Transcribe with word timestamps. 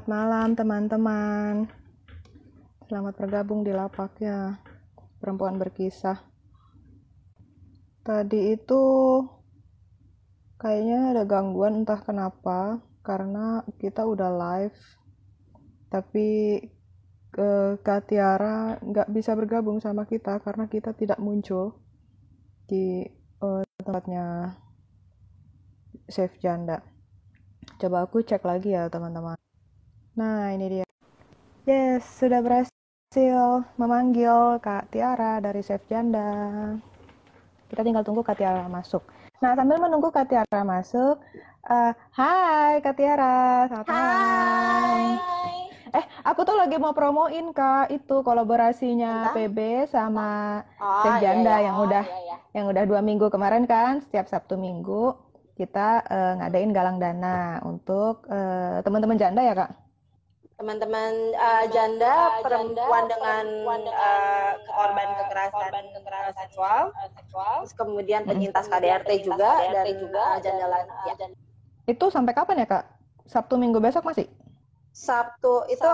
Selamat 0.00 0.16
malam 0.16 0.48
teman-teman. 0.56 1.54
Selamat 2.88 3.20
bergabung 3.20 3.60
di 3.60 3.68
lapaknya 3.68 4.56
perempuan 5.20 5.60
berkisah. 5.60 6.24
Tadi 8.00 8.56
itu 8.56 8.80
kayaknya 10.56 11.12
ada 11.12 11.28
gangguan 11.28 11.84
entah 11.84 12.00
kenapa 12.00 12.80
karena 13.04 13.60
kita 13.76 14.08
udah 14.08 14.32
live 14.32 14.80
tapi 15.92 16.28
ke 17.28 17.76
Kak 17.84 18.08
Tiara 18.08 18.80
nggak 18.80 19.12
bisa 19.12 19.36
bergabung 19.36 19.84
sama 19.84 20.08
kita 20.08 20.40
karena 20.40 20.64
kita 20.64 20.96
tidak 20.96 21.20
muncul 21.20 21.76
di 22.64 23.04
uh, 23.44 23.60
tempatnya 23.76 24.56
Save 26.08 26.40
Janda. 26.40 26.80
Coba 27.76 28.08
aku 28.08 28.24
cek 28.24 28.40
lagi 28.48 28.72
ya 28.72 28.88
teman-teman. 28.88 29.36
Nah 30.20 30.52
ini 30.52 30.66
dia. 30.68 30.86
Yes, 31.64 32.04
sudah 32.20 32.44
berhasil 32.44 33.40
memanggil 33.80 34.60
Kak 34.60 34.92
Tiara 34.92 35.40
dari 35.40 35.64
Save 35.64 35.88
Janda. 35.88 36.28
Kita 37.72 37.80
tinggal 37.80 38.04
tunggu 38.04 38.20
Kak 38.20 38.36
Tiara 38.36 38.68
masuk. 38.68 39.00
Nah 39.40 39.56
sambil 39.56 39.80
menunggu 39.80 40.12
Kak 40.12 40.28
Tiara 40.28 40.60
masuk, 40.60 41.16
uh, 41.64 41.92
Hai 42.12 42.84
Kak 42.84 43.00
Tiara, 43.00 43.64
selamat 43.72 43.88
Hai. 43.88 45.00
Eh, 45.90 46.04
aku 46.20 46.44
tuh 46.44 46.52
lagi 46.54 46.76
mau 46.76 46.92
promoin 46.92 47.56
Kak 47.56 47.88
itu 47.88 48.20
kolaborasinya 48.20 49.32
Tentang? 49.32 49.56
PB 49.56 49.58
sama 49.88 50.60
Oh, 50.76 51.00
Save 51.00 51.16
iya, 51.16 51.22
Janda 51.32 51.54
iya. 51.56 51.64
yang 51.72 51.76
Oh, 51.80 51.88
udah 51.88 52.04
iya, 52.04 52.20
iya. 52.28 52.36
yang 52.60 52.68
udah 52.68 52.84
dua 52.84 53.00
minggu 53.00 53.32
kemarin 53.32 53.64
kan 53.64 54.04
setiap 54.04 54.28
Sabtu 54.28 54.60
Minggu 54.60 55.16
kita 55.56 56.04
eh, 56.04 56.32
ngadain 56.44 56.76
galang 56.76 57.00
dana 57.00 57.64
untuk 57.64 58.28
eh, 58.28 58.84
teman-teman 58.84 59.16
janda 59.16 59.40
ya 59.40 59.56
kak. 59.56 59.79
Teman-teman 60.60 61.32
uh, 61.40 61.64
janda, 61.72 62.36
perempuan 62.44 63.08
dengan 63.08 63.44
uh, 63.88 64.52
korban 64.68 65.08
kekerasan, 65.24 65.72
uh, 65.96 66.32
seksual, 66.36 66.92
terus 67.16 67.72
kemudian 67.72 68.28
penyintas 68.28 68.68
KDRT 68.68 69.24
juga 69.24 69.72
dan 69.72 69.88
uh, 69.88 70.36
janda 70.44 70.66
lansia. 70.68 71.32
Itu 71.88 72.12
sampai 72.12 72.36
kapan 72.36 72.60
ya 72.60 72.66
kak? 72.68 72.84
Sabtu 73.24 73.56
Minggu 73.56 73.80
besok 73.80 74.04
masih? 74.04 74.28
Sabtu 74.92 75.64
itu 75.72 75.90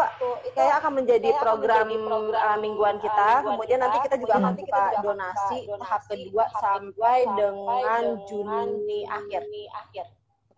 kayak 0.58 0.82
akan 0.82 0.98
menjadi 0.98 1.30
program, 1.38 1.86
uh, 1.86 2.58
mingguan 2.58 2.98
kita. 2.98 3.46
Kemudian 3.46 3.78
nanti 3.78 4.02
kita 4.02 4.18
juga 4.18 4.34
akan 4.42 4.52
buka 4.58 4.82
donasi 4.98 5.58
tahap 5.78 6.02
kedua 6.10 6.44
sampai 6.58 7.22
dengan 7.38 8.02
Juni 8.26 9.06
akhir. 9.06 9.46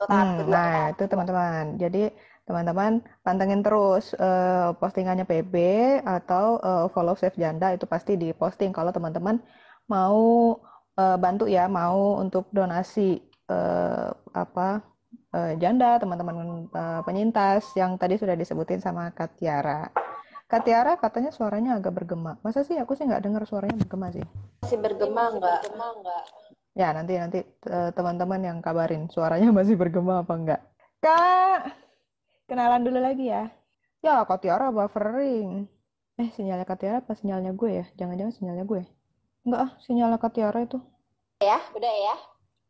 Untuk 0.00 0.06
tahap 0.08 0.26
Hmm, 0.32 0.38
kedua. 0.40 0.54
nah 0.56 0.80
itu 0.96 1.04
teman-teman. 1.04 1.64
Jadi 1.76 2.02
teman-teman 2.48 3.04
pantengin 3.20 3.60
terus 3.60 4.16
eh, 4.16 4.72
postingannya 4.80 5.28
PB 5.28 5.54
atau 6.00 6.56
eh, 6.64 6.86
follow 6.96 7.12
Save 7.12 7.36
Janda 7.36 7.76
itu 7.76 7.84
pasti 7.84 8.16
diposting 8.16 8.72
kalau 8.72 8.88
teman-teman 8.88 9.36
mau 9.92 10.56
eh, 10.96 11.16
bantu 11.20 11.44
ya, 11.44 11.68
mau 11.68 12.16
untuk 12.16 12.48
donasi 12.48 13.20
eh, 13.52 14.08
apa 14.32 14.80
eh, 15.36 15.52
janda 15.60 16.00
teman-teman 16.00 16.68
eh, 16.72 17.00
penyintas 17.04 17.68
yang 17.76 18.00
tadi 18.00 18.16
sudah 18.16 18.32
disebutin 18.32 18.80
sama 18.80 19.12
Kak 19.12 19.36
Tiara. 19.36 19.88
Kak 20.48 20.64
Tiara 20.64 20.96
katanya 20.96 21.28
suaranya 21.28 21.76
agak 21.76 21.92
bergema. 21.92 22.40
Masa 22.40 22.64
sih 22.64 22.80
aku 22.80 22.96
sih 22.96 23.04
nggak 23.04 23.20
dengar 23.28 23.44
suaranya 23.44 23.76
bergema 23.84 24.08
sih. 24.08 24.24
Masih 24.64 24.80
bergema 24.80 25.28
nggak? 25.36 25.60
Ya, 26.72 26.88
nanti 26.96 27.20
nanti 27.20 27.44
teman-teman 27.92 28.40
yang 28.40 28.58
kabarin 28.64 29.12
suaranya 29.12 29.52
masih 29.58 29.76
bergema 29.76 30.24
apa 30.24 30.32
enggak. 30.32 30.60
Kak, 31.04 31.87
kenalan 32.48 32.80
dulu 32.80 32.98
lagi 32.98 33.28
ya. 33.28 33.52
Ya, 34.00 34.24
Kak 34.24 34.40
Tiara 34.40 34.72
buffering. 34.72 35.68
Eh, 36.18 36.28
sinyalnya 36.34 36.64
Kak 36.64 36.80
Tiara 36.80 36.98
apa 37.04 37.14
sinyalnya 37.14 37.52
gue 37.54 37.70
ya? 37.84 37.86
Jangan-jangan 38.00 38.34
sinyalnya 38.34 38.64
gue. 38.64 38.82
Enggak 39.44 39.60
ah, 39.68 39.70
sinyalnya 39.84 40.18
Kak 40.18 40.32
Tiara 40.34 40.58
itu. 40.64 40.80
Ya, 41.44 41.60
udah 41.76 41.94
ya. 41.94 42.14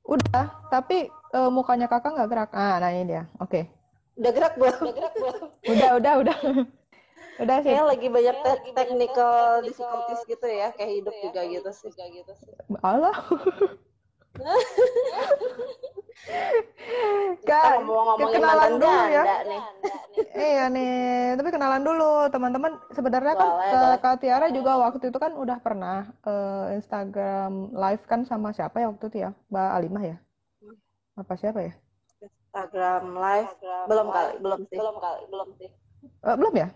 Udah, 0.04 0.46
tapi 0.68 1.08
eh, 1.08 1.50
mukanya 1.54 1.86
kakak 1.86 2.12
nggak 2.12 2.28
gerak. 2.28 2.50
Ah, 2.52 2.76
nah 2.82 2.90
ini 2.92 3.08
dia. 3.08 3.24
Oke. 3.40 3.70
Udah 4.18 4.30
gerak 4.34 4.54
belum? 4.58 4.76
Udah 4.82 4.94
gerak 4.98 5.14
belum? 5.14 5.40
Udah, 5.64 5.90
udah, 5.96 6.12
udah. 6.26 6.38
Udah 7.38 7.56
sih. 7.62 7.70
Kayaknya 7.70 7.86
lagi 7.86 8.08
banyak 8.10 8.36
te- 8.42 8.64
technical 8.74 9.62
difficulties 9.62 10.22
gitu 10.26 10.46
ya, 10.50 10.74
kayak 10.74 10.90
hidup 10.90 11.14
juga 11.22 11.40
gitu 11.46 11.70
sih. 11.70 11.90
Allah. 12.82 13.14
Kita 17.38 17.48
Kak, 17.48 17.80
ngomong-ngomongin 17.80 18.36
kenalan 18.36 18.72
dulu 18.76 19.00
ya. 19.08 19.24
janda 19.24 19.36
nih. 19.48 19.60
Iya 20.34 20.64
nih, 20.68 20.98
tapi 21.40 21.48
kenalan 21.54 21.82
dulu 21.82 22.12
teman-teman. 22.28 22.72
Sebenarnya 22.92 23.34
kan 23.38 23.48
Boleh, 23.48 23.72
eh. 23.72 23.96
Kak 24.02 24.16
Tiara 24.20 24.46
juga 24.52 24.72
waktu 24.76 25.08
itu 25.08 25.18
kan 25.18 25.32
udah 25.32 25.58
pernah 25.62 26.04
eh, 26.26 26.76
Instagram 26.78 27.72
live 27.72 28.04
kan 28.04 28.20
sama 28.28 28.52
siapa 28.52 28.82
ya 28.82 28.92
waktu 28.92 29.04
itu 29.08 29.18
ya? 29.24 29.30
Mbak 29.48 29.68
Alimah 29.78 30.04
ya? 30.04 30.16
Apa 31.16 31.34
siapa 31.38 31.60
ya? 31.64 31.72
Instagram 32.20 33.02
live 33.16 33.50
belum 33.88 34.06
kali, 34.12 34.32
belum 34.42 34.60
sih. 34.68 34.76
Belum 34.76 34.96
kali, 35.00 35.22
belum 35.32 35.48
sih. 35.56 35.70
Eh, 36.28 36.36
belum 36.36 36.54
ya? 36.54 36.68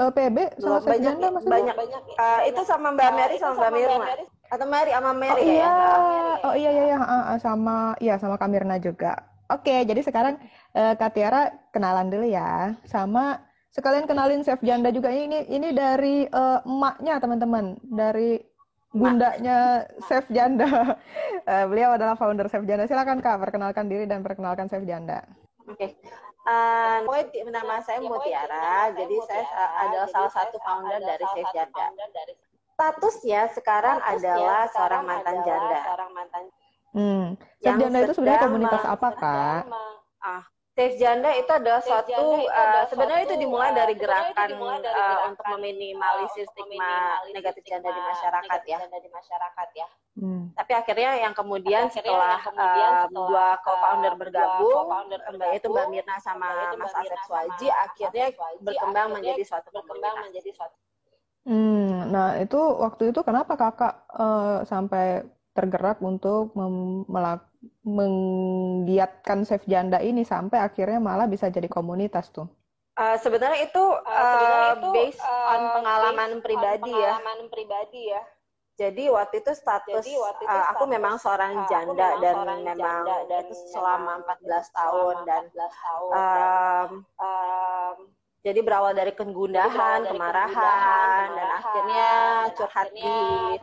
Eh, 0.00 0.10
PB 0.16 0.36
sama 0.56 0.80
Belum 0.80 0.80
Save 0.80 0.92
banyak 0.96 1.14
masih 1.36 1.50
banyak. 1.52 1.74
Eh, 2.16 2.40
itu 2.48 2.60
sama 2.64 2.88
Mbak 2.96 3.10
Mary 3.12 3.36
sama 3.36 3.54
Mbak 3.60 3.70
Mirna. 3.76 4.08
Atau 4.50 4.66
Mary 4.66 4.90
sama 4.90 5.10
Oh 5.10 5.16
Mary 5.16 5.42
iya, 5.46 5.62
ya? 5.62 5.72
oh 6.42 6.54
iya 6.58 6.70
iya 6.74 6.84
iya, 6.90 6.98
sama 7.38 7.94
iya 8.02 8.14
sama 8.18 8.34
Kamirna 8.34 8.82
juga. 8.82 9.14
Oke, 9.50 9.82
jadi 9.86 9.98
sekarang 10.02 10.38
eh, 10.74 10.94
Kak 10.94 11.14
Tiara 11.14 11.50
kenalan 11.74 12.10
dulu 12.10 12.26
ya, 12.26 12.74
sama 12.86 13.42
sekalian 13.70 14.06
kenalin 14.10 14.42
Chef 14.42 14.58
Janda 14.62 14.90
juga. 14.90 15.10
Ini 15.10 15.50
ini 15.50 15.70
dari 15.70 16.26
eh, 16.26 16.58
emaknya 16.66 17.22
teman-teman, 17.22 17.78
dari 17.86 18.42
bundanya 18.90 19.86
Chef 20.10 20.26
Janda. 20.30 20.66
Eh, 21.40 21.66
beliau 21.66 21.96
adalah 21.96 22.14
founder 22.20 22.46
Chef 22.52 22.62
Janda. 22.68 22.84
Silakan 22.84 23.24
Kak, 23.24 23.40
perkenalkan 23.40 23.88
diri 23.88 24.04
dan 24.04 24.20
perkenalkan 24.20 24.68
Chef 24.68 24.84
Janda. 24.84 25.24
Oke. 25.66 25.96
Eh, 26.40 26.96
pokoknya 27.04 27.52
nama 27.52 27.78
saya 27.84 28.00
Mutiara, 28.00 28.88
jadi 28.96 29.16
saya 29.28 29.44
eh, 29.44 29.72
adalah 29.88 30.08
salah 30.08 30.32
satu 30.32 30.56
founder 30.60 31.00
dari 31.00 31.24
Save 31.36 31.52
Janda. 31.52 31.86
Statusnya 32.80 33.52
sekarang 33.52 34.00
adalah 34.00 34.64
seorang 34.72 35.04
mantan 35.04 35.36
janda. 35.44 35.80
Hmm, 36.96 37.36
Chef 37.60 37.60
Yang 37.60 37.76
Janda 37.84 37.98
itu 38.00 38.12
sebenarnya 38.16 38.40
komunitas 38.48 38.82
apa 38.88 39.08
Kak? 39.20 39.62
Ah, 40.24 40.42
Save 40.80 40.96
Janda 40.96 41.30
itu 41.36 41.50
adalah 41.52 41.84
suatu 41.84 42.40
eh, 42.40 42.82
sebenarnya 42.88 43.22
itu 43.28 43.36
dimulai 43.36 43.76
dari 43.76 43.94
gerakan 44.00 44.48
eh, 44.80 45.18
untuk 45.28 45.44
meminimalisir 45.52 46.48
stigma 46.48 47.20
negatif 47.36 47.68
janda 47.68 47.92
di 47.92 48.00
masyarakat 48.00 48.60
ya. 48.64 48.80
Hmm. 50.16 50.48
Tapi 50.56 50.72
akhirnya 50.72 51.20
yang 51.20 51.36
kemudian 51.36 51.92
setelah 51.92 52.40
eh, 52.40 53.04
dua 53.12 53.60
co-founder 53.60 54.16
bergabung, 54.16 54.88
Mbak 55.36 55.50
itu 55.60 55.66
Mbak 55.68 55.86
Mirna 55.92 56.16
sama 56.16 56.72
Mas 56.80 56.96
Asep 56.96 57.20
Swaji, 57.28 57.68
akhirnya 57.68 58.32
berkembang 58.64 59.20
menjadi 59.20 59.44
suatu 59.44 59.68
komunitas. 59.68 60.32
Hmm, 61.48 62.12
nah 62.12 62.36
itu 62.42 62.56
waktu 62.84 63.02
itu 63.10 63.20
kenapa 63.28 63.52
kakak 63.56 63.92
eh, 64.12 64.58
sampai 64.70 65.04
tergerak 65.56 65.98
untuk 66.04 66.52
mem- 66.58 67.04
melak- 67.08 67.48
menggiatkan 67.84 69.38
Save 69.48 69.66
Janda 69.66 69.98
ini 70.00 70.22
sampai 70.22 70.58
akhirnya 70.60 71.00
malah 71.00 71.26
bisa 71.26 71.48
jadi 71.50 71.66
komunitas 71.68 72.30
tuh. 72.30 72.46
Eh, 73.00 73.16
sebenarnya 73.24 73.60
itu 73.68 73.84
eh, 74.04 74.72
based 74.92 75.20
on 75.24 75.60
pengalaman 75.74 76.30
pribadi 76.44 78.00
ya. 78.12 78.22
Jadi 78.80 79.02
waktu 79.12 79.34
itu 79.40 79.52
status 79.56 80.06
eh, 80.48 80.64
aku 80.72 80.84
memang 80.88 81.14
seorang 81.20 81.52
janda 81.68 82.08
dan 82.20 82.36
memang 82.64 82.96
itu 83.40 83.54
selama 83.72 84.12
14 84.24 84.66
tahun 84.76 85.16
dan 85.28 85.42
em, 87.20 87.98
jadi 88.40 88.64
berawal 88.64 88.96
dari 88.96 89.12
kegundahan, 89.12 90.08
kemarahan 90.08 91.26
dan 91.36 91.48
akhirnya 91.60 92.10
curhat 92.56 92.88
di 92.96 93.12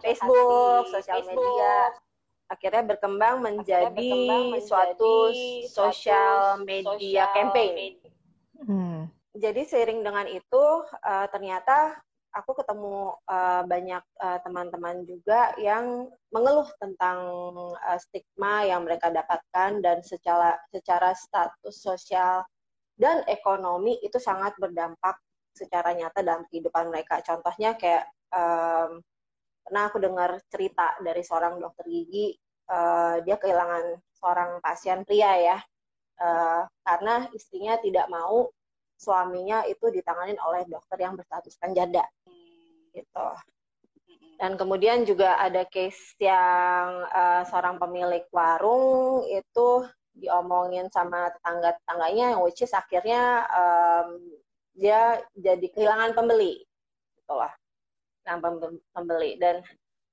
Facebook, 0.06 0.94
sosial 0.94 1.26
media. 1.26 1.98
Akhirnya 2.48 2.84
berkembang 2.86 3.42
menjadi 3.42 4.14
suatu 4.62 5.34
social 5.66 6.62
media 6.62 7.26
campaign. 7.34 7.98
Hmm. 8.62 9.10
Jadi 9.34 9.66
seiring 9.66 10.06
dengan 10.06 10.30
itu 10.30 10.66
eh, 11.06 11.28
ternyata 11.34 11.98
aku 12.38 12.54
ketemu 12.58 13.18
eh, 13.26 13.62
banyak 13.66 14.04
eh, 14.22 14.40
teman-teman 14.46 15.10
juga 15.10 15.58
yang 15.58 16.06
mengeluh 16.30 16.70
tentang 16.78 17.18
stigma 17.98 18.62
yang 18.62 18.86
mereka 18.86 19.10
dapatkan 19.10 19.82
dan 19.82 20.06
secara 20.06 20.54
secara 20.70 21.18
status 21.18 21.76
sosial 21.82 22.46
dan 22.98 23.22
ekonomi 23.30 24.02
itu 24.02 24.18
sangat 24.18 24.58
berdampak 24.58 25.22
secara 25.54 25.94
nyata 25.94 26.26
dalam 26.26 26.44
kehidupan 26.50 26.90
mereka. 26.90 27.22
Contohnya 27.22 27.78
kayak 27.78 28.10
em, 28.34 29.02
pernah 29.62 29.84
aku 29.90 29.98
dengar 30.02 30.42
cerita 30.50 30.98
dari 31.02 31.22
seorang 31.22 31.62
dokter 31.62 31.86
gigi, 31.86 32.34
eh, 32.70 33.16
dia 33.22 33.38
kehilangan 33.38 34.02
seorang 34.18 34.52
pasien 34.62 35.06
pria 35.06 35.34
ya, 35.38 35.58
eh, 36.22 36.62
karena 36.82 37.30
istrinya 37.34 37.78
tidak 37.82 38.10
mau 38.10 38.50
suaminya 38.98 39.62
itu 39.70 39.94
ditanganin 39.94 40.42
oleh 40.42 40.66
dokter 40.66 40.98
yang 40.98 41.14
berstatuskan 41.14 41.78
janda 41.78 42.02
gitu. 42.98 43.28
Dan 44.38 44.54
kemudian 44.54 45.02
juga 45.02 45.38
ada 45.42 45.66
case 45.66 46.14
yang 46.22 47.10
uh, 47.10 47.42
seorang 47.50 47.82
pemilik 47.82 48.22
warung 48.30 49.26
itu 49.26 49.82
diomongin 50.18 50.90
sama 50.90 51.30
tetangga-tetangganya, 51.38 52.38
which 52.42 52.62
is 52.62 52.74
akhirnya 52.74 53.46
um, 53.54 54.20
dia 54.78 55.22
jadi 55.38 55.68
kehilangan 55.74 56.14
pembeli, 56.14 56.66
gitu 57.18 57.34
lah, 57.34 57.54
kehilangan 58.22 58.78
pembeli. 58.94 59.38
Dan 59.42 59.62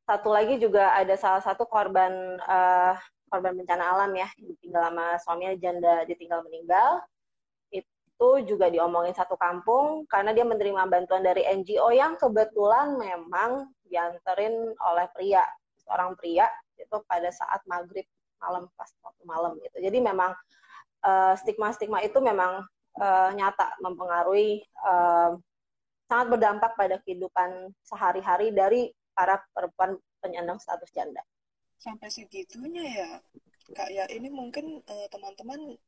satu 0.04 0.32
lagi 0.32 0.60
juga 0.60 0.92
ada 0.96 1.16
salah 1.16 1.40
satu 1.40 1.64
korban 1.64 2.40
uh, 2.44 2.96
korban 3.28 3.56
bencana 3.56 3.84
alam 3.96 4.12
ya, 4.14 4.28
ditinggal 4.36 4.92
sama 4.92 5.06
suaminya 5.20 5.54
janda 5.58 5.94
ditinggal 6.04 6.44
meninggal. 6.46 7.02
Itu 7.72 8.44
juga 8.46 8.70
diomongin 8.70 9.16
satu 9.16 9.34
kampung 9.34 10.06
karena 10.06 10.30
dia 10.30 10.46
menerima 10.46 10.86
bantuan 10.86 11.24
dari 11.26 11.42
NGO 11.44 11.90
yang 11.90 12.14
kebetulan 12.14 12.94
memang 12.94 13.68
dianterin 13.88 14.72
oleh 14.78 15.06
pria 15.12 15.42
seorang 15.84 16.16
pria 16.16 16.48
itu 16.80 16.96
pada 17.06 17.28
saat 17.30 17.60
maghrib 17.68 18.08
malam 18.44 18.68
pas 18.76 18.90
waktu 19.00 19.22
malam 19.24 19.56
gitu. 19.64 19.80
Jadi 19.80 19.98
memang 20.04 20.36
uh, 21.00 21.32
stigma-stigma 21.40 22.04
itu 22.04 22.20
memang 22.20 22.60
uh, 23.00 23.30
nyata 23.32 23.80
mempengaruhi 23.80 24.60
uh, 24.84 25.32
sangat 26.04 26.26
berdampak 26.36 26.76
pada 26.76 27.00
kehidupan 27.00 27.72
sehari-hari 27.80 28.52
dari 28.52 28.92
para 29.16 29.40
perempuan 29.56 29.96
penyandang 30.20 30.60
status 30.60 30.92
janda. 30.92 31.24
Sampai 31.80 32.12
segitunya 32.12 32.84
ya 32.84 33.08
kak 33.72 33.88
ya. 33.88 34.04
Ini 34.12 34.28
mungkin 34.28 34.84
teman-teman 35.08 35.80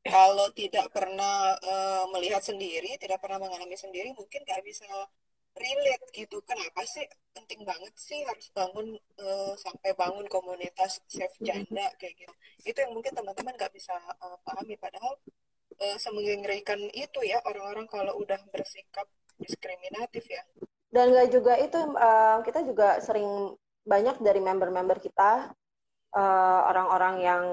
kalau 0.00 0.48
tidak 0.56 0.88
pernah 0.96 1.56
uh, 1.60 2.04
melihat 2.16 2.40
sendiri, 2.40 2.96
tidak 2.96 3.20
pernah 3.20 3.36
mengalami 3.36 3.76
sendiri, 3.76 4.16
mungkin 4.16 4.40
nggak 4.48 4.64
bisa 4.64 4.88
relate 5.56 6.06
gitu. 6.14 6.38
Kenapa 6.46 6.82
sih 6.86 7.04
penting 7.34 7.62
banget 7.66 7.94
sih 7.98 8.22
harus 8.26 8.50
bangun 8.54 8.96
uh, 9.20 9.54
sampai 9.58 9.94
bangun 9.94 10.26
komunitas 10.30 11.02
safe 11.10 11.36
janda 11.42 11.90
kayak 11.98 12.14
gitu. 12.18 12.34
Itu 12.66 12.78
yang 12.82 12.92
mungkin 12.94 13.12
teman-teman 13.14 13.54
nggak 13.56 13.72
bisa 13.74 13.94
uh, 14.22 14.38
pahami. 14.46 14.78
Padahal 14.78 15.18
uh, 15.80 15.96
semengerikan 15.98 16.80
itu 16.94 17.20
ya 17.26 17.42
orang-orang 17.46 17.86
kalau 17.90 18.18
udah 18.18 18.38
bersikap 18.50 19.06
diskriminatif 19.40 20.26
ya. 20.26 20.42
Dan 20.90 21.14
nggak 21.14 21.28
juga 21.30 21.54
itu 21.58 21.78
uh, 21.78 22.42
kita 22.42 22.66
juga 22.66 22.98
sering 22.98 23.54
banyak 23.86 24.20
dari 24.20 24.42
member-member 24.42 25.00
kita 25.00 25.54
orang-orang 26.66 27.14
uh, 27.18 27.22
yang 27.22 27.44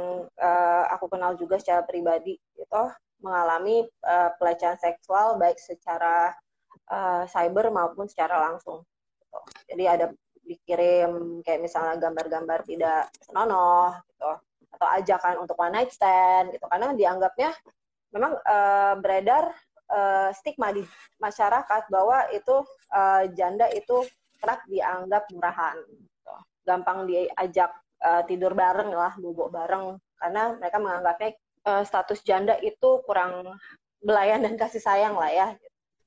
uh, 0.41 0.83
aku 0.89 1.05
kenal 1.13 1.37
juga 1.37 1.61
secara 1.61 1.85
pribadi 1.85 2.41
gitu 2.57 2.83
mengalami 3.21 3.85
uh, 4.05 4.33
pelecehan 4.37 4.77
seksual 4.81 5.37
baik 5.37 5.57
secara 5.61 6.33
uh, 6.91 7.23
cyber 7.29 7.69
maupun 7.69 8.05
secara 8.07 8.51
langsung. 8.51 8.83
Gitu. 9.19 9.39
Jadi 9.73 9.83
ada 9.87 10.05
dikirim 10.47 11.43
kayak 11.43 11.59
misalnya 11.59 11.99
gambar-gambar 11.99 12.63
tidak 12.63 13.11
senonoh 13.19 13.91
gitu 14.07 14.31
atau 14.77 14.87
ajakan 14.95 15.35
untuk 15.43 15.59
one 15.59 15.75
night 15.75 15.91
stand 15.91 16.55
gitu 16.55 16.63
karena 16.71 16.95
dianggapnya 16.95 17.51
memang 18.15 18.39
uh, 18.47 18.95
beredar 19.03 19.51
uh, 19.91 20.31
stigma 20.31 20.71
di 20.71 20.83
masyarakat 21.19 21.91
bahwa 21.91 22.31
itu 22.31 22.63
uh, 22.95 23.27
janda 23.35 23.67
itu 23.75 24.07
kerap 24.39 24.63
dianggap 24.69 25.27
murahan 25.33 25.75
gitu. 25.83 26.33
gampang 26.63 27.07
diajak 27.09 27.71
uh, 28.03 28.21
tidur 28.27 28.53
bareng 28.53 28.91
lah, 28.93 29.13
bobo 29.17 29.49
bareng 29.49 29.97
karena 30.17 30.57
mereka 30.57 30.77
menganggapnya 30.81 31.29
uh, 31.65 31.83
status 31.85 32.21
janda 32.25 32.57
itu 32.61 33.01
kurang 33.05 33.57
belayan 34.01 34.45
dan 34.45 34.55
kasih 34.55 34.81
sayang 34.81 35.17
lah 35.17 35.31
ya. 35.31 35.47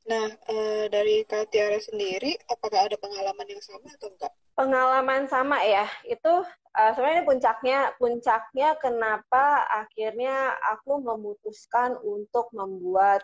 Nah, 0.09 0.27
uh, 0.49 0.85
dari 0.89 1.23
Kak 1.29 1.53
Tiara 1.53 1.77
sendiri, 1.77 2.33
apakah 2.49 2.89
ada 2.89 2.97
pengalaman 2.97 3.45
yang 3.45 3.61
sama 3.61 3.89
atau 3.93 4.09
enggak? 4.09 4.33
Pengalaman 4.57 5.23
sama 5.29 5.61
ya, 5.61 5.85
itu 6.09 6.45
uh, 6.77 6.91
sebenarnya 6.97 7.25
puncaknya, 7.29 7.79
puncaknya 8.01 8.69
kenapa 8.81 9.69
akhirnya 9.69 10.57
aku 10.73 11.05
memutuskan 11.05 12.01
untuk 12.01 12.49
membuat 12.57 13.21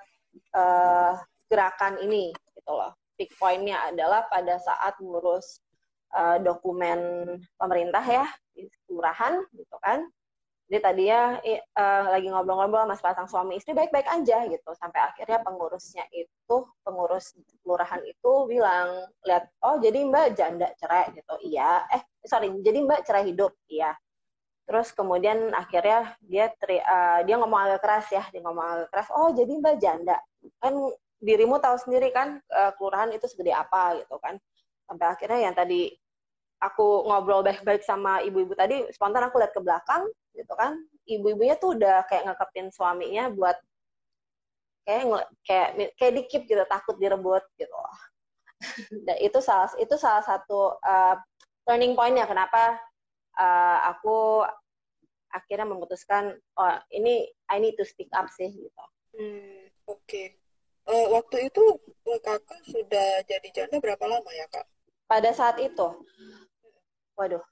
uh, 0.52 1.16
gerakan 1.48 1.96
ini, 2.04 2.32
gitu 2.52 2.72
loh. 2.72 2.92
Big 3.16 3.32
pointnya 3.40 3.80
adalah 3.88 4.28
pada 4.28 4.60
saat 4.60 5.00
ngurus 5.00 5.64
uh, 6.12 6.36
dokumen 6.40 7.24
pemerintah 7.56 8.04
ya 8.04 8.26
di 8.52 8.68
kelurahan 8.88 9.40
gitu 9.52 9.76
kan 9.80 10.04
jadi 10.66 10.82
tadinya 10.82 11.38
uh, 11.78 12.02
lagi 12.10 12.26
ngobrol-ngobrol 12.26 12.90
sama 12.90 12.98
pasang 12.98 13.30
suami 13.30 13.54
istri 13.54 13.70
baik-baik 13.70 14.10
aja 14.10 14.50
gitu. 14.50 14.70
Sampai 14.74 14.98
akhirnya 14.98 15.38
pengurusnya 15.46 16.02
itu 16.10 16.56
pengurus 16.82 17.38
kelurahan 17.62 18.02
itu 18.02 18.32
bilang 18.50 19.06
lihat 19.22 19.46
oh 19.62 19.78
jadi 19.78 20.02
mbak 20.10 20.34
janda 20.34 20.74
cerai 20.74 21.14
gitu. 21.14 21.34
Iya. 21.46 21.86
Eh 21.94 22.02
sorry 22.26 22.50
jadi 22.66 22.82
mbak 22.82 23.06
cerai 23.06 23.30
hidup. 23.30 23.54
Iya. 23.70 23.94
Terus 24.66 24.90
kemudian 24.90 25.54
akhirnya 25.54 26.18
dia 26.26 26.50
teri, 26.58 26.82
uh, 26.82 27.22
dia 27.22 27.38
ngomong 27.38 27.60
agak 27.70 27.86
keras 27.86 28.06
ya 28.10 28.26
dia 28.34 28.42
ngomong 28.42 28.66
agak 28.66 28.88
keras 28.90 29.08
oh 29.14 29.30
jadi 29.38 29.52
mbak 29.62 29.78
janda. 29.78 30.18
Kan 30.58 30.74
dirimu 31.22 31.62
tahu 31.62 31.78
sendiri 31.78 32.10
kan 32.10 32.42
uh, 32.50 32.74
kelurahan 32.74 33.14
itu 33.14 33.30
segede 33.30 33.54
apa 33.54 34.02
gitu 34.02 34.18
kan. 34.18 34.34
Sampai 34.90 35.06
akhirnya 35.14 35.46
yang 35.46 35.54
tadi 35.54 35.94
aku 36.60 37.04
ngobrol 37.04 37.44
baik-baik 37.44 37.84
sama 37.84 38.24
ibu-ibu 38.24 38.56
tadi 38.56 38.88
spontan 38.92 39.28
aku 39.28 39.36
lihat 39.40 39.52
ke 39.52 39.60
belakang 39.60 40.08
gitu 40.32 40.52
kan 40.56 40.76
ibu-ibunya 41.04 41.56
tuh 41.60 41.76
udah 41.76 42.04
kayak 42.08 42.32
ngekepin 42.32 42.72
suaminya 42.72 43.28
buat 43.32 43.56
kayak 44.88 45.28
kayak 45.44 45.68
kayak 45.98 46.12
dikip 46.22 46.42
gitu 46.48 46.62
takut 46.70 46.96
direbut 46.96 47.44
gitu 47.60 47.72
loh 47.72 47.98
dan 49.06 49.16
itu 49.20 49.38
salah 49.44 49.68
itu 49.76 49.94
salah 50.00 50.24
satu 50.24 50.80
uh, 50.80 51.14
turning 51.68 51.92
pointnya 51.92 52.24
kenapa 52.24 52.80
uh, 53.36 53.78
aku 53.92 54.46
akhirnya 55.34 55.68
memutuskan 55.68 56.32
oh 56.56 56.76
ini 56.88 57.28
I 57.52 57.60
need 57.60 57.76
to 57.76 57.84
speak 57.84 58.08
up 58.16 58.32
sih 58.32 58.48
gitu. 58.48 58.84
Hmm, 59.16 59.68
Oke. 59.90 60.00
Okay. 60.06 60.26
Uh, 60.86 61.18
waktu 61.18 61.50
itu 61.50 61.64
kakak 62.22 62.62
sudah 62.62 63.20
jadi 63.26 63.48
janda 63.50 63.82
berapa 63.82 64.06
lama 64.06 64.30
ya 64.32 64.46
kak? 64.48 64.64
Pada 65.06 65.30
saat 65.32 65.56
itu. 65.62 65.86
Waduh. 67.16 67.42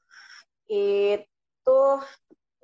Itu 0.68 1.80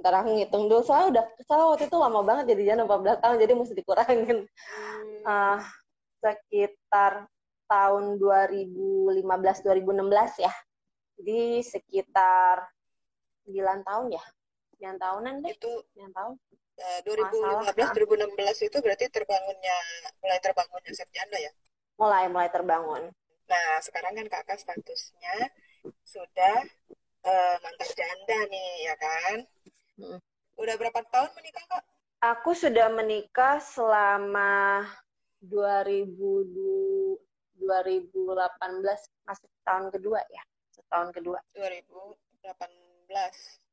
ntar 0.02 0.14
aku 0.20 0.28
ngitung 0.36 0.66
dulu. 0.66 0.82
Soalnya 0.84 1.08
udah 1.16 1.24
soalnya 1.46 1.66
waktu 1.72 1.84
itu 1.88 1.96
lama 1.96 2.20
banget 2.26 2.44
jadi 2.54 2.62
janda 2.74 2.84
14 2.84 3.22
tahun 3.22 3.36
jadi 3.40 3.52
mesti 3.56 3.74
dikurangin. 3.74 4.38
Hmm. 4.44 5.22
uh, 5.24 5.58
sekitar 6.20 7.24
tahun 7.70 8.18
2015 8.18 9.24
2016 9.24 10.44
ya. 10.44 10.52
Jadi 11.20 11.40
sekitar 11.64 12.66
9 13.48 13.86
tahun 13.86 14.06
ya. 14.12 14.24
9 14.80 14.96
tahunan 15.00 15.34
deh. 15.46 15.54
Itu 15.56 15.72
9 15.96 16.12
tahun. 16.12 16.34
uh, 16.80 17.00
2015 17.04 17.76
2016 17.76 18.68
itu 18.72 18.76
berarti 18.80 19.04
terbangunnya 19.12 19.76
mulai 20.24 20.40
terbangunnya 20.40 20.92
Janda 20.96 21.36
ya? 21.36 21.52
Mulai 22.00 22.32
mulai 22.32 22.48
terbangun 22.48 23.12
Nah, 23.50 23.82
sekarang 23.82 24.14
kan 24.14 24.26
kakak 24.30 24.62
statusnya 24.62 25.50
sudah 26.06 26.56
uh, 27.26 27.56
mantan 27.58 27.90
janda 27.98 28.38
nih, 28.46 28.72
ya 28.86 28.94
kan? 28.94 29.36
Hmm. 29.98 30.18
Udah 30.54 30.74
berapa 30.78 31.02
tahun 31.10 31.34
menikah, 31.34 31.64
Kak? 31.66 31.82
Aku 32.20 32.54
sudah 32.54 32.92
menikah 32.94 33.58
selama 33.58 34.86
2000, 35.42 37.18
2018, 37.58 39.00
masih 39.26 39.50
tahun 39.66 39.90
kedua 39.90 40.20
ya? 40.30 40.42
Setahun 40.70 41.10
kedua. 41.10 41.42
2018. 41.58 42.06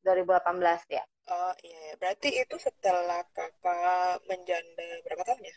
2018 0.02 0.88
ya. 0.90 1.04
Oh 1.28 1.54
iya, 1.60 1.94
berarti 2.00 2.40
itu 2.40 2.56
setelah 2.56 3.20
kakak 3.36 4.24
menjanda 4.32 4.88
berapa 5.04 5.28
tahun 5.28 5.44
ya? 5.44 5.56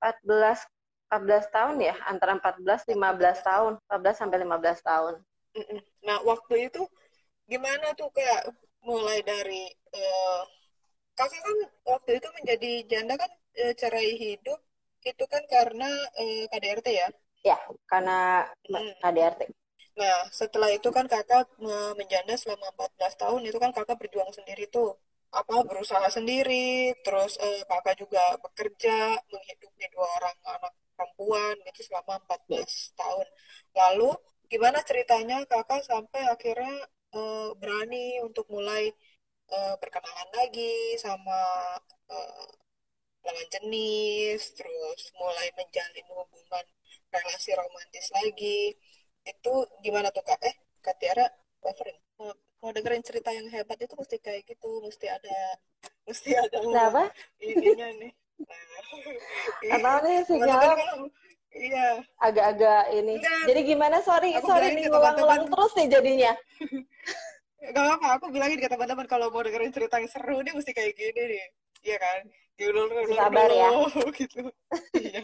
14 0.00 0.64
14 1.12 1.52
tahun 1.52 1.76
ya, 1.84 1.92
antara 2.08 2.40
14 2.40 2.88
15 2.88 3.44
tahun, 3.44 3.72
14 3.84 4.16
sampai 4.16 4.38
15 4.40 4.80
tahun. 4.80 5.14
Nah, 6.08 6.18
waktu 6.24 6.72
itu 6.72 6.88
gimana 7.44 7.92
tuh 7.92 8.08
kayak 8.16 8.48
mulai 8.80 9.20
dari 9.20 9.68
uh, 9.92 10.40
kakak 11.12 11.44
kan 11.44 11.58
waktu 11.84 12.10
itu 12.16 12.28
menjadi 12.40 12.72
janda 12.88 13.14
kan 13.20 13.28
uh, 13.60 13.74
cerai 13.76 14.16
hidup 14.16 14.56
itu 15.04 15.24
kan 15.28 15.44
karena 15.52 15.90
uh, 16.16 16.44
KDRT 16.48 16.88
ya? 16.88 17.08
Ya, 17.44 17.58
karena 17.84 18.48
hmm. 18.72 18.96
KDRT. 19.04 19.52
Nah, 20.00 20.24
setelah 20.32 20.72
itu 20.72 20.88
kan 20.88 21.04
kakak 21.04 21.44
uh, 21.60 21.92
menjanda 21.92 22.32
selama 22.40 22.72
14 22.72 23.20
tahun 23.20 23.40
itu 23.44 23.58
kan 23.60 23.76
kakak 23.76 24.00
berjuang 24.00 24.32
sendiri 24.32 24.64
tuh 24.72 24.96
apa 25.32 25.54
berusaha 25.68 26.06
sendiri 26.16 26.92
terus 27.04 27.32
uh, 27.40 27.62
kakak 27.70 27.96
juga 28.02 28.24
bekerja 28.44 29.16
menghidupi 29.32 29.84
dua 29.94 30.08
orang 30.20 30.36
anak 30.54 30.72
perempuan 30.92 31.56
itu 31.70 31.80
selama 31.88 32.14
14 32.28 32.92
tahun. 33.00 33.26
Lalu 33.80 34.10
gimana 34.52 34.78
ceritanya 34.88 35.36
kakak 35.48 35.82
sampai 35.88 36.22
akhirnya 36.28 36.76
uh, 37.16 37.50
berani 37.60 38.20
untuk 38.26 38.44
mulai 38.52 38.92
uh, 39.56 39.74
berkenalan 39.80 40.30
lagi 40.36 41.00
sama 41.00 41.40
uh, 42.12 42.46
lawan 43.24 43.48
jenis 43.54 44.40
terus 44.58 45.00
mulai 45.20 45.48
menjalin 45.58 46.06
hubungan 46.12 46.66
relasi 47.14 47.50
romantis 47.56 48.06
lagi. 48.18 48.76
Itu 49.24 49.52
gimana 49.84 50.08
tuh 50.14 50.22
kak? 50.28 50.40
Eh 50.44 50.54
kak 50.84 50.96
Tiara 51.00 51.26
mau, 52.62 52.70
dengerin 52.70 53.02
cerita 53.02 53.34
yang 53.34 53.50
hebat 53.50 53.74
itu 53.82 53.90
mesti 53.98 54.16
kayak 54.22 54.46
gitu 54.46 54.70
mesti 54.78 55.10
ada 55.10 55.38
mesti 56.06 56.30
ada 56.38 56.58
Kenapa? 56.62 57.02
ininya 57.42 57.88
nih. 57.98 58.12
Apa 59.74 59.90
nih 60.06 60.22
sinyal 60.26 60.78
iya. 61.50 61.88
Agak-agak 62.22 62.94
ini. 62.94 63.18
Enggak. 63.18 63.44
jadi 63.50 63.60
gimana? 63.66 63.96
Sorry 64.06 64.34
aku 64.38 64.46
sorry 64.46 64.78
nih 64.78 64.86
ngulang-ngulang 64.88 65.50
terus 65.50 65.72
nih 65.74 65.86
jadinya. 65.90 66.32
Gak 67.62 67.86
apa 67.94 68.06
aku 68.18 68.26
bilangin 68.34 68.58
ke 68.58 68.66
teman-teman 68.66 69.06
kalau 69.06 69.30
mau 69.30 69.42
dengerin 69.42 69.70
cerita 69.70 70.02
yang 70.02 70.10
seru 70.10 70.42
nih 70.42 70.54
mesti 70.54 70.72
kayak 70.74 70.94
gini 70.98 71.22
nih. 71.22 71.46
Iya 71.82 71.96
kan? 71.98 72.20
Diulur 72.58 72.90
ulur 72.90 73.06
sabar 73.14 73.50
ya. 73.50 73.70
gitu. 74.22 74.40
Iya. 74.98 75.22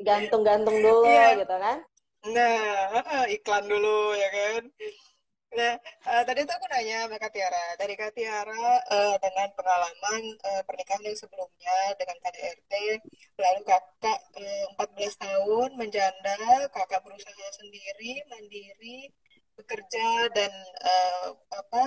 Gantung-gantung 0.00 0.76
dulu 0.80 1.08
yeah. 1.08 1.36
gitu 1.36 1.56
kan? 1.56 1.78
Nah 2.24 3.26
iklan 3.28 3.64
dulu 3.68 4.16
ya 4.16 4.28
kan 4.32 4.62
nah 5.54 5.74
uh, 6.10 6.22
tadi 6.26 6.42
tuh 6.42 6.54
aku 6.58 6.66
nanya 6.66 7.06
sama 7.06 7.16
Kak 7.22 7.30
Tiara. 7.30 7.66
Dari 7.78 7.94
Kak 7.94 8.12
Tiara 8.14 8.66
uh, 8.90 9.16
dengan 9.22 9.48
pengalaman 9.54 10.22
uh, 10.42 10.62
pernikahan 10.66 11.06
yang 11.06 11.18
sebelumnya 11.18 11.78
dengan 11.94 12.16
KDRT 12.18 12.72
lalu 13.38 13.60
kakak 13.62 14.20
uh, 14.34 14.66
14 14.82 15.24
tahun 15.24 15.68
menjanda 15.78 16.38
kakak 16.74 17.00
berusaha 17.06 17.46
sendiri 17.54 18.26
mandiri 18.30 19.14
bekerja 19.54 20.26
dan 20.34 20.50
uh, 20.82 21.30
apa 21.54 21.82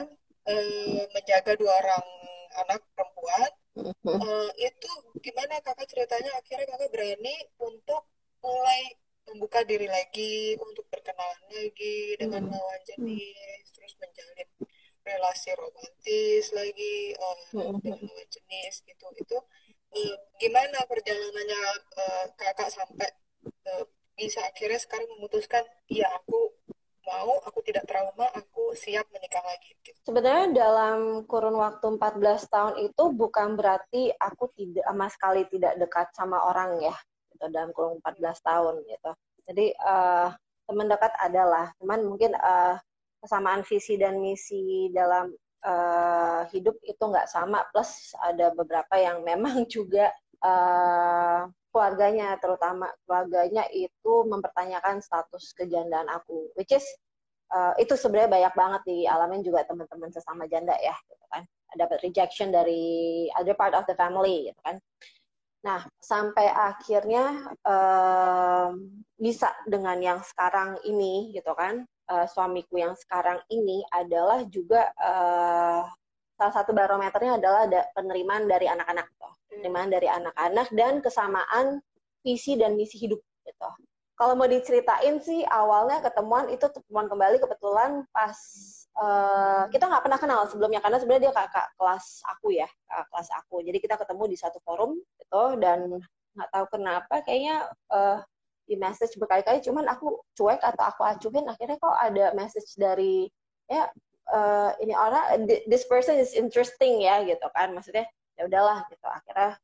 uh, 0.48 1.04
menjaga 1.12 1.60
dua 1.60 1.74
orang 1.84 2.08
anak 2.64 2.82
perempuan 2.96 3.52
uh, 4.08 4.50
itu 4.56 4.92
gimana 5.20 5.60
kakak 5.62 5.88
ceritanya? 5.92 6.32
Akhirnya 6.40 6.72
kakak 6.72 6.90
berani 6.96 7.36
untuk 7.60 8.08
mulai 8.40 8.96
membuka 9.28 9.64
diri 9.68 9.88
lagi 9.88 10.56
untuk 10.60 10.88
berkenalan 10.88 11.42
lagi 11.52 12.16
dengan 12.16 12.48
lawan 12.48 12.82
jenis 12.88 13.66
terus 13.76 13.94
menjalin 14.00 14.50
relasi 15.04 15.52
romantis 15.56 16.52
lagi 16.52 17.16
uh, 17.16 17.76
dengan 17.80 18.00
lawan 18.04 18.28
jenis 18.28 18.84
gitu 18.84 19.06
itu 19.20 19.38
uh, 19.96 20.16
gimana 20.40 20.84
perjalanannya 20.88 21.62
uh, 21.96 22.26
kakak 22.36 22.72
sampai 22.72 23.10
uh, 23.72 23.86
bisa 24.18 24.42
akhirnya 24.48 24.82
sekarang 24.82 25.08
memutuskan 25.14 25.64
iya 25.88 26.10
aku 26.18 26.56
mau, 27.08 27.40
aku 27.48 27.64
tidak 27.64 27.88
trauma, 27.88 28.28
aku 28.36 28.76
siap 28.76 29.08
menikah 29.16 29.42
lagi. 29.48 29.72
Gitu. 29.80 29.96
Sebenarnya 30.04 30.52
dalam 30.52 31.24
kurun 31.24 31.56
waktu 31.56 31.96
14 31.96 32.52
tahun 32.52 32.74
itu 32.84 33.04
bukan 33.16 33.56
berarti 33.56 34.12
aku 34.20 34.52
tidak 34.52 34.84
sama 34.84 35.08
sekali 35.08 35.42
tidak 35.48 35.80
dekat 35.80 36.12
sama 36.12 36.44
orang 36.44 36.84
ya, 36.84 36.96
dalam 37.46 37.70
kurun 37.78 38.02
14 38.02 38.42
tahun 38.42 38.76
gitu. 38.90 39.12
Jadi 39.48 39.66
uh, 39.80 40.34
teman 40.68 40.90
dekat 40.90 41.14
adalah, 41.22 41.72
cuman 41.80 42.04
mungkin 42.04 42.36
uh, 42.36 42.76
kesamaan 43.24 43.64
visi 43.64 43.96
dan 43.96 44.20
misi 44.20 44.92
dalam 44.92 45.32
uh, 45.64 46.44
hidup 46.52 46.76
itu 46.84 47.00
nggak 47.00 47.30
sama, 47.30 47.64
plus 47.72 48.12
ada 48.26 48.52
beberapa 48.52 48.98
yang 48.98 49.22
memang 49.24 49.64
juga 49.74 50.12
uh, 50.44 51.48
keluarganya 51.72 52.42
terutama 52.42 52.90
keluarganya 53.06 53.70
itu 53.70 54.14
mempertanyakan 54.26 54.98
status 54.98 55.54
kejandaan 55.54 56.10
aku 56.10 56.50
which 56.58 56.74
is 56.74 56.82
uh, 57.54 57.78
itu 57.78 57.94
sebenarnya 57.94 58.34
banyak 58.34 58.54
banget 58.58 58.82
di 58.90 58.98
alamin 59.06 59.46
juga 59.46 59.62
teman-teman 59.70 60.10
sesama 60.10 60.50
janda 60.50 60.74
ya 60.82 60.96
gitu 61.06 61.26
kan 61.30 61.46
dapat 61.78 62.02
rejection 62.02 62.50
dari 62.50 63.28
other 63.38 63.54
part 63.54 63.78
of 63.78 63.86
the 63.86 63.94
family 63.94 64.50
gitu 64.50 64.60
kan 64.66 64.82
nah 65.68 65.84
sampai 66.00 66.48
akhirnya 66.48 67.52
um, 67.68 68.88
bisa 69.20 69.52
dengan 69.68 70.00
yang 70.00 70.20
sekarang 70.24 70.80
ini 70.88 71.36
gitu 71.36 71.52
kan. 71.52 71.84
Uh, 72.08 72.24
suamiku 72.24 72.80
yang 72.80 72.96
sekarang 72.96 73.36
ini 73.52 73.84
adalah 73.92 74.40
juga 74.48 74.88
uh, 74.96 75.84
salah 76.40 76.54
satu 76.56 76.72
barometernya 76.72 77.36
adalah 77.36 77.68
ada 77.68 77.84
penerimaan 77.92 78.48
dari 78.48 78.64
anak-anak 78.72 79.12
tuh 79.20 79.28
penerimaan 79.58 79.90
dari 79.90 80.08
anak-anak 80.12 80.68
dan 80.76 80.94
kesamaan 81.00 81.80
visi 82.22 82.60
dan 82.60 82.76
misi 82.76 83.00
hidup 83.00 83.20
gitu. 83.48 83.70
Kalau 84.18 84.34
mau 84.34 84.50
diceritain 84.50 85.22
sih 85.22 85.46
awalnya 85.46 86.02
ketemuan 86.02 86.50
itu 86.50 86.66
ketemuan 86.68 87.06
kembali 87.08 87.38
kebetulan 87.38 88.04
pas 88.10 88.38
uh, 88.98 89.64
kita 89.70 89.86
nggak 89.86 90.04
pernah 90.04 90.20
kenal 90.20 90.42
sebelumnya 90.50 90.82
karena 90.82 90.98
sebenarnya 90.98 91.30
dia 91.30 91.34
kakak 91.34 91.68
kelas 91.78 92.06
aku 92.26 92.48
ya 92.54 92.68
kakak 92.90 93.08
kelas 93.14 93.30
aku. 93.38 93.56
Jadi 93.64 93.78
kita 93.78 93.96
ketemu 93.96 94.24
di 94.30 94.38
satu 94.38 94.60
forum 94.66 94.98
gitu 95.22 95.44
dan 95.62 96.02
nggak 96.38 96.50
tahu 96.54 96.66
kenapa 96.70 97.16
kayaknya 97.26 97.66
uh, 97.94 98.22
di 98.68 98.76
message 98.76 99.16
berkali-kali 99.16 99.64
cuman 99.64 99.88
aku 99.88 100.22
cuek 100.36 100.60
atau 100.60 100.84
aku 100.92 101.02
acuhin 101.08 101.48
akhirnya 101.48 101.80
kok 101.80 101.98
ada 101.98 102.36
message 102.36 102.76
dari 102.76 103.32
ya 103.72 103.88
uh, 104.28 104.76
ini 104.84 104.92
orang 104.92 105.48
this 105.72 105.88
person 105.88 106.20
is 106.20 106.36
interesting 106.36 107.02
ya 107.02 107.24
gitu 107.24 107.48
kan. 107.54 107.72
Maksudnya 107.74 108.06
ya 108.38 108.46
udahlah 108.46 108.86
gitu. 108.92 109.08
Akhirnya 109.08 109.56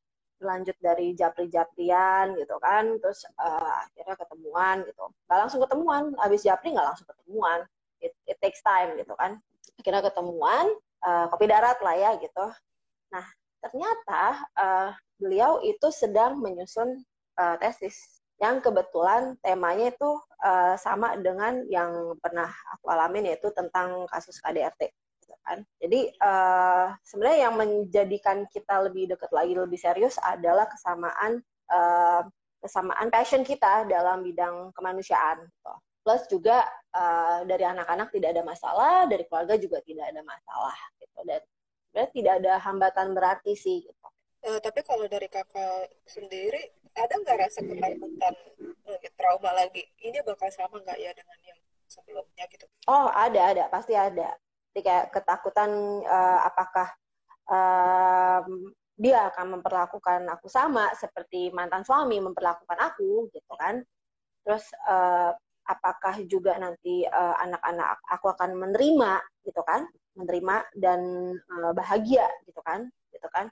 lanjut 0.43 0.75
dari 0.83 1.15
japri-japrian 1.15 2.35
gitu 2.37 2.55
kan. 2.61 2.97
Terus 3.01 3.25
uh, 3.41 3.85
akhirnya 3.89 4.15
ketemuan 4.17 4.77
gitu. 4.87 5.05
Nggak 5.29 5.39
langsung 5.45 5.61
ketemuan 5.65 6.03
habis 6.21 6.41
japri 6.45 6.73
nggak 6.73 6.87
langsung 6.93 7.07
ketemuan 7.09 7.65
it, 8.03 8.13
it 8.27 8.37
takes 8.43 8.59
time 8.61 8.93
gitu 8.99 9.15
kan 9.15 9.39
akhirnya 9.79 10.03
ketemuan 10.03 10.67
uh, 11.07 11.25
kopi 11.31 11.47
darat 11.47 11.79
lah 11.79 11.95
ya 11.95 12.11
gitu 12.19 12.45
nah 13.09 13.25
ternyata 13.63 14.23
uh, 14.59 14.89
beliau 15.15 15.63
itu 15.63 15.87
sedang 15.89 16.43
menyusun 16.43 16.99
uh, 17.39 17.55
tesis 17.57 18.21
yang 18.43 18.59
kebetulan 18.59 19.39
temanya 19.39 19.95
itu 19.95 20.19
uh, 20.43 20.75
sama 20.75 21.15
dengan 21.15 21.63
yang 21.71 22.19
pernah 22.19 22.51
aku 22.75 22.91
alamin 22.91 23.31
yaitu 23.31 23.47
tentang 23.55 24.03
kasus 24.11 24.35
KDRT 24.43 24.91
kan. 25.43 25.59
Jadi 25.77 26.15
uh, 26.23 26.95
sebenarnya 27.03 27.39
yang 27.51 27.55
menjadikan 27.59 28.47
kita 28.49 28.87
lebih 28.87 29.13
dekat 29.13 29.29
lagi 29.35 29.53
lebih 29.53 29.79
serius 29.79 30.15
adalah 30.23 30.65
kesamaan 30.71 31.43
uh, 31.69 32.23
kesamaan 32.63 33.11
passion 33.11 33.43
kita 33.43 33.83
dalam 33.85 34.23
bidang 34.23 34.71
kemanusiaan. 34.73 35.43
Gitu. 35.43 35.73
Plus 36.03 36.23
juga 36.27 36.67
uh, 36.91 37.47
dari 37.47 37.63
anak-anak 37.63 38.11
tidak 38.11 38.35
ada 38.35 38.43
masalah, 38.43 39.07
dari 39.07 39.23
keluarga 39.23 39.55
juga 39.55 39.79
tidak 39.81 40.11
ada 40.11 40.21
masalah 40.21 40.75
gitu. 40.99 41.19
Dan 41.23 41.41
sebenarnya 41.87 42.11
tidak 42.11 42.33
ada 42.43 42.53
hambatan 42.59 43.07
berarti 43.15 43.53
sih 43.55 43.87
gitu. 43.87 44.07
Uh, 44.43 44.59
tapi 44.59 44.83
kalau 44.83 45.07
dari 45.07 45.31
kakak 45.31 45.87
sendiri 46.03 46.75
ada 46.93 47.15
nggak 47.15 47.37
rasa 47.47 47.63
ketakutan 47.63 48.35
trauma 49.15 49.51
lagi? 49.55 49.87
Ini 50.03 50.19
bakal 50.27 50.51
sama 50.51 50.83
nggak 50.83 50.99
ya 50.99 51.15
dengan 51.15 51.37
yang 51.47 51.59
sebelumnya 51.87 52.45
gitu? 52.51 52.67
Oh 52.91 53.07
ada 53.07 53.55
ada 53.55 53.63
pasti 53.71 53.95
ada 53.95 54.35
jadi 54.73 54.81
kayak 54.89 55.05
ketakutan 55.13 55.69
uh, 56.01 56.39
apakah 56.49 56.89
um, 57.45 58.73
dia 58.97 59.29
akan 59.29 59.61
memperlakukan 59.61 60.25
aku 60.33 60.49
sama 60.49 60.89
seperti 60.97 61.53
mantan 61.53 61.85
suami 61.85 62.17
memperlakukan 62.17 62.77
aku 62.81 63.29
gitu 63.29 63.53
kan 63.53 63.85
terus 64.41 64.65
uh, 64.89 65.29
apakah 65.63 66.19
juga 66.27 66.55
nanti 66.59 67.07
anak 67.07 67.59
anak-anak 67.59 67.99
aku 68.11 68.27
akan 68.31 68.55
menerima 68.55 69.23
gitu 69.47 69.61
kan? 69.63 69.87
Menerima 70.13 70.55
dan 70.77 71.01
uh, 71.37 71.71
bahagia 71.73 72.27
gitu 72.45 72.61
kan? 72.61 72.87
Gitu 73.09 73.27
kan? 73.33 73.49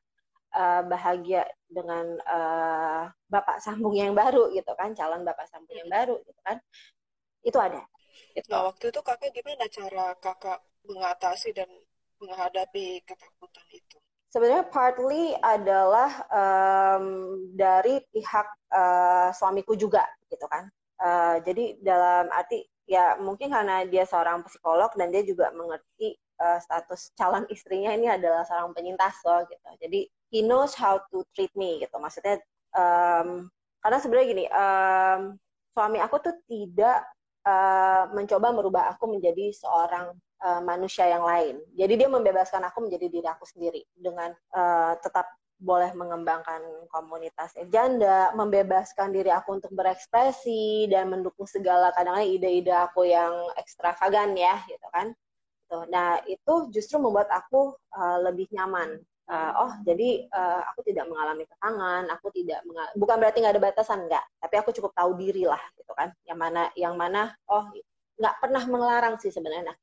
Uh, 0.52 0.84
bahagia 0.84 1.48
dengan 1.72 2.20
uh, 2.28 3.08
bapak 3.32 3.64
sambung 3.64 3.96
yang 3.96 4.12
baru 4.12 4.52
gitu 4.52 4.76
kan? 4.76 4.92
Calon 4.92 5.24
bapak 5.24 5.48
sambung 5.48 5.74
yang 5.74 5.88
baru 5.88 6.20
gitu 6.28 6.42
kan? 6.44 6.60
Itu 7.42 7.58
ada. 7.58 7.82
Itu. 8.36 8.52
Nah, 8.52 8.68
waktu 8.68 8.92
itu 8.92 9.00
kakak 9.00 9.32
gimana 9.32 9.66
cara 9.72 10.06
kakak 10.20 10.60
mengatasi 10.84 11.56
dan 11.56 11.68
menghadapi 12.20 13.02
ketakutan 13.08 13.68
itu? 13.72 13.98
Sebenarnya 14.32 14.64
partly 14.72 15.36
adalah 15.44 16.24
um, 16.32 17.36
dari 17.52 18.00
pihak 18.16 18.48
uh, 18.72 19.28
suamiku 19.36 19.76
juga, 19.76 20.08
gitu 20.32 20.48
kan. 20.48 20.72
Uh, 21.02 21.42
jadi 21.42 21.82
dalam 21.82 22.30
arti 22.30 22.62
ya 22.86 23.18
mungkin 23.18 23.50
karena 23.50 23.82
dia 23.90 24.06
seorang 24.06 24.46
psikolog 24.46 24.94
dan 24.94 25.10
dia 25.10 25.26
juga 25.26 25.50
mengerti 25.50 26.14
uh, 26.38 26.62
status 26.62 27.10
calon 27.18 27.50
istrinya 27.50 27.90
ini 27.98 28.06
adalah 28.06 28.46
seorang 28.46 28.70
penyintas 28.78 29.18
loh, 29.26 29.42
gitu. 29.50 29.70
Jadi 29.82 30.00
he 30.30 30.46
knows 30.46 30.78
how 30.78 31.02
to 31.10 31.26
treat 31.34 31.50
me, 31.58 31.82
gitu. 31.82 31.98
Maksudnya 31.98 32.38
um, 32.78 33.50
karena 33.82 33.98
sebenarnya 33.98 34.28
gini, 34.30 34.46
um, 34.54 35.22
suami 35.74 35.98
aku 35.98 36.22
tuh 36.22 36.36
tidak 36.46 37.02
uh, 37.50 38.06
mencoba 38.14 38.54
merubah 38.54 38.84
aku 38.94 39.10
menjadi 39.10 39.50
seorang 39.58 40.14
uh, 40.46 40.62
manusia 40.62 41.10
yang 41.10 41.26
lain. 41.26 41.58
Jadi 41.74 41.94
dia 41.98 42.10
membebaskan 42.12 42.62
aku 42.68 42.86
menjadi 42.86 43.10
diri 43.10 43.26
aku 43.26 43.50
sendiri 43.50 43.82
dengan 43.98 44.38
uh, 44.54 44.94
tetap 45.02 45.26
boleh 45.62 45.94
mengembangkan 45.94 46.90
komunitas 46.90 47.54
janda, 47.70 48.34
membebaskan 48.34 49.14
diri 49.14 49.30
aku 49.30 49.62
untuk 49.62 49.70
berekspresi 49.78 50.90
dan 50.90 51.14
mendukung 51.14 51.46
segala 51.46 51.94
kadang-kadang 51.94 52.34
ide-ide 52.34 52.74
aku 52.74 53.06
yang 53.06 53.32
ekstravagan 53.62 54.34
ya, 54.34 54.58
gitu 54.66 54.88
kan. 54.90 55.14
Nah 55.88 56.20
itu 56.26 56.68
justru 56.74 56.98
membuat 56.98 57.30
aku 57.30 57.78
uh, 57.94 58.18
lebih 58.26 58.50
nyaman 58.52 59.00
uh, 59.32 59.52
oh 59.56 59.72
jadi 59.88 60.28
uh, 60.28 60.62
aku 60.74 60.84
tidak 60.84 61.08
mengalami 61.08 61.48
kekangan, 61.48 62.12
aku 62.12 62.28
tidak 62.36 62.60
mengal 62.68 62.88
bukan 63.00 63.16
berarti 63.16 63.38
nggak 63.40 63.56
ada 63.56 63.64
batasan 63.64 64.00
nggak, 64.12 64.26
tapi 64.44 64.56
aku 64.60 64.70
cukup 64.76 64.92
tahu 64.92 65.16
diri 65.16 65.48
lah 65.48 65.62
gitu 65.80 65.92
kan, 65.96 66.12
yang 66.28 66.40
mana 66.40 66.68
yang 66.76 66.96
mana 67.00 67.32
oh 67.48 67.72
nggak 68.20 68.36
pernah 68.44 68.64
melarang 68.68 69.16
sih 69.18 69.32
sebenarnya. 69.32 69.74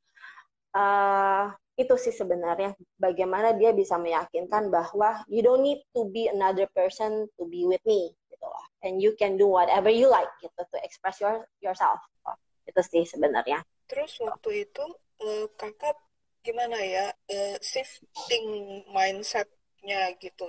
Uh, 0.77 1.49
itu 1.79 1.95
sih 1.95 2.11
sebenarnya 2.11 2.75
bagaimana 2.99 3.55
dia 3.55 3.71
bisa 3.71 3.95
meyakinkan 3.95 4.67
bahwa 4.67 5.23
you 5.31 5.47
don't 5.47 5.63
need 5.63 5.79
to 5.95 6.11
be 6.11 6.27
another 6.27 6.67
person 6.75 7.31
to 7.39 7.47
be 7.47 7.63
with 7.63 7.81
me 7.87 8.11
gitu 8.35 8.43
loh. 8.43 8.67
And 8.83 8.99
you 8.99 9.15
can 9.15 9.39
do 9.39 9.47
whatever 9.47 9.87
you 9.87 10.11
like 10.11 10.29
gitu 10.43 10.59
to 10.59 10.77
express 10.83 11.23
your 11.23 11.47
yourself. 11.63 12.03
Oh, 12.27 12.35
itu 12.67 12.83
sih 12.83 13.07
sebenarnya. 13.07 13.63
Terus 13.87 14.19
waktu 14.19 14.67
itu 14.67 14.85
uh, 15.23 15.47
kakak 15.55 15.95
gimana 16.43 16.83
ya 16.83 17.07
uh, 17.15 17.57
shifting 17.63 18.47
mindsetnya 18.91 20.19
gitu 20.19 20.47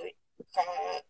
Kak, 0.50 1.04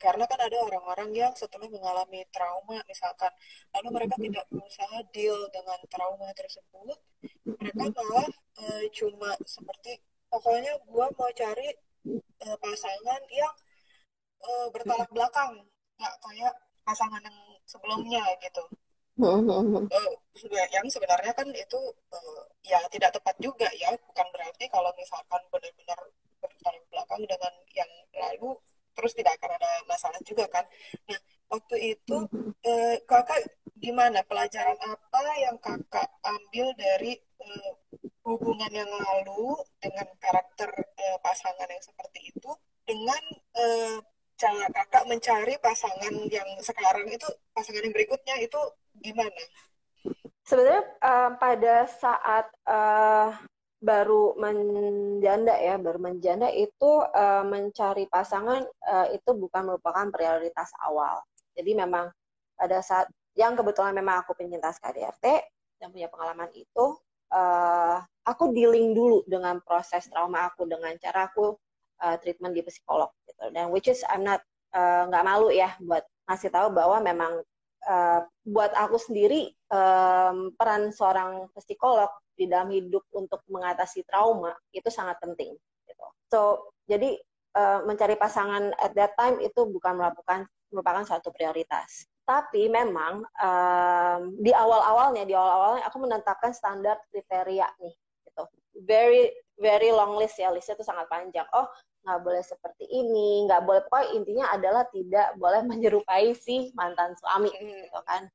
karena 0.00 0.24
kan 0.24 0.40
ada 0.40 0.56
orang-orang 0.64 1.12
yang 1.12 1.32
setelah 1.36 1.68
mengalami 1.68 2.24
trauma 2.32 2.80
misalkan 2.88 3.28
lalu 3.76 3.88
mereka 4.00 4.16
tidak 4.16 4.44
berusaha 4.48 4.98
deal 5.12 5.38
dengan 5.52 5.76
trauma 5.92 6.28
tersebut 6.32 6.98
mereka 7.44 7.84
malah 7.92 8.28
uh, 8.64 8.84
cuma 8.96 9.36
seperti 9.44 10.00
pokoknya 10.32 10.72
gue 10.88 11.06
mau 11.14 11.30
cari 11.36 11.68
uh, 12.48 12.56
pasangan 12.58 13.22
yang 13.28 13.54
uh, 14.40 14.66
bertolak 14.72 15.08
belakang 15.12 15.52
nggak 16.00 16.14
kayak 16.20 16.54
pasangan 16.84 17.22
yang 17.22 17.38
sebelumnya 17.64 18.22
gitu. 18.42 18.64
Uh, 19.14 20.10
yang 20.50 20.86
sebenarnya 20.90 21.30
kan 21.38 21.46
itu 21.54 21.80
uh, 22.10 22.42
ya 22.66 22.82
tidak 22.90 23.14
tepat 23.14 23.36
juga 23.38 23.70
ya 23.78 23.94
bukan 24.10 24.26
berarti 24.34 24.66
kalau 24.66 24.90
misalkan 24.98 25.38
benar-benar 25.54 26.00
bertolak 26.42 26.82
belakang 26.90 27.22
dengan 27.22 27.54
yang 27.78 27.92
lalu 28.18 28.58
terus 28.94 29.12
tidak 29.12 29.36
akan 29.38 29.50
ada 29.58 29.70
masalah 29.90 30.20
juga 30.22 30.46
kan. 30.48 30.64
Nah 31.10 31.20
waktu 31.50 31.76
itu 31.98 32.16
eh, 32.64 32.96
kakak 33.04 33.40
gimana? 33.78 34.22
Pelajaran 34.24 34.78
apa 34.80 35.20
yang 35.42 35.56
kakak 35.60 36.08
ambil 36.24 36.72
dari 36.78 37.18
eh, 37.18 37.72
hubungan 38.24 38.72
yang 38.72 38.88
lalu 38.88 39.58
dengan 39.82 40.08
karakter 40.22 40.70
eh, 40.98 41.18
pasangan 41.20 41.68
yang 41.68 41.82
seperti 41.84 42.32
itu 42.32 42.50
dengan 42.86 43.22
eh, 43.58 43.98
cara 44.34 44.66
kakak 44.70 45.04
mencari 45.06 45.54
pasangan 45.62 46.14
yang 46.26 46.48
sekarang 46.58 47.06
itu 47.06 47.26
pasangan 47.54 47.82
yang 47.82 47.94
berikutnya 47.94 48.34
itu 48.42 48.60
gimana? 48.98 49.42
Sebenarnya 50.44 50.84
uh, 51.00 51.30
pada 51.40 51.88
saat 51.88 52.46
uh, 52.68 53.32
baru 53.84 54.32
menjanda 54.40 55.52
ya, 55.60 55.76
baru 55.76 56.00
menjanda 56.00 56.48
itu 56.48 57.04
uh, 57.04 57.44
mencari 57.44 58.08
pasangan 58.08 58.64
uh, 58.64 59.06
itu 59.12 59.30
bukan 59.36 59.68
merupakan 59.68 60.08
prioritas 60.08 60.72
awal. 60.88 61.20
Jadi 61.52 61.76
memang 61.76 62.08
pada 62.56 62.80
saat 62.80 63.12
yang 63.36 63.52
kebetulan 63.54 63.92
memang 63.92 64.24
aku 64.24 64.32
penyintas 64.32 64.80
KDRT 64.80 65.24
dan 65.78 65.92
punya 65.92 66.08
pengalaman 66.08 66.48
itu, 66.56 66.96
uh, 67.36 68.00
aku 68.24 68.56
dealing 68.56 68.96
dulu 68.96 69.20
dengan 69.28 69.60
proses 69.60 70.08
trauma 70.08 70.48
aku 70.48 70.64
dengan 70.64 70.96
cara 70.96 71.28
aku 71.28 71.52
uh, 72.00 72.16
treatment 72.24 72.56
di 72.56 72.64
psikolog 72.64 73.12
gitu. 73.28 73.52
Dan 73.52 73.68
which 73.68 73.92
is 73.92 74.00
I'm 74.08 74.24
not 74.24 74.40
nggak 74.74 75.22
uh, 75.22 75.28
malu 75.28 75.54
ya 75.54 75.76
buat 75.78 76.02
ngasih 76.26 76.50
tahu 76.50 76.74
bahwa 76.74 76.98
memang 76.98 77.38
uh, 77.86 78.20
buat 78.48 78.72
aku 78.74 78.96
sendiri 78.98 79.52
um, 79.70 80.50
peran 80.56 80.90
seorang 80.90 81.46
psikolog 81.54 82.10
di 82.34 82.50
dalam 82.50 82.70
hidup 82.70 83.02
untuk 83.14 83.40
mengatasi 83.46 84.02
trauma 84.06 84.54
itu 84.74 84.90
sangat 84.90 85.18
penting 85.22 85.54
gitu. 85.86 86.06
So 86.30 86.40
jadi 86.90 87.16
uh, 87.54 87.80
mencari 87.86 88.18
pasangan 88.18 88.74
at 88.82 88.92
that 88.98 89.14
time 89.16 89.38
itu 89.40 89.64
bukan 89.64 89.96
merupakan 89.96 90.44
merupakan 90.74 91.06
suatu 91.06 91.30
prioritas. 91.30 92.06
Tapi 92.24 92.66
memang 92.72 93.22
um, 93.22 94.20
di 94.40 94.50
awal-awalnya 94.50 95.28
di 95.28 95.36
awal-awalnya 95.36 95.84
aku 95.86 95.98
menetapkan 96.02 96.50
standar 96.50 96.98
kriteria 97.12 97.68
nih 97.78 97.94
gitu. 98.26 98.44
Very 98.82 99.30
very 99.54 99.94
long 99.94 100.18
list 100.18 100.40
ya 100.42 100.50
listnya 100.50 100.74
itu 100.74 100.86
sangat 100.86 101.06
panjang. 101.06 101.46
Oh 101.54 101.68
nggak 102.04 102.20
boleh 102.20 102.42
seperti 102.44 102.84
ini, 102.90 103.48
nggak 103.48 103.64
boleh 103.64 103.80
pokoknya 103.88 104.08
intinya 104.12 104.46
adalah 104.52 104.84
tidak 104.92 105.28
boleh 105.40 105.62
menyerupai 105.70 106.36
si 106.36 106.74
mantan 106.76 107.14
suami 107.16 107.48
gitu 107.54 108.00
kan. 108.04 108.28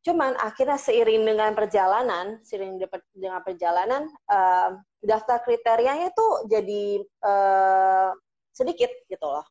Cuman 0.00 0.32
akhirnya 0.40 0.80
seiring 0.80 1.22
dengan 1.24 1.52
perjalanan, 1.52 2.40
seiring 2.40 2.80
dengan 3.12 3.40
perjalanan, 3.44 4.08
uh, 4.32 4.80
daftar 5.04 5.44
kriterianya 5.44 6.08
itu 6.12 6.26
jadi 6.48 6.82
uh, 7.24 8.10
sedikit 8.52 8.90
gitu 9.08 9.26
loh. 9.26 9.44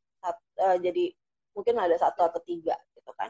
Uh, 0.59 0.77
jadi 0.81 1.13
mungkin 1.55 1.79
ada 1.79 1.95
satu 1.97 2.25
atau 2.25 2.41
tiga 2.43 2.75
gitu 2.97 3.11
kan. 3.15 3.29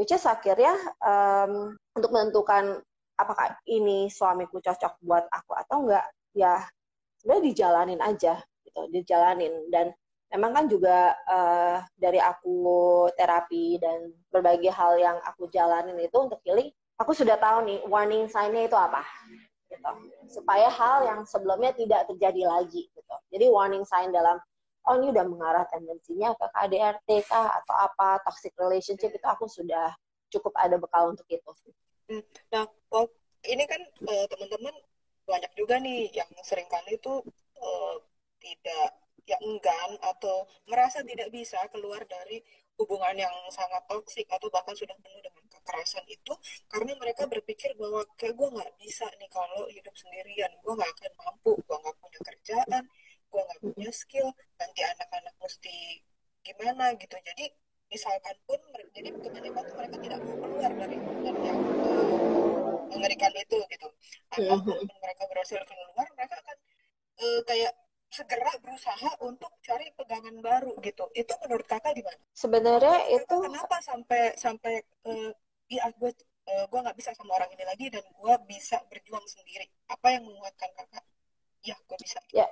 Which 0.00 0.16
is 0.16 0.24
akhirnya 0.24 0.72
um, 1.04 1.76
untuk 1.92 2.10
menentukan 2.10 2.80
apakah 3.20 3.60
ini 3.68 4.08
suamiku 4.08 4.64
cocok 4.64 4.96
buat 5.04 5.28
aku 5.28 5.52
atau 5.52 5.84
enggak, 5.84 6.08
ya 6.32 6.64
sebenarnya 7.20 7.44
dijalanin 7.52 8.00
aja 8.00 8.40
gitu, 8.64 8.80
dijalanin 8.88 9.68
dan 9.68 9.92
memang 10.30 10.50
kan 10.54 10.64
juga 10.70 11.14
uh, 11.26 11.82
dari 11.98 12.22
aku 12.22 13.06
terapi 13.18 13.82
dan 13.82 14.14
berbagai 14.30 14.70
hal 14.70 14.94
yang 14.96 15.18
aku 15.26 15.50
jalanin 15.50 15.98
itu 15.98 16.14
untuk 16.14 16.38
healing, 16.46 16.70
aku 16.96 17.10
sudah 17.10 17.34
tahu 17.36 17.66
nih 17.66 17.82
warning 17.90 18.30
sign-nya 18.30 18.70
itu 18.70 18.78
apa, 18.78 19.02
gitu. 19.66 19.90
Supaya 20.30 20.70
hal 20.70 21.02
yang 21.06 21.20
sebelumnya 21.26 21.74
tidak 21.74 22.06
terjadi 22.06 22.46
lagi, 22.46 22.86
gitu. 22.94 23.14
Jadi 23.34 23.46
warning 23.50 23.82
sign 23.82 24.14
dalam 24.14 24.38
oh 24.88 24.94
ini 24.96 25.12
udah 25.12 25.26
mengarah 25.28 25.64
tendensinya 25.68 26.32
ke 26.38 26.46
KDRT 26.56 27.08
kah 27.28 27.52
atau 27.60 27.74
apa 27.76 28.22
toxic 28.24 28.56
relationship 28.56 29.12
itu 29.12 29.26
aku 29.28 29.44
sudah 29.44 29.92
cukup 30.32 30.54
ada 30.56 30.80
bekal 30.80 31.12
untuk 31.12 31.26
itu. 31.28 31.50
Hmm. 32.08 32.22
Nah, 32.54 32.64
ini 33.44 33.64
kan 33.66 33.80
uh, 33.82 34.26
teman-teman 34.30 34.74
banyak 35.26 35.52
juga 35.54 35.78
nih 35.78 36.10
yang 36.10 36.30
sering 36.42 36.66
kali 36.66 36.96
itu 36.96 37.22
uh, 37.60 37.94
tidak 38.40 38.98
ya 39.30 39.38
enggan 39.46 39.90
atau 40.02 40.42
merasa 40.66 41.06
tidak 41.06 41.30
bisa 41.30 41.62
keluar 41.70 42.02
dari 42.10 42.42
hubungan 42.80 43.14
yang 43.14 43.34
sangat 43.54 43.84
toksik 43.86 44.26
atau 44.26 44.48
bahkan 44.50 44.74
sudah 44.74 44.96
penuh 44.98 45.20
dengan 45.22 45.44
kekerasan 45.52 46.02
itu 46.08 46.32
karena 46.72 46.96
mereka 46.96 47.28
berpikir 47.28 47.76
bahwa 47.76 48.02
kayak 48.18 48.34
gue 48.34 48.48
nggak 48.50 48.72
bisa 48.80 49.06
nih 49.20 49.30
kalau 49.30 49.68
hidup 49.70 49.94
sendirian. 49.94 50.50
Gue 50.64 50.72
nggak 50.74 50.90
akan 50.98 51.12
mampu 51.20 51.52
gue 51.60 51.76
nggak 51.76 51.96
punya 52.00 52.20
kerjaan 52.24 52.84
gue 53.30 53.42
nggak 53.46 53.60
punya 53.62 53.90
skill 53.94 54.28
nanti 54.58 54.80
anak-anak 54.82 55.34
mesti 55.38 56.02
gimana 56.42 56.84
gitu. 56.98 57.14
Jadi 57.14 57.44
misalkan 57.90 58.36
pun 58.46 58.58
jadi 58.90 59.08
kebanyakan 59.14 59.64
mereka 59.76 59.96
tidak 60.02 60.18
mau 60.26 60.36
keluar 60.42 60.72
dari 60.74 60.96
hubungan 60.98 61.36
yang 61.46 61.60
uh, 61.86 62.74
mengerikan 62.90 63.32
itu 63.38 63.58
gitu. 63.70 63.88
Atau 64.34 64.56
mm 64.58 64.88
mereka 64.98 65.22
berhasil 65.30 65.60
keluar 65.62 66.08
mereka 66.18 66.34
akan 66.42 66.56
uh, 67.22 67.40
kayak 67.46 67.72
segera 68.10 68.50
berusaha 68.58 69.10
untuk 69.22 69.54
cari 69.62 69.86
pegangan 69.94 70.34
baru 70.42 70.74
gitu. 70.82 71.06
Itu 71.14 71.32
menurut 71.46 71.66
kakak 71.70 71.94
gimana? 71.94 72.18
Sebenarnya 72.34 72.98
itu 73.14 73.34
kenapa 73.38 73.78
sampai 73.80 74.34
sampai 74.34 74.82
uh, 75.06 75.30
ya 75.70 75.86
gue 75.94 76.10
uh, 76.50 76.64
gue 76.66 76.80
nggak 76.82 76.98
bisa 76.98 77.14
sama 77.14 77.38
orang 77.38 77.50
ini 77.54 77.64
lagi 77.64 77.86
dan 77.86 78.02
gue 78.02 78.34
bisa 78.50 78.82
berjuang 78.90 79.22
sendiri. 79.30 79.70
Apa 79.86 80.18
yang 80.18 80.26
menguatkan 80.26 80.70
kakak? 80.74 81.04
Ya 81.62 81.78
gue 81.86 81.98
bisa. 82.02 82.18
Ya, 82.34 82.50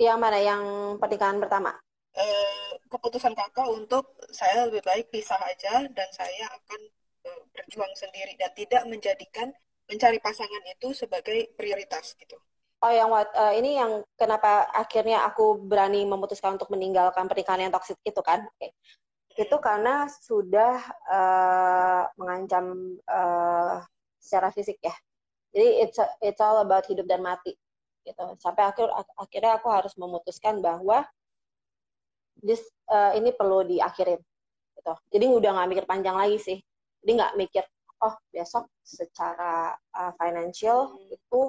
yang 0.00 0.16
mana? 0.16 0.40
Yang 0.40 0.64
pernikahan 0.96 1.36
pertama? 1.44 1.76
Uh, 2.16 2.72
keputusan 2.88 3.36
kakak 3.36 3.68
untuk 3.68 4.16
saya 4.32 4.64
lebih 4.64 4.80
baik 4.80 5.12
pisah 5.12 5.36
aja 5.44 5.84
dan 5.92 6.08
saya 6.16 6.48
akan 6.48 6.80
uh, 7.28 7.42
berjuang 7.52 7.92
sendiri 7.92 8.32
dan 8.40 8.48
tidak 8.56 8.88
menjadikan 8.88 9.52
mencari 9.86 10.18
pasangan 10.24 10.64
itu 10.64 10.96
sebagai 10.96 11.52
prioritas 11.54 12.16
gitu. 12.16 12.40
Oh, 12.84 12.92
yang 12.92 13.08
uh, 13.08 13.52
ini 13.56 13.80
yang 13.80 14.04
kenapa 14.20 14.68
akhirnya 14.68 15.24
aku 15.24 15.64
berani 15.64 16.04
memutuskan 16.04 16.60
untuk 16.60 16.68
meninggalkan 16.68 17.24
pernikahan 17.24 17.66
yang 17.68 17.72
toksik 17.72 17.96
itu 18.04 18.20
kan? 18.20 18.44
Okay. 18.56 18.76
Itu 19.32 19.56
karena 19.64 20.04
sudah 20.12 20.84
uh, 21.08 22.04
mengancam 22.20 22.96
uh, 23.08 23.80
secara 24.20 24.52
fisik 24.52 24.76
ya. 24.84 24.92
Jadi 25.56 25.88
it's 25.88 25.98
it's 26.20 26.40
all 26.44 26.60
about 26.60 26.84
hidup 26.84 27.08
dan 27.08 27.24
mati 27.24 27.56
gitu. 28.04 28.36
Sampai 28.44 28.68
akhir 28.68 28.92
akhirnya 29.16 29.56
aku 29.56 29.68
harus 29.72 29.96
memutuskan 29.96 30.60
bahwa 30.60 31.00
this 32.44 32.60
uh, 32.92 33.16
ini 33.16 33.32
perlu 33.32 33.64
diakhirin 33.64 34.20
gitu. 34.76 34.94
Jadi 35.16 35.24
udah 35.32 35.50
nggak 35.56 35.68
mikir 35.72 35.86
panjang 35.88 36.16
lagi 36.16 36.36
sih. 36.36 36.58
Jadi 37.00 37.10
nggak 37.16 37.34
mikir 37.40 37.64
oh 38.04 38.14
besok 38.28 38.68
secara 38.84 39.72
uh, 39.96 40.12
financial 40.20 40.92
hmm. 40.92 41.16
itu 41.16 41.40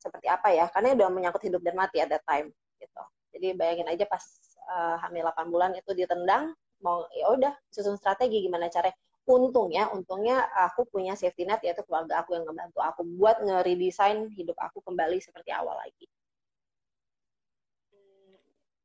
seperti 0.00 0.26
apa 0.32 0.48
ya 0.50 0.66
karena 0.72 0.96
udah 0.96 1.08
menyangkut 1.12 1.44
hidup 1.44 1.60
dan 1.60 1.76
mati 1.76 2.00
at 2.00 2.08
that 2.08 2.24
time 2.24 2.48
gitu. 2.80 3.02
Jadi 3.36 3.54
bayangin 3.54 3.86
aja 3.92 4.04
pas 4.08 4.24
uh, 4.72 4.96
hamil 5.04 5.28
8 5.28 5.52
bulan 5.52 5.70
itu 5.76 5.92
ditendang 5.92 6.56
mau 6.80 7.04
ya 7.12 7.28
udah 7.36 7.52
susun 7.68 8.00
strategi 8.00 8.40
gimana 8.40 8.72
caranya. 8.72 8.96
Untungnya 9.28 9.92
untungnya 9.92 10.48
aku 10.56 10.88
punya 10.88 11.12
safety 11.14 11.44
net 11.44 11.60
yaitu 11.60 11.84
keluarga 11.84 12.24
aku 12.24 12.34
yang 12.34 12.48
membantu 12.48 12.80
aku 12.80 13.04
buat 13.20 13.38
nge-redesign 13.44 14.32
hidup 14.32 14.56
aku 14.56 14.80
kembali 14.82 15.20
seperti 15.20 15.52
awal 15.52 15.76
lagi. 15.76 16.08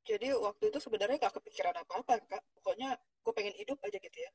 Jadi 0.05 0.37
waktu 0.37 0.69
itu 0.69 0.77
sebenarnya 0.77 1.17
gak 1.17 1.33
kepikiran 1.41 1.73
apa-apa 1.81 2.21
kak. 2.29 2.43
Pokoknya 2.61 2.93
gue 3.25 3.33
pengen 3.33 3.55
hidup 3.57 3.81
aja 3.81 3.97
gitu 3.97 4.19
ya 4.21 4.29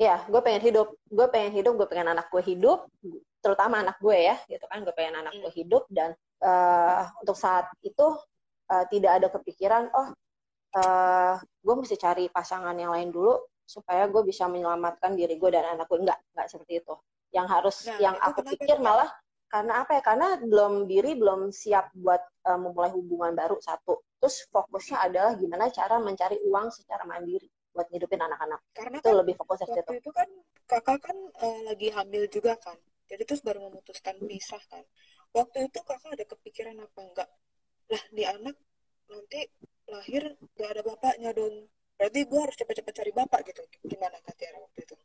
Iya, 0.00 0.24
gue 0.24 0.40
pengen 0.40 0.62
hidup, 0.64 0.88
gue 1.04 1.26
pengen 1.28 1.52
hidup, 1.52 1.72
gue 1.76 1.88
pengen 1.88 2.16
anak 2.16 2.32
gue 2.32 2.42
hidup, 2.42 2.88
terutama 3.44 3.84
anak 3.84 4.00
gue 4.00 4.16
ya, 4.16 4.36
gitu 4.48 4.64
kan, 4.64 4.80
gue 4.80 4.94
pengen 4.96 5.20
anak 5.20 5.36
gue 5.36 5.50
hmm. 5.52 5.58
hidup 5.62 5.84
dan 5.92 6.16
uh, 6.40 7.12
untuk 7.20 7.36
saat 7.36 7.68
itu 7.84 8.16
uh, 8.72 8.84
tidak 8.88 9.20
ada 9.20 9.28
kepikiran, 9.28 9.92
oh, 9.92 10.08
uh, 10.80 11.36
gue 11.38 11.74
mesti 11.76 12.00
cari 12.00 12.32
pasangan 12.32 12.72
yang 12.72 12.90
lain 12.90 13.12
dulu 13.12 13.36
supaya 13.68 14.08
gue 14.08 14.24
bisa 14.24 14.48
menyelamatkan 14.48 15.12
diri 15.12 15.36
gue 15.36 15.50
dan 15.52 15.76
anak 15.76 15.86
gue, 15.92 16.00
enggak, 16.00 16.18
enggak 16.32 16.46
seperti 16.48 16.72
itu. 16.80 16.94
Yang 17.32 17.46
harus, 17.52 17.76
nah, 17.88 17.98
yang 18.00 18.16
aku 18.20 18.40
pikir 18.48 18.76
itu? 18.80 18.84
malah 18.84 19.08
karena 19.52 19.84
apa 19.84 20.00
ya? 20.00 20.02
Karena 20.04 20.28
belum 20.40 20.88
diri 20.88 21.12
belum 21.20 21.52
siap 21.52 21.92
buat 21.92 22.20
uh, 22.48 22.56
memulai 22.56 22.92
hubungan 22.96 23.36
baru 23.36 23.60
satu. 23.60 24.00
Terus 24.16 24.48
fokusnya 24.48 24.98
adalah 25.12 25.36
gimana 25.36 25.68
cara 25.68 26.00
mencari 26.00 26.40
uang 26.48 26.72
secara 26.72 27.04
mandiri 27.04 27.51
buat 27.72 27.88
ngidupin 27.88 28.20
anak-anak. 28.20 28.60
Karena 28.76 28.96
itu 29.00 29.08
kan 29.08 29.16
lebih 29.24 29.34
fokus 29.40 29.58
waktu 29.64 29.80
situ. 29.80 29.92
itu 30.04 30.10
kan 30.12 30.28
kakak 30.68 30.98
kan 31.00 31.16
uh, 31.40 31.60
lagi 31.66 31.88
hamil 31.92 32.24
juga 32.28 32.56
kan. 32.60 32.76
Jadi 33.08 33.22
terus 33.28 33.42
baru 33.44 33.68
memutuskan 33.68 34.16
pisah 34.24 34.62
kan. 34.68 34.84
Waktu 35.32 35.68
itu 35.68 35.78
kakak 35.80 36.12
ada 36.12 36.24
kepikiran 36.28 36.76
apa 36.80 37.00
enggak? 37.00 37.28
Lah 37.92 38.04
di 38.12 38.24
anak 38.24 38.56
nanti 39.08 39.40
lahir 39.88 40.22
gak 40.56 40.70
ada 40.72 40.82
bapaknya 40.84 41.30
dong. 41.36 41.68
Berarti 41.96 42.20
gue 42.24 42.40
harus 42.40 42.56
cepet-cepet 42.56 42.94
cari 42.96 43.12
bapak 43.12 43.40
gitu. 43.52 43.62
Gimana 43.84 44.16
Kak 44.24 44.34
Tiara 44.36 44.58
waktu 44.60 44.80
itu? 44.84 44.96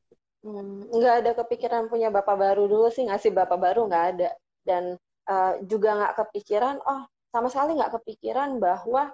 Hmm, 0.48 0.88
nggak 0.88 1.16
ada 1.26 1.32
kepikiran 1.44 1.92
punya 1.92 2.08
bapak 2.08 2.40
baru 2.40 2.72
dulu 2.72 2.88
sih 2.88 3.04
ngasih 3.04 3.36
bapak 3.36 3.60
baru 3.60 3.86
nggak 3.92 4.06
ada. 4.16 4.30
Dan 4.64 4.96
uh, 5.28 5.54
juga 5.68 5.94
nggak 6.00 6.14
kepikiran, 6.24 6.80
oh 6.88 7.04
sama 7.30 7.52
sekali 7.52 7.76
nggak 7.76 8.00
kepikiran 8.00 8.58
bahwa 8.58 9.12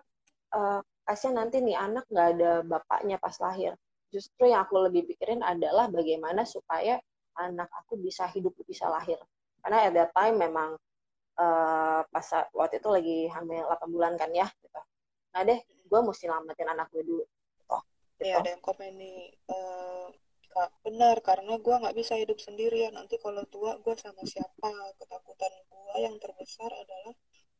uh, 0.54 0.80
kasihan 1.04 1.36
nanti 1.39 1.60
nih 1.60 1.76
anak 1.76 2.08
nggak 2.08 2.28
ada 2.38 2.52
bapaknya 2.63 3.20
pas 3.20 3.36
lahir. 3.39 3.76
Justru 4.13 4.48
yang 4.48 4.63
aku 4.63 4.78
lebih 4.88 5.10
pikirin 5.10 5.42
adalah 5.42 5.89
bagaimana 5.89 6.46
supaya 6.48 7.02
anak 7.38 7.70
aku 7.74 7.98
bisa 7.98 8.30
hidup 8.30 8.54
bisa 8.63 8.88
lahir. 8.88 9.18
Karena 9.63 9.89
at 9.89 9.94
that 9.96 10.12
time 10.13 10.38
memang 10.38 10.76
uh, 11.39 12.02
pas 12.08 12.28
waktu 12.54 12.78
itu 12.78 12.89
lagi 12.92 13.18
hamil 13.32 13.66
8 13.68 13.89
bulan 13.89 14.13
kan 14.16 14.30
ya. 14.32 14.48
Gitu. 14.62 14.82
Nah 15.34 15.42
deh, 15.42 15.60
gue 15.66 16.00
mesti 16.04 16.26
lamatin 16.30 16.68
anak 16.70 16.88
gue 16.94 17.04
dulu. 17.04 17.24
Gitu. 17.26 18.28
Ya 18.30 18.39
ada 18.39 18.54
yang 18.54 18.63
komen 18.63 18.94
nih, 18.96 19.36
uh, 19.52 20.08
benar 20.86 21.18
karena 21.26 21.58
gue 21.58 21.76
nggak 21.82 21.98
bisa 21.98 22.13
hidup 22.13 22.38
sendirian. 22.38 22.94
Nanti 22.94 23.18
kalau 23.18 23.42
tua 23.50 23.82
gue 23.82 23.96
sama 23.98 24.22
siapa? 24.24 24.70
Ketakutan 24.96 25.54
gue 25.68 25.96
yang 25.98 26.16
terbesar 26.22 26.70
adalah 26.70 27.13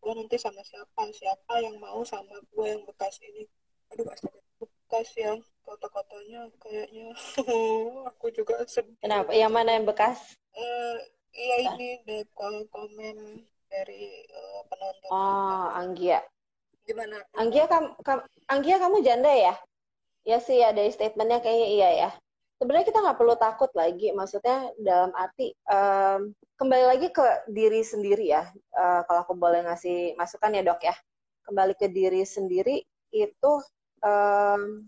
gue 0.04 0.14
nanti 0.20 0.36
sama 0.36 0.60
siapa 0.68 1.08
siapa 1.16 1.54
yang 1.64 1.80
mau 1.80 2.04
sama 2.04 2.36
gue 2.52 2.68
yang 2.68 2.84
bekas 2.84 3.16
ini. 3.24 3.48
Aduh 3.96 4.04
astaga 4.12 4.44
bekas 4.60 5.08
yang 5.16 5.40
kota-kotanya 5.64 6.52
kayaknya. 6.60 7.16
Aku 8.12 8.28
juga 8.36 8.60
sedih. 8.68 9.00
Kenapa? 9.00 9.32
Yang 9.32 9.52
mana 9.56 9.70
yang 9.80 9.88
bekas? 9.88 10.36
Uh, 10.52 11.00
iya 11.32 11.56
ini 11.72 12.04
deh 12.04 12.28
komen 12.36 13.48
dari 13.72 14.28
uh, 14.28 14.62
penonton. 14.68 15.10
Oh 15.10 15.72
Anggia. 15.72 16.20
Gimana? 16.84 17.16
Anggia 17.40 17.64
kamu 17.72 17.96
kam, 18.04 18.20
Anggia 18.52 18.76
kamu 18.76 19.00
janda 19.08 19.32
ya? 19.32 19.56
Ya 20.28 20.44
sih 20.44 20.60
ya 20.60 20.76
dari 20.76 20.92
statementnya 20.92 21.40
kayaknya 21.40 21.70
iya 21.72 21.90
ya 21.96 22.10
sebenarnya 22.64 22.88
kita 22.88 23.04
nggak 23.04 23.20
perlu 23.20 23.36
takut 23.36 23.68
lagi 23.76 24.16
maksudnya 24.16 24.72
dalam 24.80 25.12
arti 25.20 25.52
um, 25.68 26.32
kembali 26.56 26.86
lagi 26.96 27.12
ke 27.12 27.52
diri 27.52 27.84
sendiri 27.84 28.32
ya. 28.32 28.48
Uh, 28.72 29.04
kalau 29.04 29.28
aku 29.28 29.36
boleh 29.36 29.68
ngasih 29.68 30.16
masukan 30.16 30.56
ya 30.56 30.64
dok 30.64 30.80
ya. 30.80 30.96
Kembali 31.44 31.76
ke 31.76 31.92
diri 31.92 32.24
sendiri 32.24 32.80
itu 33.12 33.52
um, 34.00 34.80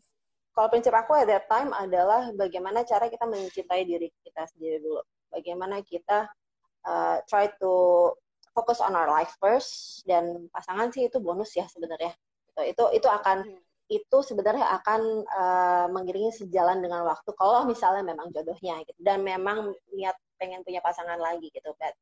kalau 0.55 0.67
prinsip 0.71 0.95
aku 0.95 1.19
at 1.19 1.27
that 1.27 1.51
time 1.51 1.75
adalah 1.75 2.31
bagaimana 2.31 2.87
cara 2.87 3.11
kita 3.11 3.27
mencintai 3.27 3.83
diri 3.83 4.07
kita 4.23 4.47
sendiri 4.55 4.79
dulu. 4.79 5.03
Bagaimana 5.35 5.83
kita 5.83 6.31
uh, 6.87 7.19
try 7.27 7.51
to 7.59 8.07
focus 8.55 8.79
on 8.79 8.95
our 8.95 9.11
life 9.11 9.35
first 9.43 9.99
dan 10.07 10.47
pasangan 10.55 10.95
sih 10.95 11.11
itu 11.11 11.19
bonus 11.19 11.51
ya 11.59 11.67
sebenarnya. 11.67 12.15
Itu 12.55 12.71
itu, 12.71 12.83
itu 13.03 13.07
akan 13.11 13.43
hmm. 13.43 13.64
Itu 13.85 14.17
sebenarnya 14.25 14.65
akan 14.81 15.01
uh, 15.29 15.87
mengiringi 15.93 16.33
sejalan 16.33 16.81
dengan 16.81 17.05
waktu 17.05 17.29
kalau 17.37 17.69
misalnya 17.69 18.01
memang 18.01 18.33
jodohnya 18.33 18.81
gitu. 18.85 18.99
Dan 19.01 19.21
memang 19.21 19.73
niat 19.93 20.17
pengen 20.35 20.61
punya 20.67 20.83
pasangan 20.83 21.15
lagi 21.15 21.47
gitu 21.51 21.71
but 21.79 21.95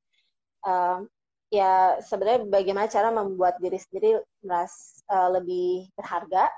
um, 0.66 1.06
ya 1.54 2.02
sebenarnya 2.02 2.50
bagaimana 2.50 2.90
cara 2.90 3.14
membuat 3.14 3.62
diri 3.62 3.78
sendiri 3.78 4.18
merasa 4.42 5.06
uh, 5.14 5.30
lebih 5.38 5.86
berharga 5.94 6.50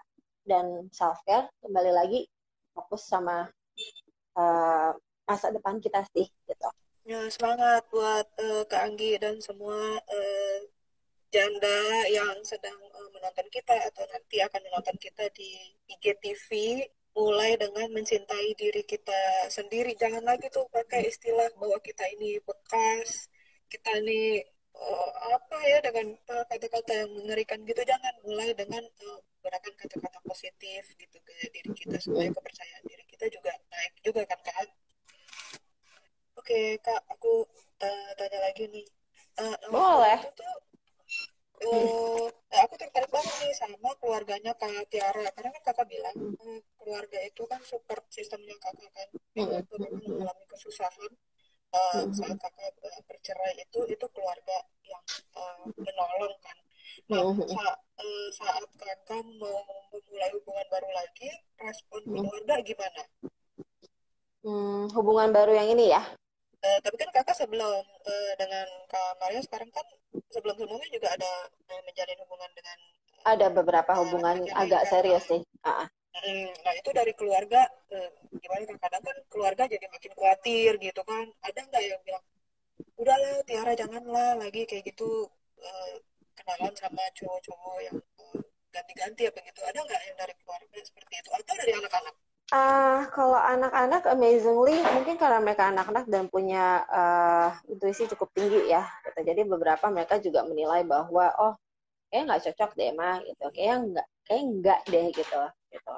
dan 0.48 0.88
self 0.94 1.20
care 1.28 1.52
kembali 1.60 1.92
lagi 1.92 2.22
fokus 2.72 3.04
sama 3.04 3.50
uh, 4.40 4.90
masa 5.26 5.52
depan 5.52 5.82
kita 5.82 6.06
sih 6.16 6.30
gitu. 6.48 6.70
Ya 7.06 7.22
semangat 7.30 7.86
buat 7.92 8.26
uh, 8.40 8.64
Kak 8.66 8.82
Anggi 8.94 9.18
dan 9.20 9.38
semua 9.42 10.00
uh, 10.00 10.60
janda 11.30 12.08
yang 12.10 12.40
sedang 12.46 12.78
uh, 12.78 12.85
menonton 13.26 13.50
kita 13.50 13.74
atau 13.90 14.06
nanti 14.14 14.38
akan 14.38 14.62
menonton 14.70 14.98
kita 15.02 15.26
di 15.34 15.50
IGTV 15.98 16.50
mulai 17.18 17.58
dengan 17.58 17.90
mencintai 17.90 18.54
diri 18.54 18.86
kita 18.86 19.50
sendiri. 19.50 19.98
Jangan 19.98 20.22
lagi 20.22 20.46
tuh 20.54 20.70
pakai 20.70 21.10
istilah 21.10 21.50
bahwa 21.58 21.82
kita 21.82 22.06
ini 22.14 22.38
bekas 22.46 23.34
kita 23.66 23.98
ini 23.98 24.46
uh, 24.78 25.12
apa 25.34 25.58
ya 25.66 25.82
dengan 25.82 26.14
kata-kata 26.22 26.92
yang 26.94 27.12
mengerikan 27.18 27.66
gitu. 27.66 27.82
Jangan 27.82 28.14
mulai 28.22 28.54
dengan 28.54 28.86
uh, 28.86 29.20
menggunakan 29.42 29.74
kata-kata 29.74 30.20
positif 30.22 30.94
gitu. 31.02 31.18
Ke 31.18 31.34
diri 31.50 31.74
kita 31.74 31.98
supaya 31.98 32.30
kepercayaan 32.30 32.84
diri 32.86 33.04
kita 33.10 33.26
juga 33.34 33.58
naik 33.74 33.94
juga 34.06 34.22
kan 34.30 34.40
kak? 34.46 34.70
Oke 36.38 36.78
kak 36.78 37.02
aku 37.10 37.42
uh, 37.82 38.10
tanya 38.22 38.38
lagi 38.38 38.70
nih. 38.70 38.86
Uh, 39.42 39.58
boleh. 39.74 40.22
itu 40.22 40.30
tuh 40.38 40.56
uh, 41.64 42.28
aku 42.64 42.74
tertarik 42.76 43.12
banget 43.12 43.36
nih 43.40 43.54
sama 43.56 43.90
keluarganya 44.02 44.52
Kak 44.60 44.92
Tiara. 44.92 45.28
Karena 45.32 45.50
kan 45.56 45.64
kakak 45.72 45.88
bilang 45.88 46.16
uh, 46.18 46.60
keluarga 46.82 47.20
itu 47.24 47.44
kan 47.48 47.62
support 47.64 48.04
sistemnya 48.12 48.56
kakak 48.60 48.92
kan. 48.92 49.10
Mm 49.36 49.64
mengalami 50.06 50.46
kesusahan 50.48 51.12
uh, 51.76 52.04
saat 52.12 52.38
kakak 52.40 52.72
uh, 52.84 53.02
bercerai 53.08 53.54
itu 53.60 53.80
itu 53.88 54.06
keluarga 54.12 54.58
yang 54.88 55.04
uh, 55.36 55.66
menolong 55.76 56.36
kan. 56.44 56.58
Nah 57.12 57.22
saat, 57.48 57.80
uh, 58.00 58.28
saat 58.36 58.64
kakak 58.80 59.24
mau 59.40 59.60
memulai 59.92 60.30
hubungan 60.36 60.68
baru 60.72 60.90
lagi 60.96 61.30
respon 61.60 62.02
keluarga 62.08 62.56
gimana? 62.64 63.04
Hmm, 64.46 64.86
hubungan 64.94 65.34
baru 65.34 65.58
yang 65.58 65.74
ini 65.74 65.90
ya? 65.90 66.04
Uh, 66.62 66.80
tapi 66.82 66.96
kan 66.98 67.10
kakak 67.14 67.38
sebelum 67.38 67.84
uh, 67.86 68.32
dengan 68.38 68.66
Kak 68.90 69.18
Maria 69.22 69.42
sekarang 69.42 69.70
kan 69.74 69.86
sebelum 70.32 70.56
sebelumnya 70.58 70.90
juga 70.92 71.08
ada 71.14 71.32
uh, 71.70 71.82
menjalin 71.86 72.18
hubungan 72.26 72.52
dengan 72.56 72.78
ada 73.26 73.48
beberapa 73.50 73.92
uh, 73.94 73.98
hubungan 74.06 74.46
agak 74.54 74.82
kan, 74.86 74.92
serius 74.92 75.24
sih. 75.26 75.42
Uh 75.66 75.70
-uh. 75.84 75.88
nah 76.64 76.74
itu 76.78 76.90
dari 76.94 77.14
keluarga 77.18 77.66
uh, 77.92 78.10
gimana? 78.38 78.64
Kan 78.70 78.78
kadang 78.80 79.04
kan 79.04 79.18
keluarga 79.28 79.64
jadi 79.66 79.86
makin 79.90 80.12
khawatir 80.14 80.72
gitu 80.78 81.02
kan. 81.02 81.26
Ada 81.42 81.60
nggak 81.66 81.84
yang 81.84 82.02
bilang 82.06 82.24
udahlah 82.96 83.36
Tiara 83.44 83.74
janganlah 83.76 84.32
lagi 84.40 84.64
kayak 84.70 84.84
gitu 84.94 85.28
uh, 85.60 85.96
kenalan 86.38 86.74
sama 86.78 87.04
cowok-cowok 87.18 87.78
yang 87.84 87.98
ganti-ganti 88.70 89.24
apa 89.28 89.40
gitu. 89.42 89.62
Ada 89.66 89.80
nggak 89.82 90.02
yang 90.06 90.18
dari 90.20 90.34
keluarga 90.40 90.80
seperti 90.84 91.14
itu? 91.20 91.30
Atau 91.34 91.54
dari 91.58 91.74
anak-anak 91.74 92.16
Uh, 92.54 93.10
kalau 93.10 93.42
anak-anak 93.42 94.06
amazingly 94.06 94.78
mungkin 94.94 95.18
karena 95.18 95.42
mereka 95.42 95.74
anak-anak 95.74 96.06
dan 96.06 96.30
punya 96.30 96.86
uh, 96.94 97.50
intuisi 97.66 98.06
cukup 98.06 98.30
tinggi 98.38 98.70
ya 98.70 98.86
gitu. 99.02 99.26
jadi 99.26 99.42
beberapa 99.50 99.90
mereka 99.90 100.22
juga 100.22 100.46
menilai 100.46 100.86
bahwa 100.86 101.34
oh 101.42 101.58
kayak 102.14 102.30
nggak 102.30 102.44
cocok 102.46 102.72
deh 102.78 102.94
mah 102.94 103.18
gitu. 103.26 103.46
Kayak 103.50 103.76
nggak 103.90 104.08
kayak 104.30 104.44
nggak 104.62 104.80
deh 104.94 105.06
gitu 105.10 105.42
gitu. 105.74 105.96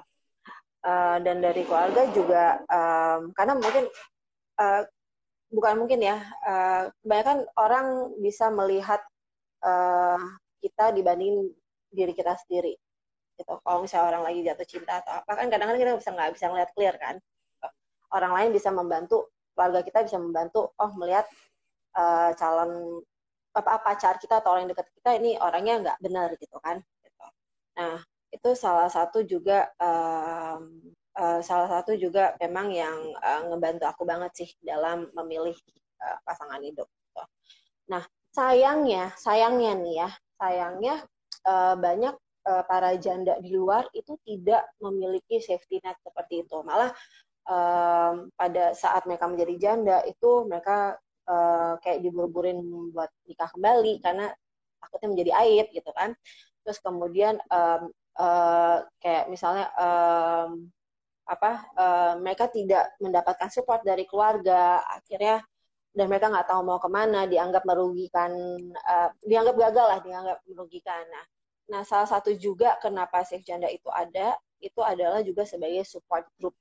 Uh, 0.87 1.17
dan 1.19 1.43
dari 1.43 1.67
keluarga 1.67 2.01
juga 2.15 2.63
um, 2.71 3.35
karena 3.35 3.53
mungkin 3.59 3.83
uh, 4.55 4.81
bukan 5.51 5.73
mungkin 5.83 5.99
ya 5.99 6.17
uh, 6.47 6.87
kebanyakan 7.03 7.43
orang 7.59 7.87
bisa 8.23 8.47
melihat 8.55 9.03
uh, 9.67 10.19
kita 10.63 10.95
dibanding 10.95 11.51
diri 11.91 12.15
kita 12.15 12.39
sendiri 12.47 12.79
gitu 13.37 13.53
kalau 13.61 13.85
misalnya 13.85 14.17
orang 14.17 14.23
lagi 14.25 14.39
jatuh 14.41 14.67
cinta 14.67 14.99
atau 15.05 15.21
apa 15.21 15.31
kan 15.37 15.47
kadang-kadang 15.47 15.81
kita 15.81 15.93
bisa 16.01 16.09
nggak 16.11 16.29
bisa 16.33 16.45
ngeliat 16.49 16.69
clear 16.73 16.95
kan 16.97 17.15
orang 18.13 18.33
lain 18.33 18.49
bisa 18.55 18.69
membantu 18.73 19.29
keluarga 19.53 19.81
kita 19.81 19.99
bisa 20.05 20.17
membantu 20.21 20.71
oh 20.77 20.91
melihat 20.97 21.25
uh, 21.97 22.31
calon 22.37 23.01
apa 23.57 23.81
pacar 23.81 24.21
kita 24.21 24.37
atau 24.37 24.53
orang 24.53 24.69
dekat 24.69 24.85
kita 25.01 25.17
ini 25.17 25.33
orangnya 25.41 25.75
nggak 25.81 25.97
benar 25.97 26.29
gitu 26.37 26.61
kan 26.61 26.77
gitu. 27.01 27.25
nah 27.73 27.97
itu 28.29 28.49
salah 28.53 28.85
satu 28.85 29.25
juga 29.25 29.65
um, 29.81 30.93
uh, 31.17 31.41
salah 31.41 31.65
satu 31.65 31.97
juga 31.97 32.37
memang 32.37 32.69
yang 32.69 32.97
uh, 33.17 33.49
ngebantu 33.49 33.89
aku 33.89 34.05
banget 34.05 34.31
sih 34.37 34.49
dalam 34.61 35.09
memilih 35.17 35.57
uh, 36.05 36.17
pasangan 36.21 36.61
hidup 36.61 36.85
gitu. 36.85 37.23
nah 37.89 38.05
sayangnya 38.29 39.09
sayangnya 39.17 39.73
nih 39.73 39.95
ya 40.05 40.09
sayangnya 40.37 40.95
uh, 41.49 41.73
banyak 41.73 42.13
uh, 42.47 42.63
para 42.63 42.95
janda 42.95 43.35
di 43.43 43.51
luar 43.51 43.85
itu 43.91 44.15
tidak 44.23 44.63
memiliki 44.79 45.43
safety 45.43 45.83
net 45.83 45.99
seperti 45.99 46.47
itu. 46.47 46.57
Malah 46.63 46.95
um, 47.45 48.31
pada 48.33 48.71
saat 48.71 49.03
mereka 49.03 49.27
menjadi 49.27 49.55
janda 49.59 50.01
itu 50.07 50.47
mereka 50.47 50.95
uh, 51.27 51.75
kayak 51.83 51.99
diburu-burin 52.01 52.57
buat 52.95 53.11
nikah 53.27 53.51
kembali 53.51 53.99
karena 53.99 54.31
takutnya 54.79 55.09
menjadi 55.11 55.31
aib 55.43 55.67
gitu 55.75 55.91
kan. 55.91 56.15
Terus 56.63 56.79
kemudian 56.79 57.35
um, 57.51 57.91
uh, 58.17 58.87
kayak 59.03 59.27
misalnya 59.27 59.67
um, 59.75 60.71
apa 61.27 61.51
uh, 61.75 62.13
mereka 62.23 62.47
tidak 62.47 62.95
mendapatkan 63.03 63.51
support 63.51 63.83
dari 63.83 64.07
keluarga 64.07 64.79
akhirnya 64.87 65.43
dan 65.91 66.05
mereka 66.07 66.31
nggak 66.31 66.47
tahu 66.47 66.61
mau 66.63 66.79
ke 66.79 66.87
mana 66.87 67.27
dianggap 67.27 67.67
merugikan 67.67 68.31
uh, 68.71 69.09
dianggap 69.27 69.55
gagal 69.59 69.85
lah 69.91 69.99
dianggap 69.99 70.39
merugikan 70.47 71.03
nah 71.11 71.25
nah 71.67 71.83
salah 71.83 72.07
satu 72.07 72.31
juga 72.35 72.79
kenapa 72.79 73.23
safe 73.27 73.43
janda 73.43 73.67
itu 73.67 73.87
ada 73.91 74.35
itu 74.63 74.81
adalah 74.81 75.21
juga 75.21 75.43
sebagai 75.43 75.83
support 75.83 76.25
group 76.39 76.55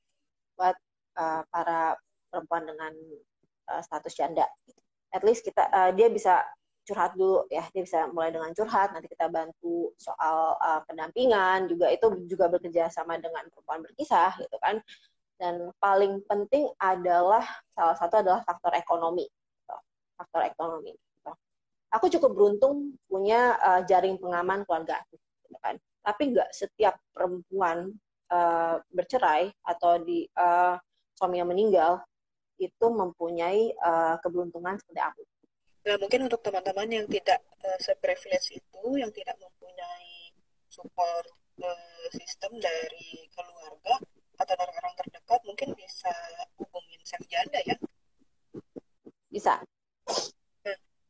buat 0.59 0.77
uh, 1.17 1.43
para 1.49 1.95
perempuan 2.29 2.67
dengan 2.67 2.93
uh, 3.71 3.83
status 3.83 4.13
janda 4.19 4.45
at 5.15 5.23
least 5.23 5.47
kita 5.47 5.71
uh, 5.71 5.95
dia 5.95 6.11
bisa 6.11 6.43
curhat 6.87 7.19
dulu 7.19 7.47
ya 7.51 7.67
dia 7.75 7.83
bisa 7.83 8.07
mulai 8.15 8.31
dengan 8.31 8.55
curhat 8.55 8.95
nanti 8.95 9.11
kita 9.11 9.27
bantu 9.27 9.91
soal 9.99 10.55
uh, 10.59 10.83
pendampingan 10.87 11.67
juga 11.67 11.91
itu 11.91 12.07
juga 12.31 12.47
bekerja 12.47 12.91
sama 12.91 13.19
dengan 13.19 13.43
perempuan 13.51 13.83
berkisah 13.83 14.39
gitu 14.39 14.55
kan 14.63 14.79
dan 15.37 15.69
paling 15.83 16.25
penting 16.25 16.71
adalah 16.81 17.45
salah 17.77 17.97
satu 17.97 18.25
adalah 18.25 18.41
faktor 18.45 18.73
ekonomi 18.73 19.29
gitu. 19.29 19.77
faktor 20.17 20.43
ekonomi. 20.49 20.93
Aku 21.97 22.13
cukup 22.13 22.31
beruntung 22.37 22.95
punya 23.09 23.57
uh, 23.59 23.81
jaring 23.89 24.21
pengaman 24.21 24.63
keluarga 24.69 25.01
gitu 25.09 25.57
kan 25.59 25.81
tapi 26.05 26.37
nggak 26.37 26.53
setiap 26.53 27.01
perempuan 27.11 27.91
uh, 28.31 28.77
bercerai 28.93 29.51
atau 29.65 29.99
di 30.05 30.29
uh, 30.37 30.77
suaminya 31.17 31.51
meninggal 31.51 32.05
itu 32.61 32.87
mempunyai 32.89 33.73
uh, 33.81 34.17
keberuntungan 34.21 34.77
seperti 34.81 35.01
aku 35.01 35.23
Nah, 35.87 35.95
mungkin 36.03 36.27
untuk 36.27 36.43
teman-teman 36.43 36.91
yang 36.91 37.07
tidak 37.07 37.39
uh, 37.63 37.79
seprivilege 37.79 38.59
itu, 38.59 38.83
yang 38.99 39.07
tidak 39.15 39.39
mempunyai 39.39 40.35
support 40.67 41.31
uh, 41.63 42.07
sistem 42.11 42.59
dari 42.59 43.31
keluarga 43.31 43.95
atau 44.35 44.55
dari 44.59 44.73
orang 44.83 44.95
terdekat, 44.99 45.41
mungkin 45.47 45.69
bisa 45.79 46.11
hubungin 46.59 46.99
Chef 47.07 47.23
Janda 47.31 47.63
ya? 47.63 47.79
Bisa. 49.31 49.63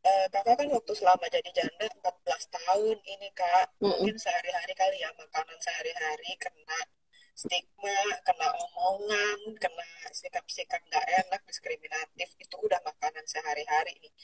Uh, 0.07 0.27
kakak 0.31 0.55
kan 0.55 0.69
waktu 0.71 0.93
selama 0.95 1.27
jadi 1.27 1.51
janda 1.51 1.87
14 1.99 2.55
tahun 2.55 2.97
ini 3.03 3.29
kak, 3.35 3.67
mm 3.75 3.83
-mm. 3.83 3.91
mungkin 3.91 4.17
sehari-hari 4.23 4.71
kali 4.79 5.03
ya 5.03 5.11
makanan 5.19 5.59
sehari-hari 5.59 6.31
kena 6.39 6.79
stigma, 7.35 7.99
kena 8.23 8.49
omongan, 8.55 9.41
kena 9.59 9.89
sikap-sikap 10.15 10.79
nggak 10.79 11.07
enak, 11.27 11.43
diskriminatif, 11.51 12.29
itu 12.39 12.57
udah 12.63 12.79
makanan 12.87 13.27
sehari-hari 13.27 13.99
nih 13.99 14.15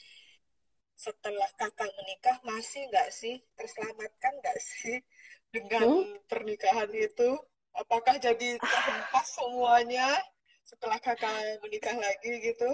setelah 1.03 1.49
kakak 1.59 1.91
menikah 1.99 2.37
masih 2.47 2.87
nggak 2.87 3.09
sih 3.11 3.35
terselamatkan 3.59 4.33
nggak 4.39 4.59
sih 4.61 5.03
dengan 5.53 5.83
hmm? 5.83 6.23
pernikahan 6.31 6.89
itu? 6.95 7.35
Apakah 7.73 8.21
jadi 8.21 8.61
terhempas 8.61 9.27
semuanya 9.33 10.07
setelah 10.63 11.01
kakak 11.01 11.59
menikah 11.65 11.97
lagi 11.97 12.31
gitu? 12.39 12.69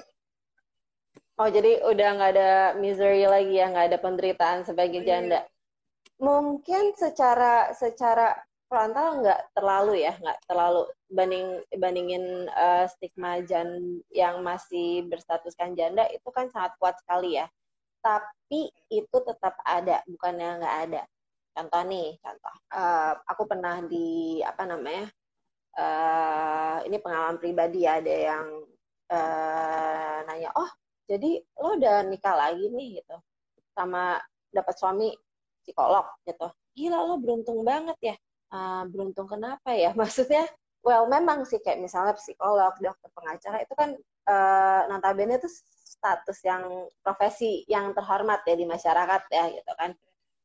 Oh 1.40 1.48
jadi 1.48 1.80
udah 1.88 2.10
nggak 2.20 2.32
ada 2.36 2.52
misery 2.76 3.24
lagi 3.24 3.60
ya, 3.60 3.72
nggak 3.72 3.88
ada 3.96 3.98
penderitaan 4.04 4.68
sebagai 4.68 5.02
janda. 5.08 5.44
Hmm. 5.44 5.50
Mungkin 6.20 7.00
secara 7.00 7.72
secara 7.72 8.36
frontal 8.68 9.24
nggak 9.24 9.56
terlalu 9.56 10.04
ya, 10.04 10.14
nggak 10.20 10.40
terlalu 10.46 10.84
banding 11.08 11.64
bandingin 11.80 12.52
uh, 12.52 12.86
stigma 12.92 13.40
jan 13.48 13.80
yang 14.12 14.44
masih 14.44 15.08
berstatuskan 15.08 15.80
janda 15.80 16.06
itu 16.12 16.28
kan 16.36 16.52
sangat 16.52 16.76
kuat 16.78 17.00
sekali 17.00 17.40
ya 17.40 17.48
tapi 18.00 18.72
itu 18.88 19.18
tetap 19.28 19.60
ada 19.68 20.02
bukannya 20.08 20.64
nggak 20.64 20.78
ada 20.90 21.02
contoh 21.56 21.82
nih 21.92 22.16
contoh 22.24 22.56
uh, 22.72 23.14
aku 23.28 23.44
pernah 23.44 23.84
di 23.84 24.40
apa 24.40 24.64
namanya 24.64 25.06
uh, 25.76 26.78
ini 26.88 26.98
pengalaman 27.04 27.38
pribadi 27.38 27.84
ya 27.84 28.00
ada 28.00 28.14
yang 28.16 28.48
uh, 29.12 30.18
nanya 30.32 30.50
oh 30.56 30.72
jadi 31.10 31.42
lo 31.58 31.74
udah 31.74 32.06
nikah 32.06 32.38
lagi 32.38 32.70
nih 32.70 33.02
gitu. 33.02 33.18
Sama 33.74 34.22
dapat 34.54 34.78
suami 34.78 35.10
psikolog 35.66 36.06
gitu. 36.30 36.48
Gila 36.78 37.02
lo 37.10 37.18
beruntung 37.18 37.66
banget 37.66 37.98
ya. 38.14 38.16
Uh, 38.54 38.86
beruntung 38.86 39.26
kenapa 39.26 39.74
ya? 39.74 39.90
Maksudnya 40.00 40.46
well 40.86 41.10
memang 41.10 41.50
sih 41.50 41.58
kayak 41.66 41.82
misalnya 41.82 42.14
psikolog 42.14 42.72
dokter 42.78 43.10
pengacara 43.12 43.58
itu 43.66 43.74
kan 43.74 43.98
uh, 44.30 44.82
notabene 44.88 45.42
itu 45.42 45.50
status 46.00 46.40
yang 46.46 46.88
profesi 47.04 47.68
yang 47.68 47.92
terhormat 47.92 48.46
ya 48.46 48.54
di 48.54 48.70
masyarakat 48.70 49.22
ya 49.34 49.44
gitu 49.50 49.74
kan. 49.82 49.98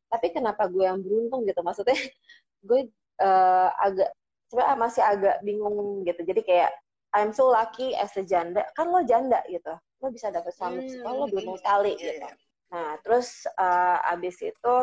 Tapi 0.09 0.33
kenapa 0.33 0.64
gue 0.72 0.88
yang 0.88 1.05
beruntung 1.05 1.44
gitu? 1.44 1.61
Maksudnya 1.61 2.00
gue 2.68 2.88
uh, 3.20 3.68
agak 3.85 4.16
sebenarnya 4.48 4.79
masih 4.81 5.03
agak 5.05 5.37
bingung 5.44 6.09
gitu. 6.09 6.24
Jadi 6.24 6.40
kayak 6.40 6.72
I'm 7.14 7.37
so 7.37 7.53
lucky 7.53 7.92
as 7.92 8.16
a 8.16 8.24
janda. 8.24 8.64
Kan 8.72 8.88
lo 8.88 9.05
janda 9.05 9.44
gitu 9.53 9.77
lo 10.05 10.12
bisa 10.12 10.29
dapet 10.29 10.53
suami 10.53 10.85
hmm, 10.85 11.01
lo 11.01 11.25
beruntung 11.33 11.57
sekali 11.57 11.97
yeah. 11.97 12.05
gitu 12.12 12.29
nah 12.69 12.90
terus 13.01 13.49
uh, 13.57 14.12
abis 14.12 14.37
itu 14.45 14.75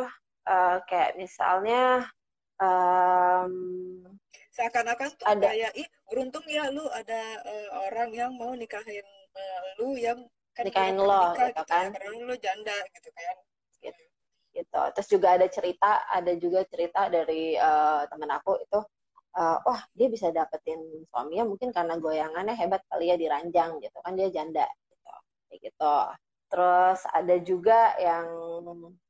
uh, 0.49 0.77
kayak 0.89 1.13
misalnya 1.19 2.09
um, 2.57 3.53
seakan-akan 4.51 5.09
tuh 5.15 5.25
ada, 5.29 5.47
kayak 5.53 5.71
ih 5.77 5.87
beruntung 6.09 6.45
ya 6.49 6.69
lu 6.73 6.85
ada 6.89 7.21
uh, 7.45 7.69
orang 7.89 8.09
yang 8.11 8.31
mau 8.33 8.53
nikahin 8.57 9.05
uh, 9.37 9.61
lu 9.81 9.93
yang 9.97 10.19
kan 10.51 10.67
nikahin 10.67 10.99
lo 10.99 11.05
nikah, 11.05 11.49
gitu, 11.51 11.61
gitu 11.61 11.63
kan 11.69 11.85
karena 11.95 12.23
lo 12.27 12.35
janda 12.37 12.77
gitu 12.91 13.09
kan 13.15 13.35
gitu. 13.79 14.03
gitu 14.51 14.81
terus 14.97 15.07
juga 15.07 15.27
ada 15.39 15.47
cerita 15.47 15.91
ada 16.11 16.31
juga 16.35 16.59
cerita 16.67 17.07
dari 17.07 17.55
uh, 17.55 18.03
temen 18.11 18.29
aku 18.33 18.59
itu 18.59 18.79
uh, 19.39 19.57
wah 19.63 19.81
dia 19.95 20.07
bisa 20.11 20.29
dapetin 20.35 20.79
suaminya 21.07 21.47
mungkin 21.47 21.71
karena 21.71 21.95
goyangannya 21.95 22.55
hebat 22.55 22.83
kali 22.91 23.11
ya 23.11 23.15
di 23.15 23.27
ranjang 23.31 23.79
gitu 23.79 23.97
kan 24.03 24.13
dia 24.19 24.27
janda 24.27 24.67
kayak 25.51 25.61
gitu 25.67 25.95
terus 26.47 26.99
ada 27.11 27.35
juga 27.43 27.95
yang 27.99 28.27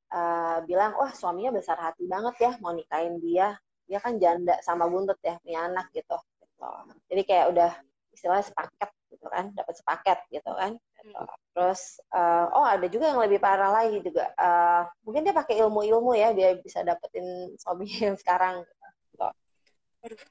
uh, 0.10 0.58
bilang 0.65 0.97
wah 0.97 1.13
suaminya 1.13 1.54
besar 1.54 1.77
hati 1.77 2.06
banget 2.10 2.36
ya 2.41 2.51
mau 2.62 2.73
nikahin 2.73 3.21
dia 3.21 3.54
dia 3.86 3.99
kan 3.99 4.17
janda 4.17 4.58
sama 4.63 4.88
buntut 4.88 5.19
ya 5.19 5.36
punya 5.43 5.67
anak 5.67 5.91
gitu, 5.91 6.15
gitu. 6.39 6.69
jadi 7.12 7.21
kayak 7.27 7.45
udah 7.51 7.71
istilahnya 8.15 8.45
sepaket 8.47 8.89
gitu 9.12 9.27
kan 9.27 9.51
dapat 9.51 9.73
sepaket 9.75 10.19
gitu 10.32 10.51
kan 10.56 10.71
gitu. 10.80 11.21
terus 11.51 11.99
uh, 12.15 12.47
oh 12.56 12.63
ada 12.63 12.88
juga 12.88 13.12
yang 13.12 13.19
lebih 13.19 13.43
parah 13.43 13.67
lagi 13.67 13.99
juga 13.99 14.32
uh, 14.39 14.88
mungkin 15.04 15.27
dia 15.27 15.36
pakai 15.36 15.60
ilmu-ilmu 15.60 16.15
ya 16.15 16.32
dia 16.32 16.56
bisa 16.56 16.86
dapetin 16.88 17.51
suami 17.60 17.89
yang 18.06 18.15
sekarang 18.15 18.63
gitu. 18.63 19.27
Aduh, 20.01 20.21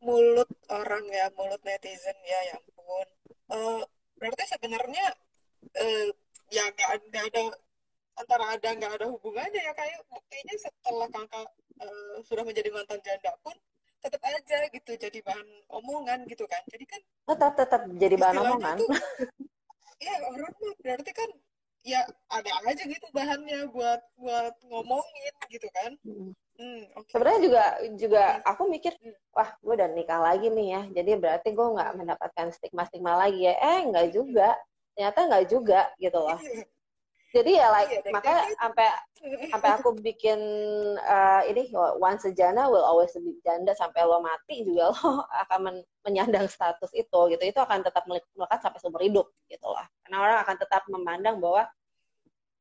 mulut 0.00 0.50
orang 0.70 1.04
ya 1.10 1.28
mulut 1.34 1.60
netizen 1.66 2.16
ya 2.24 2.40
ya 2.52 2.54
ampun 2.56 3.08
uh, 3.52 3.82
berarti 4.20 4.44
sebenarnya 4.48 5.12
uh, 5.62 6.08
ya 6.50 6.64
nggak 6.72 6.90
ada 7.30 7.42
antara 8.20 8.44
ada 8.52 8.68
nggak 8.76 8.92
ada 9.00 9.06
hubungannya 9.08 9.60
ya 9.60 9.72
kayak 9.72 10.00
buktinya 10.10 10.54
setelah 10.60 11.08
kakak 11.08 11.48
uh, 11.80 12.16
sudah 12.26 12.44
menjadi 12.44 12.68
mantan 12.74 13.00
janda 13.00 13.32
pun 13.40 13.56
tetap 14.00 14.20
aja 14.24 14.58
gitu 14.72 14.92
jadi 14.96 15.18
bahan 15.20 15.48
omongan 15.68 16.24
gitu 16.24 16.44
kan. 16.48 16.60
Jadi 16.72 16.84
kan 16.88 17.00
tetap 17.28 17.52
tetap 17.56 17.82
jadi 18.00 18.16
bahan 18.16 18.36
omongan. 18.40 18.76
ya 20.00 20.14
orang 20.32 20.54
berarti 20.80 21.12
kan 21.12 21.28
ya 21.84 22.00
ada 22.28 22.50
aja 22.68 22.84
gitu 22.84 23.06
bahannya 23.12 23.68
buat 23.72 24.00
buat 24.16 24.54
ngomongin 24.68 25.34
gitu 25.52 25.68
kan. 25.72 25.92
Hmm. 26.04 26.32
Hmm, 26.60 26.84
okay. 26.92 27.16
sebenarnya 27.16 27.40
juga 27.40 27.64
juga 27.96 28.24
aku 28.44 28.68
mikir 28.68 28.92
hmm. 29.00 29.16
wah 29.32 29.48
gue 29.64 29.74
udah 29.80 29.88
nikah 29.96 30.20
lagi 30.20 30.52
nih 30.52 30.76
ya 30.76 30.82
jadi 30.92 31.16
berarti 31.16 31.56
gue 31.56 31.66
nggak 31.72 31.96
mendapatkan 31.96 32.52
stigma 32.52 32.84
stigma 32.88 33.16
lagi 33.16 33.48
ya. 33.48 33.56
Eh 33.56 33.80
nggak 33.88 34.16
juga 34.16 34.56
ternyata 35.00 35.32
nggak 35.32 35.46
juga 35.48 35.80
gitu 35.96 36.20
loh. 36.20 36.36
Jadi 37.32 37.56
ya 37.56 37.72
like 37.72 37.88
iya, 37.88 38.12
makanya 38.12 38.42
sampai 38.58 38.86
sampai 39.48 39.70
aku 39.80 39.96
bikin 39.96 40.36
uh, 41.00 41.40
ini 41.48 41.72
once 41.96 42.28
a 42.28 42.34
jana 42.36 42.68
will 42.68 42.84
always 42.84 43.16
be 43.16 43.32
janda. 43.40 43.72
Sampai 43.72 44.04
lo 44.04 44.20
mati 44.20 44.60
juga 44.60 44.92
lo 44.92 45.24
akan 45.48 45.58
men 45.64 45.76
menyandang 46.04 46.52
status 46.52 46.92
itu 46.92 47.20
gitu. 47.32 47.40
Itu 47.40 47.64
akan 47.64 47.80
tetap 47.80 48.04
melekat 48.04 48.60
sampai 48.60 48.76
seumur 48.84 49.00
hidup 49.00 49.32
gitu 49.48 49.72
lah. 49.72 49.88
Karena 50.04 50.16
orang 50.20 50.38
akan 50.44 50.56
tetap 50.60 50.82
memandang 50.92 51.40
bahwa 51.40 51.64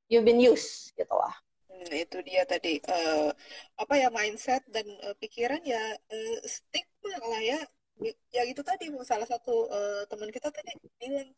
you've 0.07 0.23
been 0.23 0.39
used 0.39 0.95
gitu 0.95 1.11
lah. 1.11 1.35
Hmm, 1.67 1.91
itu 1.91 2.23
dia 2.23 2.47
tadi. 2.47 2.79
Uh, 2.87 3.35
apa 3.75 3.99
ya 3.99 4.07
mindset 4.15 4.63
dan 4.71 4.87
uh, 5.03 5.17
pikiran 5.19 5.59
ya 5.67 5.81
uh, 5.91 6.37
stigma 6.47 7.19
lah 7.19 7.41
ya. 7.43 7.59
Ya 8.31 8.47
itu 8.47 8.63
tadi 8.63 8.87
salah 9.03 9.27
satu 9.27 9.67
uh, 9.67 10.07
teman 10.07 10.31
kita 10.31 10.47
tadi 10.53 10.71
bilang 11.01 11.35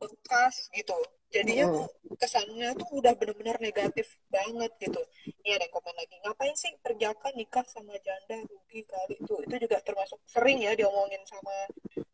bekas 0.00 0.72
gitu. 0.72 0.96
Jadinya 1.30 1.70
tuh 1.70 1.86
kesannya 2.18 2.74
tuh 2.74 2.90
udah 2.98 3.14
bener-bener 3.14 3.54
negatif 3.62 4.18
banget 4.26 4.72
gitu. 4.82 4.98
Ini 5.46 5.62
ada 5.62 5.66
komen 5.70 5.94
lagi. 5.94 6.16
Ngapain 6.26 6.56
sih 6.58 6.74
perjaka 6.82 7.30
nikah 7.38 7.62
sama 7.70 7.94
janda? 8.02 8.42
Rugi 8.50 8.82
kali. 8.82 9.14
Itu 9.20 9.38
itu 9.46 9.54
juga 9.62 9.78
termasuk 9.84 10.18
sering 10.26 10.58
ya 10.58 10.74
diomongin 10.74 11.22
sama 11.28 11.54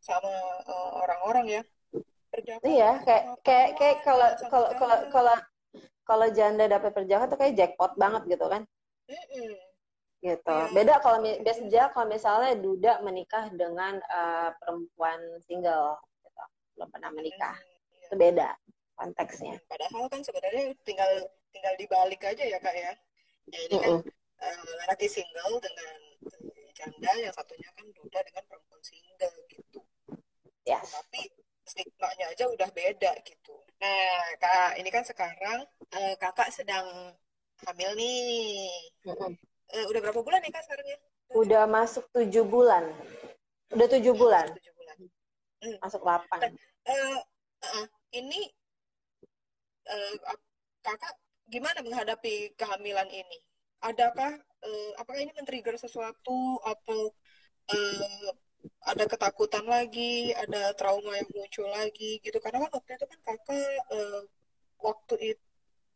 sama 0.05 0.33
uh, 0.69 0.91
orang-orang 1.01 1.47
ya. 1.49 1.63
Perjaka 2.29 2.63
iya 2.69 3.01
kayak 3.01 3.25
kayak 3.41 3.69
kayak 3.81 3.97
kalau 4.05 4.29
kalau 4.53 4.69
kalau 4.77 4.99
kalau 5.09 5.37
kalau 6.05 6.27
janda 6.31 6.69
dapat 6.69 6.93
perjaka 6.93 7.25
tuh 7.33 7.39
kayak 7.41 7.57
jackpot 7.57 7.97
banget 7.97 8.23
gitu 8.29 8.47
kan. 8.53 8.63
Mm 9.09 9.17
-mm. 9.17 9.53
gitu. 10.21 10.57
Yeah. 10.59 10.73
beda 10.75 10.95
kalau 11.01 11.19
biasa 11.23 11.95
kalau 11.95 12.07
misalnya 12.11 12.53
duda 12.59 12.93
menikah 13.01 13.49
dengan 13.55 13.97
uh, 14.13 14.53
perempuan 14.61 15.19
single 15.49 15.97
gitu. 16.21 16.45
Belum 16.77 16.89
pernah 16.93 17.11
menikah. 17.17 17.57
Mm, 17.57 17.76
itu 18.07 18.15
beda 18.17 18.55
konteksnya. 18.97 19.59
Padahal 19.67 20.07
kan 20.09 20.23
sebenarnya 20.23 20.73
tinggal 20.87 21.11
tinggal 21.53 21.75
dibalik 21.77 22.23
aja 22.23 22.45
ya 22.47 22.59
kak 22.63 22.73
ya. 22.73 22.93
Ya 23.51 23.59
ini 23.67 23.77
kan 23.83 23.93
uh, 24.43 24.73
laki 24.89 25.07
single 25.11 25.59
dengan 25.59 25.99
janda, 26.77 27.13
yang 27.19 27.35
satunya 27.35 27.71
kan 27.75 27.87
duda 27.93 28.19
dengan 28.23 28.45
perempuan 28.47 28.83
single 28.83 29.37
gitu. 29.51 29.81
Ya. 30.65 30.79
Yes. 30.81 30.95
Tapi 30.95 31.21
stigma-nya 31.67 32.31
aja 32.31 32.45
udah 32.47 32.69
beda 32.71 33.11
gitu. 33.27 33.55
Nah 33.83 34.23
kak, 34.39 34.79
ini 34.79 34.89
kan 34.89 35.03
sekarang 35.03 35.67
uh, 35.93 36.15
kakak 36.17 36.49
sedang 36.55 36.87
hamil 37.67 37.91
nih. 37.99 38.71
Mm-hmm. 39.03 39.33
Uh, 39.67 39.85
udah 39.91 40.01
berapa 40.01 40.21
bulan 40.23 40.41
nih 40.41 40.53
kak 40.55 40.65
sekarang 40.65 40.87
ya? 40.87 40.99
Udah 41.35 41.65
masuk 41.67 42.07
tujuh 42.15 42.47
bulan. 42.47 42.87
Udah 43.75 43.87
tujuh 43.91 44.15
bulan. 44.15 44.47
Masuk 44.47 44.63
tujuh 44.63 44.75
bulan. 44.79 44.99
Hmm. 45.57 45.77
Masuk 45.83 46.01
delapan. 46.07 46.39
Uh, 46.87 47.19
uh, 47.75 47.87
ini 48.15 48.41
uh, 49.91 50.15
kakak 50.83 51.15
gimana 51.51 51.83
menghadapi 51.83 52.55
kehamilan 52.59 53.09
ini? 53.11 53.39
Adakah 53.83 54.39
uh, 54.41 54.91
apakah 54.99 55.21
ini 55.23 55.33
men-trigger 55.37 55.77
sesuatu 55.79 56.59
atau 56.63 57.13
uh, 57.71 58.29
ada 58.87 59.05
ketakutan 59.07 59.67
lagi, 59.67 60.35
ada 60.35 60.75
trauma 60.75 61.15
yang 61.15 61.29
muncul 61.31 61.69
lagi 61.71 62.19
gitu? 62.23 62.39
Karena 62.43 62.67
kan 62.67 62.71
waktu 62.75 62.91
itu 62.99 63.07
kan 63.07 63.21
kakak 63.23 63.79
uh, 63.95 64.23
waktu 64.83 65.15
itu 65.35 65.45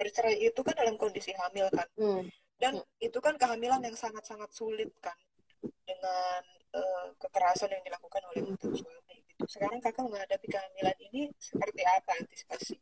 bercerai 0.01 0.37
itu 0.41 0.61
kan 0.65 0.73
dalam 0.73 0.97
kondisi 0.97 1.29
hamil 1.37 1.69
kan, 1.69 1.85
hmm. 2.01 2.25
dan 2.57 2.73
hmm. 2.81 3.05
itu 3.05 3.21
kan 3.21 3.37
kehamilan 3.37 3.85
yang 3.85 3.93
sangat-sangat 3.93 4.49
sulit 4.49 4.89
kan 5.05 5.13
dengan 5.85 6.41
uh, 6.73 7.13
kekerasan 7.21 7.69
yang 7.69 7.85
dilakukan 7.85 8.23
oleh 8.33 8.49
mantan 8.49 8.73
suami 8.73 8.97
gitu. 8.97 9.10
Sekarang 9.49 9.81
kakak 9.81 10.05
menghadapi 10.09 10.47
kehamilan 10.51 10.97
ini 11.13 11.33
seperti 11.39 11.83
apa 11.87 12.11
antisipasi? 12.19 12.75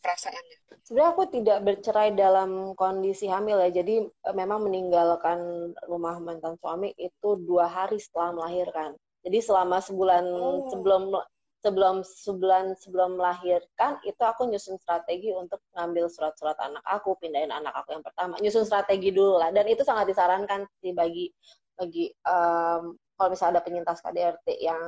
perasaannya? 0.00 0.58
Sebenarnya 0.82 1.10
aku 1.12 1.24
tidak 1.30 1.58
bercerai 1.62 2.10
dalam 2.16 2.74
kondisi 2.74 3.28
hamil 3.28 3.60
ya. 3.68 3.70
Jadi 3.70 4.08
eh, 4.08 4.34
memang 4.34 4.66
meninggalkan 4.66 5.70
rumah 5.86 6.18
mantan 6.18 6.56
suami 6.58 6.90
itu 6.96 7.28
dua 7.44 7.68
hari 7.68 8.00
setelah 8.00 8.34
melahirkan. 8.34 8.96
Jadi 9.20 9.38
selama 9.44 9.78
sebulan 9.84 10.24
oh. 10.32 10.66
sebelum 10.72 11.12
sebelum 11.60 12.00
sebulan 12.00 12.72
sebelum 12.80 13.20
melahirkan 13.20 14.00
itu 14.08 14.22
aku 14.24 14.48
nyusun 14.48 14.80
strategi 14.80 15.28
untuk 15.28 15.60
ngambil 15.76 16.08
surat-surat 16.08 16.56
anak 16.56 16.80
aku, 16.88 17.20
pindahin 17.20 17.52
anak 17.52 17.76
aku 17.76 17.92
yang 17.92 18.04
pertama. 18.04 18.40
Nyusun 18.40 18.64
strategi 18.64 19.12
dulu 19.12 19.36
lah. 19.36 19.52
Dan 19.52 19.68
itu 19.68 19.84
sangat 19.84 20.08
disarankan 20.08 20.64
sih 20.80 20.96
bagi 20.96 21.28
bagi 21.76 22.08
um, 22.24 22.96
kalau 23.16 23.28
misalnya 23.28 23.60
ada 23.60 23.64
penyintas 23.68 24.00
KDRT 24.00 24.64
yang 24.64 24.80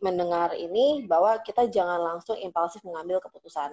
mendengar 0.00 0.52
ini 0.52 1.04
bahwa 1.08 1.40
kita 1.40 1.68
jangan 1.72 2.00
langsung 2.00 2.36
impulsif 2.36 2.84
mengambil 2.84 3.20
keputusan. 3.22 3.72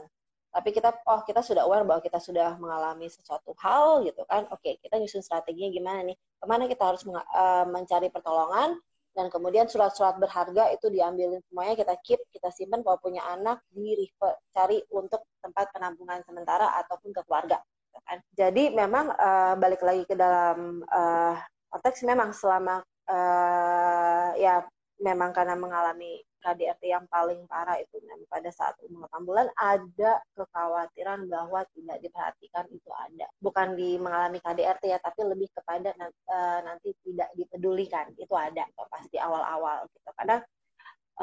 Tapi 0.54 0.70
kita 0.70 0.94
oh 1.10 1.26
kita 1.26 1.42
sudah 1.42 1.66
aware 1.66 1.82
bahwa 1.82 1.98
kita 2.00 2.22
sudah 2.22 2.54
mengalami 2.62 3.10
sesuatu 3.10 3.58
hal 3.58 4.06
gitu 4.06 4.22
kan. 4.30 4.46
Oke 4.54 4.78
kita 4.80 5.02
nyusun 5.02 5.26
strateginya 5.26 5.74
gimana 5.74 6.00
nih? 6.06 6.18
Ke 6.38 6.46
mana 6.46 6.70
kita 6.70 6.84
harus 6.94 7.02
uh, 7.10 7.66
mencari 7.66 8.14
pertolongan? 8.14 8.78
Dan 9.14 9.30
kemudian 9.30 9.70
surat-surat 9.70 10.18
berharga 10.18 10.74
itu 10.74 10.90
diambilin 10.90 11.38
semuanya 11.46 11.78
kita 11.78 11.94
keep 12.02 12.18
kita 12.34 12.50
simpan 12.50 12.82
kalau 12.82 12.98
punya 12.98 13.22
anak 13.30 13.62
di 13.70 14.10
cari 14.50 14.82
untuk 14.90 15.22
tempat 15.38 15.70
penampungan 15.70 16.26
sementara 16.26 16.74
ataupun 16.82 17.14
ke 17.14 17.22
keluarga 17.30 17.62
gitu 17.62 18.00
kan. 18.10 18.18
Jadi 18.34 18.74
memang 18.74 19.14
uh, 19.14 19.54
balik 19.58 19.86
lagi 19.86 20.02
ke 20.10 20.18
dalam 20.18 20.82
uh, 20.90 21.38
konteks 21.70 22.02
memang 22.10 22.34
selama 22.34 22.82
uh, 23.06 24.34
ya 24.34 24.66
memang 25.02 25.34
karena 25.34 25.58
mengalami 25.58 26.22
KDRT 26.44 26.92
yang 26.92 27.06
paling 27.08 27.48
parah 27.48 27.80
itu 27.80 28.04
memang 28.04 28.28
pada 28.28 28.52
saat 28.52 28.76
umur 28.84 29.08
8 29.08 29.24
bulan 29.24 29.48
ada 29.56 30.20
kekhawatiran 30.36 31.26
bahwa 31.32 31.64
tidak 31.72 31.98
diperhatikan 32.04 32.68
itu 32.68 32.92
ada. 32.92 33.26
Bukan 33.40 33.80
di 33.80 33.96
mengalami 33.96 34.44
KDRT 34.44 34.84
ya, 34.92 35.00
tapi 35.00 35.24
lebih 35.24 35.48
kepada 35.56 35.96
uh, 35.96 36.60
nanti 36.68 36.92
tidak 37.02 37.32
dipedulikan 37.40 38.12
itu 38.20 38.36
ada 38.36 38.68
pasti 38.92 39.16
awal-awal 39.18 39.88
gitu. 39.88 40.10
Kadang 40.14 40.42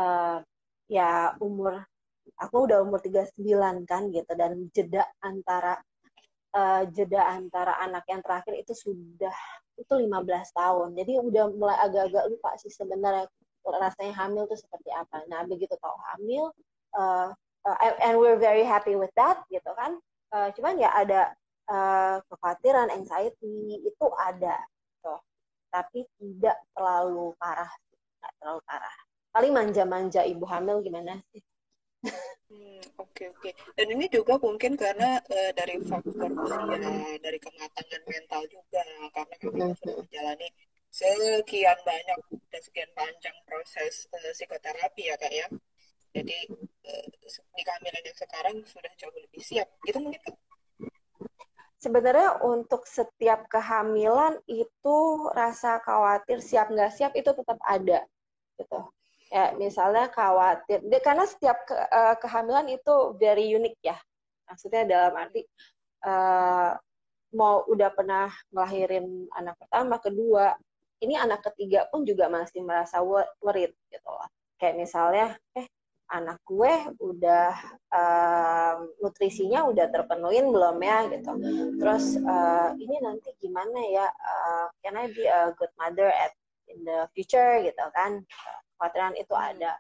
uh, 0.00 0.40
ya 0.88 1.36
umur 1.38 1.84
aku 2.40 2.56
udah 2.64 2.80
umur 2.80 3.04
39 3.04 3.36
kan 3.84 4.08
gitu 4.08 4.32
dan 4.34 4.56
jeda 4.72 5.04
antara 5.20 5.76
uh, 6.56 6.82
jeda 6.88 7.28
antara 7.28 7.76
anak 7.84 8.08
yang 8.08 8.24
terakhir 8.24 8.56
itu 8.56 8.72
sudah 8.72 9.36
itu 9.76 9.92
15 9.92 10.16
tahun. 10.56 10.88
Jadi 10.96 11.12
udah 11.20 11.44
mulai 11.52 11.76
agak-agak 11.84 12.24
lupa 12.28 12.56
sih 12.60 12.72
sebenarnya 12.72 13.28
rasanya 13.68 14.14
hamil 14.16 14.48
tuh 14.48 14.56
seperti 14.56 14.88
apa. 14.94 15.24
Nah 15.28 15.44
begitu 15.44 15.76
tahu 15.76 15.96
hamil, 16.12 16.48
uh, 16.96 17.28
uh, 17.66 17.76
and 18.00 18.16
we're 18.16 18.40
very 18.40 18.64
happy 18.64 18.96
with 18.96 19.12
that 19.16 19.44
gitu 19.52 19.68
kan. 19.76 20.00
Uh, 20.30 20.48
cuman 20.54 20.78
ya 20.78 20.90
ada 20.94 21.34
uh, 21.66 22.22
kekhawatiran, 22.30 22.88
anxiety 22.94 23.82
itu 23.82 24.06
ada, 24.14 24.56
gitu. 24.94 25.14
tapi 25.74 26.06
tidak 26.22 26.56
terlalu 26.72 27.34
parah, 27.36 27.68
tidak 27.68 28.32
terlalu 28.38 28.60
parah. 28.64 28.96
Paling 29.30 29.52
manja-manja 29.54 30.22
ibu 30.26 30.46
hamil 30.46 30.82
gimana 30.82 31.18
sih? 31.34 31.42
Hmm, 32.50 32.82
oke 32.98 33.12
okay, 33.12 33.26
oke. 33.30 33.42
Okay. 33.46 33.52
Dan 33.76 33.94
ini 33.94 34.08
juga 34.10 34.34
mungkin 34.40 34.74
karena 34.74 35.20
uh, 35.20 35.50
dari 35.54 35.78
faktor 35.84 36.32
usia, 36.32 37.18
dari 37.20 37.38
kematangan 37.38 38.02
mental 38.08 38.42
juga, 38.48 38.82
karena 39.14 39.36
kami 39.38 39.74
sudah 39.76 39.94
menjalani 40.00 40.48
sekian 40.90 41.78
banyak 41.86 42.18
dan 42.50 42.60
sekian 42.60 42.90
panjang 42.98 43.36
proses 43.46 44.10
uh, 44.10 44.32
psikoterapi 44.34 45.02
ya 45.06 45.16
kak 45.16 45.32
ya. 45.32 45.46
Jadi 46.10 46.38
uh, 46.86 47.04
di 47.06 47.62
kehamilan 47.62 48.02
yang 48.02 48.18
sekarang 48.18 48.56
sudah 48.66 48.92
jauh 48.98 49.14
lebih 49.14 49.42
siap. 49.42 49.70
Gitu 49.86 49.98
mungkin 50.02 50.20
kak? 50.20 50.36
Sebenarnya 51.80 52.44
untuk 52.44 52.84
setiap 52.84 53.48
kehamilan 53.48 54.36
itu 54.44 54.98
rasa 55.32 55.80
khawatir 55.80 56.44
siap 56.44 56.68
nggak 56.68 56.92
siap 56.92 57.16
itu 57.16 57.30
tetap 57.32 57.56
ada 57.64 58.04
gitu. 58.60 58.80
Ya 59.30 59.54
misalnya 59.56 60.10
khawatir 60.10 60.82
karena 61.00 61.24
setiap 61.24 61.64
ke, 61.64 61.72
uh, 61.72 62.18
kehamilan 62.18 62.66
itu 62.68 63.16
very 63.16 63.48
unik 63.54 63.78
ya. 63.80 63.96
Maksudnya 64.50 64.82
dalam 64.84 65.14
arti 65.14 65.46
uh, 66.02 66.74
mau 67.30 67.62
udah 67.70 67.94
pernah 67.94 68.26
ngelahirin 68.50 69.30
anak 69.38 69.54
pertama 69.54 70.02
kedua 70.02 70.58
ini 71.00 71.16
anak 71.16 71.40
ketiga 71.52 71.88
pun 71.88 72.04
juga 72.04 72.28
masih 72.28 72.60
merasa 72.64 73.00
worried 73.40 73.72
gitu 73.88 74.08
loh. 74.08 74.28
Kayak 74.60 74.76
misalnya, 74.76 75.26
eh 75.56 75.66
anak 76.10 76.42
gue 76.42 76.72
udah 76.98 77.54
uh, 77.94 78.74
nutrisinya 78.98 79.62
udah 79.70 79.88
terpenuhin 79.88 80.50
belum 80.50 80.76
ya 80.82 81.06
gitu. 81.08 81.32
Terus 81.78 82.18
uh, 82.20 82.74
ini 82.76 82.96
nanti 83.00 83.30
gimana 83.38 83.80
ya? 83.88 84.06
Uh, 84.10 84.66
can 84.82 84.98
I 84.98 85.08
be 85.08 85.24
a 85.24 85.54
good 85.54 85.72
mother 85.78 86.10
at 86.10 86.34
in 86.68 86.82
the 86.84 87.06
future 87.14 87.62
gitu 87.62 87.84
kan? 87.94 88.20
Kekhawatiran 88.76 89.14
itu 89.16 89.34
ada. 89.38 89.78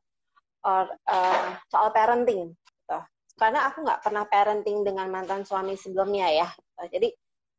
Or 0.64 0.88
uh, 1.10 1.56
soal 1.68 1.90
parenting 1.92 2.54
gitu. 2.54 2.98
Karena 3.36 3.68
aku 3.68 3.84
nggak 3.84 4.00
pernah 4.04 4.24
parenting 4.24 4.86
dengan 4.86 5.10
mantan 5.10 5.42
suami 5.44 5.74
sebelumnya 5.76 6.30
ya. 6.30 6.48
Jadi 6.88 7.10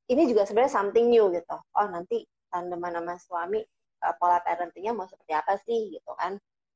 ini 0.10 0.28
juga 0.32 0.48
sebenarnya 0.48 0.74
something 0.74 1.12
new 1.12 1.28
gitu. 1.30 1.58
Oh 1.78 1.88
nanti 1.92 2.24
tandeman 2.52 2.94
sama 2.94 3.16
suami 3.18 3.60
uh, 4.04 4.14
pola 4.20 4.44
parentingnya 4.44 4.94
mau 4.94 5.08
seperti 5.08 5.32
apa 5.34 5.58
sih 5.64 5.96
gitu 5.98 6.12
kan. 6.20 6.36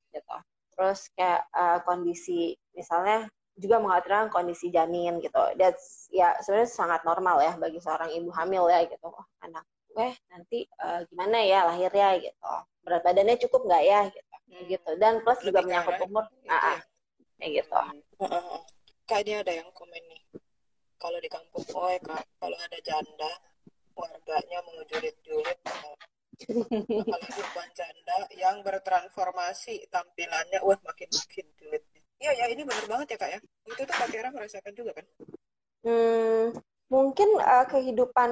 Gitu. 0.09 0.35
Terus 0.75 0.99
kayak 1.13 1.41
uh, 1.51 1.79
kondisi 1.83 2.55
misalnya 2.71 3.27
juga 3.55 3.79
mengatakan 3.79 4.27
kondisi 4.27 4.67
janin 4.69 5.23
gitu. 5.23 5.39
That's 5.55 6.11
ya 6.11 6.35
sebenarnya 6.43 6.69
sangat 6.69 7.01
normal 7.07 7.39
ya 7.43 7.55
bagi 7.55 7.79
seorang 7.79 8.11
ibu 8.11 8.29
hamil 8.35 8.67
ya 8.67 8.83
gitu. 8.87 9.07
Oh, 9.07 9.27
anak 9.43 9.63
gue 9.95 10.11
nanti 10.27 10.67
uh, 10.83 11.07
gimana 11.07 11.39
ya 11.39 11.63
lahirnya 11.71 12.19
gitu. 12.19 12.53
Berat 12.83 13.01
badannya 13.07 13.35
cukup 13.47 13.61
nggak 13.63 13.83
ya 13.87 14.01
gitu. 14.11 14.33
Hmm. 14.35 14.63
gitu. 14.67 14.89
Dan 14.99 15.13
plus 15.23 15.39
Lebih 15.41 15.47
juga 15.47 15.59
menyangkut 15.63 15.95
umur. 16.03 16.25
gitu 16.27 16.45
nah, 16.51 16.59
ya? 16.59 16.77
kayak 17.39 17.51
gitu. 17.63 17.79
Hmm. 18.19 18.59
kayaknya 19.07 19.35
ada 19.47 19.53
yang 19.63 19.69
komen 19.71 20.03
nih. 20.11 20.21
Kalau 20.95 21.19
di 21.19 21.29
kampung 21.31 21.63
oh 21.75 21.91
kak 22.03 22.23
kalau 22.39 22.57
ada 22.59 22.77
janda 22.83 23.31
warganya 23.95 24.59
menjulit-julit 24.67 25.59
apalagi 26.35 27.31
perempuan 27.31 27.69
janda 27.71 28.17
yang 28.35 28.59
bertransformasi 28.59 29.87
tampilannya 29.87 30.59
wah 30.67 30.79
makin 30.83 31.07
makin 31.07 31.47
julidnya 31.55 31.95
Iya 32.15 32.31
ya 32.31 32.45
ini 32.47 32.63
benar 32.63 32.85
banget 32.87 33.07
ya 33.15 33.17
kak 33.19 33.31
ya. 33.35 33.39
Itu 33.67 33.81
tuh 33.83 33.95
Kak 33.95 34.07
Tiara 34.07 34.29
merasakan 34.31 34.73
juga 34.73 34.91
kan? 34.95 35.05
Hmm, 35.83 36.55
mungkin 36.87 37.29
uh, 37.43 37.65
kehidupan 37.67 38.31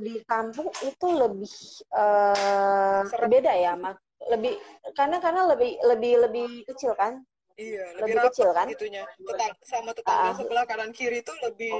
di 0.00 0.24
kampung 0.24 0.72
itu 0.82 1.06
lebih 1.06 1.52
uh, 1.92 3.04
berbeda 3.12 3.52
ya, 3.60 3.76
mak. 3.76 4.00
Lebih 4.24 4.56
karena 4.96 5.20
karena 5.20 5.52
lebih 5.52 5.76
lebih 5.84 6.12
lebih 6.28 6.48
kecil 6.72 6.96
kan? 6.96 7.20
Iya, 7.60 7.92
lebih, 8.00 8.16
lebih 8.16 8.32
kecil 8.32 8.48
kan? 8.56 8.66
Itunya. 8.72 9.04
Tetang, 9.20 9.52
sama 9.68 9.90
tetangga 9.92 10.32
uh, 10.32 10.34
sebelah 10.40 10.64
kanan 10.64 10.90
kiri 10.96 11.20
itu 11.20 11.32
lebih 11.44 11.76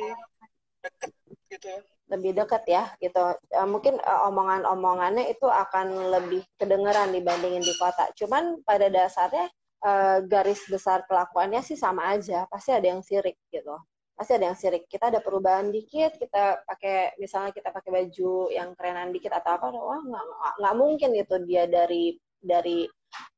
dekat 0.84 1.10
gitu. 1.48 1.72
Lebih 2.10 2.42
dekat 2.42 2.66
ya, 2.66 2.90
gitu. 2.98 3.38
Uh, 3.54 3.68
mungkin 3.70 3.94
uh, 4.02 4.26
omongan-omongannya 4.26 5.30
itu 5.30 5.46
akan 5.46 6.10
lebih 6.10 6.42
kedengeran 6.58 7.14
dibandingin 7.14 7.62
di 7.62 7.74
kota. 7.78 8.10
Cuman 8.18 8.66
pada 8.66 8.90
dasarnya 8.90 9.46
uh, 9.86 10.18
garis 10.26 10.60
besar 10.66 11.06
kelakuannya 11.06 11.62
sih 11.62 11.78
sama 11.78 12.10
aja. 12.12 12.50
Pasti 12.50 12.74
ada 12.74 12.86
yang 12.90 13.02
sirik 13.06 13.38
gitu. 13.54 13.78
Pasti 14.18 14.32
ada 14.36 14.52
yang 14.52 14.58
sirik. 14.58 14.84
Kita 14.90 15.08
ada 15.08 15.22
perubahan 15.22 15.72
dikit 15.72 16.18
kita 16.18 16.66
pakai 16.66 17.16
misalnya 17.22 17.54
kita 17.54 17.72
pakai 17.72 17.90
baju 17.94 18.32
yang 18.52 18.74
kerenan 18.76 19.14
dikit 19.14 19.32
atau 19.32 19.56
apa 19.56 19.66
wah 19.72 20.02
nggak 20.02 20.24
nggak 20.60 20.74
mungkin 20.76 21.10
itu 21.16 21.36
dia 21.48 21.64
dari 21.70 22.18
dari 22.40 22.84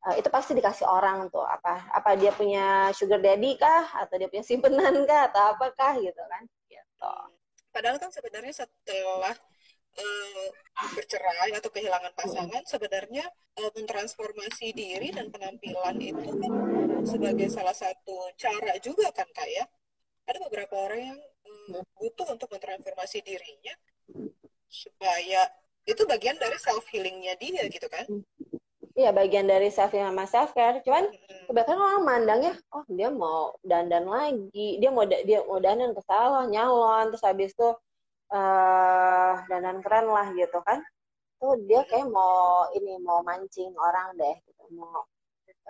uh, 0.08 0.14
itu 0.18 0.28
pasti 0.32 0.56
dikasih 0.56 0.88
orang 0.88 1.28
tuh. 1.30 1.44
Apa 1.44 1.92
apa 1.92 2.10
dia 2.18 2.32
punya 2.34 2.90
sugar 2.96 3.20
daddy 3.22 3.54
kah? 3.60 4.00
Atau 4.00 4.18
dia 4.18 4.28
punya 4.32 4.44
simpenan 4.46 5.04
kah? 5.04 5.30
Atau 5.30 5.42
apakah 5.54 6.00
gitu 6.00 6.22
kan. 6.24 6.42
Gitu 6.72 7.14
padahal 7.72 7.96
kan 7.98 8.12
sebenarnya 8.12 8.52
setelah 8.52 9.34
uh, 9.98 10.48
bercerai 10.92 11.50
atau 11.56 11.70
kehilangan 11.72 12.12
pasangan 12.12 12.62
sebenarnya 12.68 13.24
uh, 13.58 13.70
mentransformasi 13.74 14.76
diri 14.76 15.10
dan 15.10 15.32
penampilan 15.32 15.96
itu 15.98 16.30
kan 16.36 16.52
sebagai 17.02 17.48
salah 17.50 17.74
satu 17.74 18.30
cara 18.38 18.78
juga 18.78 19.10
kan 19.10 19.26
kak 19.32 19.48
ya? 19.48 19.64
Ada 20.28 20.38
beberapa 20.46 20.86
orang 20.86 21.00
yang 21.16 21.18
um, 21.48 21.82
butuh 21.98 22.28
untuk 22.30 22.46
mentransformasi 22.52 23.24
dirinya 23.26 23.74
supaya 24.70 25.50
itu 25.82 26.02
bagian 26.06 26.38
dari 26.38 26.56
self 26.56 26.86
healingnya 26.94 27.34
dia 27.36 27.66
gitu 27.66 27.90
kan 27.90 28.06
Iya 28.92 29.10
bagian 29.16 29.48
dari 29.48 29.72
self 29.72 29.92
healing 29.96 30.12
sama 30.12 30.24
self 30.28 30.50
care. 30.52 30.84
Cuman 30.84 31.08
kebanyakan 31.48 31.78
orang 31.80 32.02
mandangnya, 32.04 32.52
oh 32.76 32.84
dia 32.92 33.08
mau 33.08 33.56
dandan 33.64 34.04
lagi, 34.04 34.76
dia 34.80 34.90
mau 34.92 35.04
dia 35.08 35.40
mau 35.48 35.56
dandan 35.64 35.96
ke 35.96 36.02
salon, 36.04 36.52
nyalon, 36.52 37.08
terus 37.08 37.24
habis 37.24 37.56
itu 37.56 37.68
uh, 38.36 39.32
dandan 39.48 39.80
keren 39.80 40.12
lah 40.12 40.28
gitu 40.36 40.60
kan. 40.68 40.84
Tuh 41.40 41.56
dia 41.64 41.88
kayak 41.88 42.08
mau 42.12 42.68
ini 42.76 43.00
mau 43.00 43.24
mancing 43.24 43.72
orang 43.80 44.12
deh 44.20 44.36
gitu. 44.44 44.62
Mau 44.76 45.08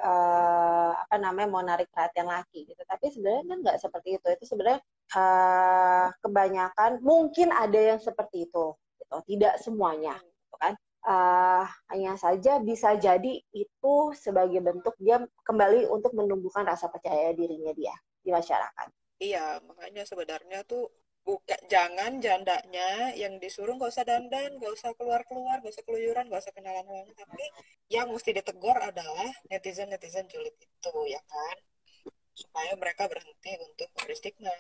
uh, 0.02 0.90
apa 0.98 1.16
namanya 1.22 1.48
mau 1.48 1.62
narik 1.62 1.86
perhatian 1.94 2.26
laki 2.26 2.66
gitu. 2.66 2.82
Tapi 2.82 3.06
sebenarnya 3.14 3.42
kan 3.46 3.58
nggak 3.62 3.78
seperti 3.78 4.08
itu. 4.18 4.26
Itu 4.34 4.44
sebenarnya 4.50 4.80
uh, 5.14 6.06
kebanyakan 6.26 6.98
mungkin 7.06 7.54
ada 7.54 7.78
yang 7.94 8.00
seperti 8.02 8.50
itu 8.50 8.74
gitu. 8.98 9.16
Tidak 9.30 9.54
semuanya 9.62 10.18
gitu 10.18 10.56
kan 10.58 10.74
uh, 11.07 11.64
hanya 11.90 12.14
saja 12.14 12.62
bisa 12.62 12.94
jadi 12.98 13.42
itu 13.55 13.94
sebagai 14.14 14.62
bentuk 14.62 14.94
dia 15.03 15.22
kembali 15.46 15.90
untuk 15.90 16.14
menumbuhkan 16.14 16.66
rasa 16.66 16.88
percaya 16.88 17.34
dirinya 17.34 17.74
dia 17.74 17.94
di 18.22 18.30
masyarakat. 18.30 18.88
Iya 19.22 19.62
makanya 19.66 20.03
sebenarnya 20.07 20.66
tuh 20.66 20.90
buka 21.22 21.55
jangan 21.70 22.18
jandanya 22.18 23.14
yang 23.14 23.38
disuruh 23.38 23.78
nggak 23.78 23.94
usah 23.94 24.03
dandan 24.03 24.59
nggak 24.59 24.72
usah 24.74 24.90
keluar 24.98 25.22
keluar 25.22 25.62
nggak 25.62 25.70
usah 25.70 25.86
keluyuran 25.86 26.26
nggak 26.26 26.42
usah 26.42 26.55
kenalan 26.55 26.86
orang. 26.86 27.14
Tapi 27.14 27.44
yang 27.90 28.11
mesti 28.11 28.30
ditegur 28.34 28.74
adalah 28.74 29.30
netizen 29.50 29.90
netizen 29.90 30.26
julid 30.26 30.55
itu 30.59 30.94
ya 31.07 31.22
kan? 31.26 31.57
Supaya 32.32 32.72
mereka 32.74 33.07
berhenti 33.07 33.53
untuk 33.61 33.92
memberi 33.94 34.16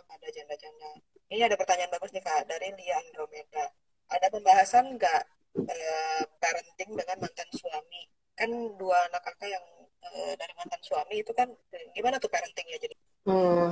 pada 0.06 0.26
janda-janda. 0.28 0.90
Ini 1.32 1.48
ada 1.48 1.56
pertanyaan 1.56 1.90
bagus 1.90 2.12
nih 2.12 2.22
kak 2.22 2.44
dari 2.46 2.68
Lia 2.76 3.00
Andromeda. 3.00 3.64
Ada 4.12 4.28
pembahasan 4.28 5.00
nggak 5.00 5.22
eh, 5.56 6.22
parenting 6.40 6.90
dengan 6.96 7.16
mantan 7.20 7.50
suami 7.52 8.02
kan 8.32 8.50
dua 8.80 8.96
anak 9.12 9.22
kakak 9.24 9.48
yang 9.52 9.64
eh, 10.02 10.34
dari 10.36 10.52
mantan 10.56 10.82
suami 10.82 11.14
itu 11.20 11.32
kan 11.36 11.48
gimana 11.92 12.16
tuh 12.16 12.32
parentingnya 12.32 12.78
jadi 12.80 12.94
hmm 13.28 13.70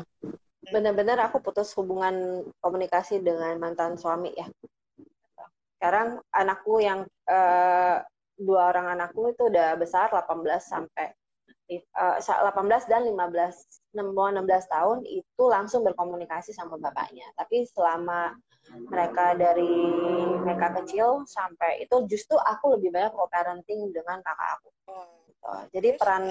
benar-benar 0.71 1.19
aku 1.29 1.43
putus 1.43 1.75
hubungan 1.75 2.47
komunikasi 2.63 3.21
dengan 3.21 3.59
mantan 3.59 3.99
suami 3.99 4.31
ya. 4.37 4.47
Sekarang 5.77 6.23
anakku 6.31 6.79
yang 6.79 7.05
uh, 7.27 7.97
dua 8.39 8.61
orang 8.73 8.97
anakku 8.97 9.35
itu 9.35 9.51
udah 9.51 9.75
besar 9.77 10.09
18 10.09 10.45
sampai 10.61 11.07
uh, 11.11 11.20
18 11.79 12.91
dan 12.91 13.07
15 13.07 13.95
16 13.95 14.75
tahun 14.75 14.99
itu 15.07 15.45
langsung 15.47 15.87
berkomunikasi 15.87 16.51
sama 16.51 16.75
bapaknya. 16.79 17.27
Tapi 17.39 17.67
selama 17.71 18.35
mereka 18.91 19.35
dari 19.35 19.71
mereka 20.43 20.75
kecil 20.83 21.27
sampai 21.27 21.83
itu 21.83 21.95
justru 22.07 22.39
aku 22.39 22.79
lebih 22.79 22.95
banyak 22.95 23.15
co-parenting 23.15 23.91
dengan 23.95 24.19
kakak 24.23 24.51
aku. 24.59 24.69
Gitu. 25.31 25.51
Jadi 25.79 25.89
peran 25.99 26.25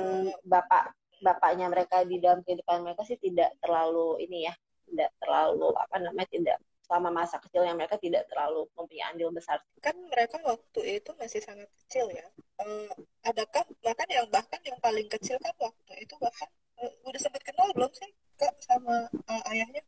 bapak 0.43 0.95
bapaknya 1.19 1.67
mereka 1.67 2.07
di 2.07 2.19
dalam 2.23 2.39
kehidupan 2.43 2.83
mereka 2.83 3.03
sih 3.03 3.19
tidak 3.19 3.51
terlalu 3.59 4.23
ini 4.23 4.47
ya 4.47 4.53
tidak 4.87 5.11
terlalu 5.19 5.69
apa 5.75 5.95
namanya 5.99 6.29
tidak 6.31 6.57
selama 6.89 7.21
masa 7.21 7.37
kecil 7.37 7.61
yang 7.61 7.77
mereka 7.77 8.01
tidak 8.01 8.25
terlalu 8.25 8.65
mempunyai 8.73 9.13
andil 9.13 9.29
besar. 9.29 9.61
Kan 9.77 9.93
mereka 10.09 10.41
waktu 10.41 10.97
itu 10.97 11.13
masih 11.21 11.37
sangat 11.37 11.69
kecil 11.85 12.09
ya. 12.09 12.25
Uh, 12.57 12.89
adakah 13.21 13.61
bahkan 13.85 14.09
yang 14.09 14.25
bahkan 14.33 14.57
yang 14.65 14.81
paling 14.81 15.05
kecil 15.05 15.37
kan 15.37 15.53
waktu 15.61 15.93
itu 16.01 16.17
bahkan 16.17 16.49
uh, 16.81 16.91
udah 17.05 17.21
sempat 17.21 17.45
kenal 17.45 17.69
belum 17.77 17.93
sih 17.93 18.09
kak 18.41 18.57
sama 18.57 19.05
uh, 19.29 19.51
ayahnya? 19.53 19.85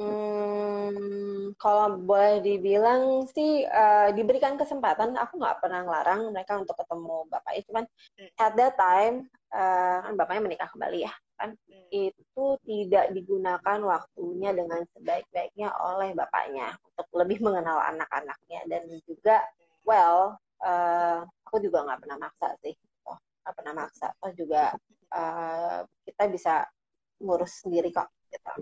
Hmm, 0.00 1.52
kalau 1.60 2.00
boleh 2.00 2.40
dibilang 2.40 3.26
sih 3.34 3.66
uh, 3.66 4.14
diberikan 4.14 4.56
kesempatan, 4.56 5.12
aku 5.18 5.36
nggak 5.36 5.60
pernah 5.60 5.84
ngelarang 5.84 6.30
mereka 6.30 6.56
untuk 6.56 6.78
ketemu 6.78 7.26
bapaknya. 7.26 7.62
Cuman 7.66 7.84
hmm. 8.16 8.30
at 8.38 8.52
that 8.54 8.74
time 8.78 9.26
uh, 9.50 10.06
kan 10.06 10.14
bapaknya 10.14 10.46
menikah 10.46 10.70
kembali 10.70 11.02
ya 11.02 11.12
kan 11.40 11.56
hmm. 11.56 11.88
itu 11.88 12.44
tidak 12.68 13.08
digunakan 13.16 13.78
waktunya 13.80 14.52
dengan 14.52 14.84
sebaik-baiknya 14.92 15.72
oleh 15.80 16.12
bapaknya 16.12 16.76
untuk 16.84 17.08
lebih 17.16 17.40
mengenal 17.40 17.80
anak-anaknya 17.80 18.60
dan 18.68 18.84
juga 19.08 19.40
well 19.88 20.36
uh, 20.60 21.24
aku 21.48 21.64
juga 21.64 21.88
nggak 21.88 22.00
pernah 22.04 22.18
maksa 22.20 22.48
sih 22.60 22.76
oh, 23.08 23.16
nggak 23.16 23.54
pernah 23.56 23.74
maksa 23.74 24.12
oh 24.20 24.32
juga 24.36 24.76
uh, 25.16 25.80
kita 26.04 26.28
bisa 26.28 26.54
ngurus 27.24 27.64
sendiri 27.64 27.88
kok 27.88 28.12
gitu. 28.28 28.52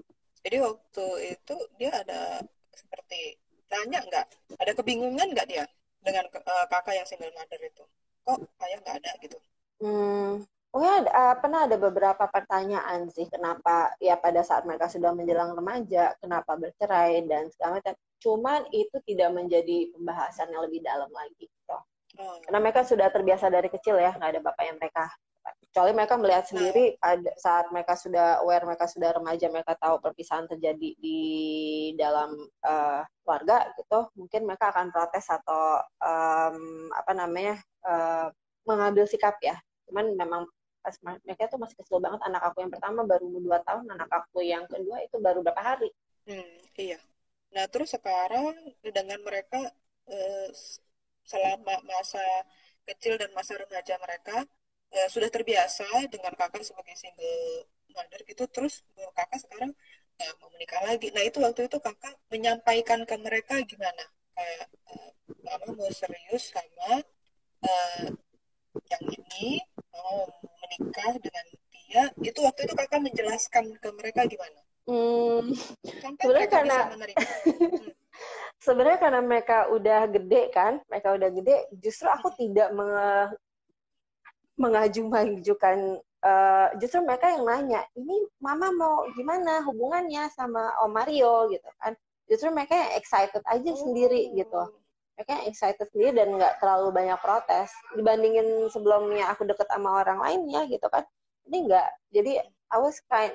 jadi 0.47 0.57
waktu 0.63 1.07
itu 1.35 1.57
dia 1.83 1.91
ada 1.91 2.43
seperti 2.71 3.37
tanya 3.67 4.01
nggak 4.07 4.27
ada 4.63 4.73
kebingungan 4.73 5.35
nggak 5.35 5.49
dia 5.51 5.67
dengan 6.01 6.25
uh, 6.31 6.67
kakak 6.71 6.95
yang 6.95 7.07
single 7.11 7.35
mother 7.35 7.61
itu 7.61 7.85
kok 8.23 8.39
ayah 8.65 8.79
nggak 8.87 8.97
ada 9.03 9.11
gitu 9.21 9.39
hmm, 9.83 10.47
Oh 10.77 10.85
ya, 10.85 11.01
uh, 11.01 11.37
pernah 11.41 11.65
ada 11.65 11.81
beberapa 11.81 12.29
pertanyaan 12.29 13.09
sih 13.09 13.25
kenapa 13.33 13.97
ya 14.05 14.21
pada 14.21 14.45
saat 14.45 14.69
mereka 14.69 14.85
sudah 14.85 15.17
menjelang 15.17 15.57
remaja, 15.57 16.13
kenapa 16.21 16.61
bercerai 16.61 17.25
dan 17.25 17.49
segala 17.49 17.81
macam. 17.81 17.97
Cuman 18.21 18.69
itu 18.77 19.01
tidak 19.09 19.33
menjadi 19.33 19.89
pembahasan 19.97 20.53
yang 20.53 20.69
lebih 20.69 20.85
dalam 20.85 21.09
lagi. 21.09 21.49
Gitu. 21.49 21.77
Oh. 22.21 22.37
Karena 22.45 22.59
mereka 22.61 22.85
sudah 22.85 23.09
terbiasa 23.09 23.49
dari 23.49 23.73
kecil 23.73 23.97
ya, 23.97 24.13
nggak 24.13 24.29
ada 24.29 24.41
bapak 24.45 24.65
yang 24.69 24.77
mereka. 24.77 25.09
Kecuali 25.49 25.93
mereka 25.97 26.15
melihat 26.21 26.45
nah. 26.45 26.51
sendiri 26.53 26.85
pada 27.01 27.31
saat 27.41 27.67
mereka 27.73 27.95
sudah 27.97 28.29
aware, 28.45 28.69
mereka 28.69 28.85
sudah 28.93 29.11
remaja, 29.17 29.47
mereka 29.49 29.73
tahu 29.81 29.97
perpisahan 30.05 30.45
terjadi 30.53 30.91
di 31.01 31.21
dalam 31.97 32.37
uh, 32.69 33.01
keluarga 33.25 33.73
gitu, 33.73 34.13
mungkin 34.21 34.45
mereka 34.45 34.69
akan 34.77 34.93
protes 34.93 35.25
atau 35.33 35.81
um, 36.05 36.93
apa 36.93 37.13
namanya 37.17 37.57
uh, 37.89 38.29
mengambil 38.69 39.09
sikap 39.09 39.41
ya. 39.41 39.57
Cuman 39.89 40.13
memang 40.13 40.45
pas 40.83 40.95
mereka 41.05 41.43
tuh 41.53 41.59
masih 41.63 41.77
kecil 41.81 41.99
banget. 42.05 42.21
Anak 42.29 42.43
aku 42.53 42.65
yang 42.65 42.73
pertama 42.75 43.01
baru 43.05 43.27
dua 43.43 43.59
tahun 43.67 43.85
anak 43.95 44.11
aku 44.11 44.39
yang 44.45 44.65
kedua 44.71 44.97
itu 45.07 45.17
baru 45.21 45.41
berapa 45.45 45.63
hari. 45.63 45.91
Hmm, 46.29 46.57
iya. 46.77 46.99
Nah 47.55 47.65
terus 47.73 47.91
sekarang 47.97 48.55
dengan 48.85 49.21
mereka 49.25 49.61
eh, 50.09 50.49
selama 51.25 51.75
masa 51.85 52.25
kecil 52.89 53.21
dan 53.21 53.31
masa 53.37 53.53
remaja 53.61 53.95
mereka 54.01 54.37
eh, 54.97 55.09
sudah 55.13 55.29
terbiasa 55.29 55.87
dengan 56.13 56.33
kakak 56.37 56.65
sebagai 56.65 56.97
single 56.97 57.69
mother 57.97 58.21
gitu 58.29 58.45
terus 58.49 58.85
kakak 59.17 59.41
sekarang 59.45 59.71
eh, 60.21 60.33
mau 60.41 60.49
menikah 60.55 60.81
lagi. 60.89 61.09
Nah 61.15 61.23
itu 61.29 61.39
waktu 61.45 61.61
itu 61.69 61.79
kakak 61.81 62.15
menyampaikan 62.33 63.01
ke 63.09 63.15
mereka 63.21 63.55
gimana? 63.65 64.05
Kayak 64.37 64.67
eh, 64.93 65.11
mama 65.45 65.69
mau 65.79 65.91
serius 65.93 66.45
sama 66.55 67.03
eh, 67.65 68.07
yang 68.93 69.05
ini 69.19 69.61
mau 69.93 70.25
menikah 70.71 71.13
dengan 71.21 71.45
dia 71.89 72.03
itu 72.21 72.39
waktu 72.45 72.61
itu 72.69 72.75
kakak 72.77 73.01
menjelaskan 73.01 73.65
ke 73.81 73.89
mereka 73.97 74.21
gimana? 74.29 74.61
Hmm, 74.89 75.53
sebenarnya 76.17 76.49
karena 76.49 76.79
hmm. 76.89 77.89
sebenarnya 78.65 78.99
karena 79.01 79.21
mereka 79.21 79.69
udah 79.69 80.01
gede 80.09 80.43
kan, 80.53 80.81
mereka 80.89 81.13
udah 81.13 81.29
gede, 81.33 81.57
justru 81.81 82.09
aku 82.09 82.33
hmm. 82.33 82.39
tidak 82.41 82.69
menge 82.73 83.37
mengaju-majukan 84.59 86.03
uh, 86.27 86.69
justru 86.83 86.99
mereka 87.07 87.31
yang 87.31 87.47
nanya 87.47 87.81
ini 87.95 88.27
mama 88.43 88.75
mau 88.75 89.07
gimana 89.15 89.63
hubungannya 89.63 90.27
sama 90.35 90.75
Om 90.83 90.91
Mario 90.91 91.47
gitu 91.55 91.69
kan 91.79 91.95
justru 92.27 92.51
mereka 92.51 92.75
yang 92.75 92.93
excited 92.99 93.43
aja 93.47 93.71
sendiri 93.79 94.35
gitu 94.35 94.63
mereka 95.19 95.35
excited 95.51 95.91
sendiri 95.91 96.15
dan 96.15 96.31
nggak 96.39 96.63
terlalu 96.63 96.95
banyak 96.95 97.19
protes. 97.19 97.75
Dibandingin 97.99 98.71
sebelumnya 98.71 99.35
aku 99.35 99.43
deket 99.51 99.67
sama 99.67 99.99
orang 100.07 100.23
lainnya 100.23 100.63
gitu 100.71 100.87
kan. 100.87 101.03
Ini 101.51 101.67
nggak 101.67 101.89
jadi 102.15 102.33
I 102.71 102.79
was 102.79 103.03
kind 103.11 103.35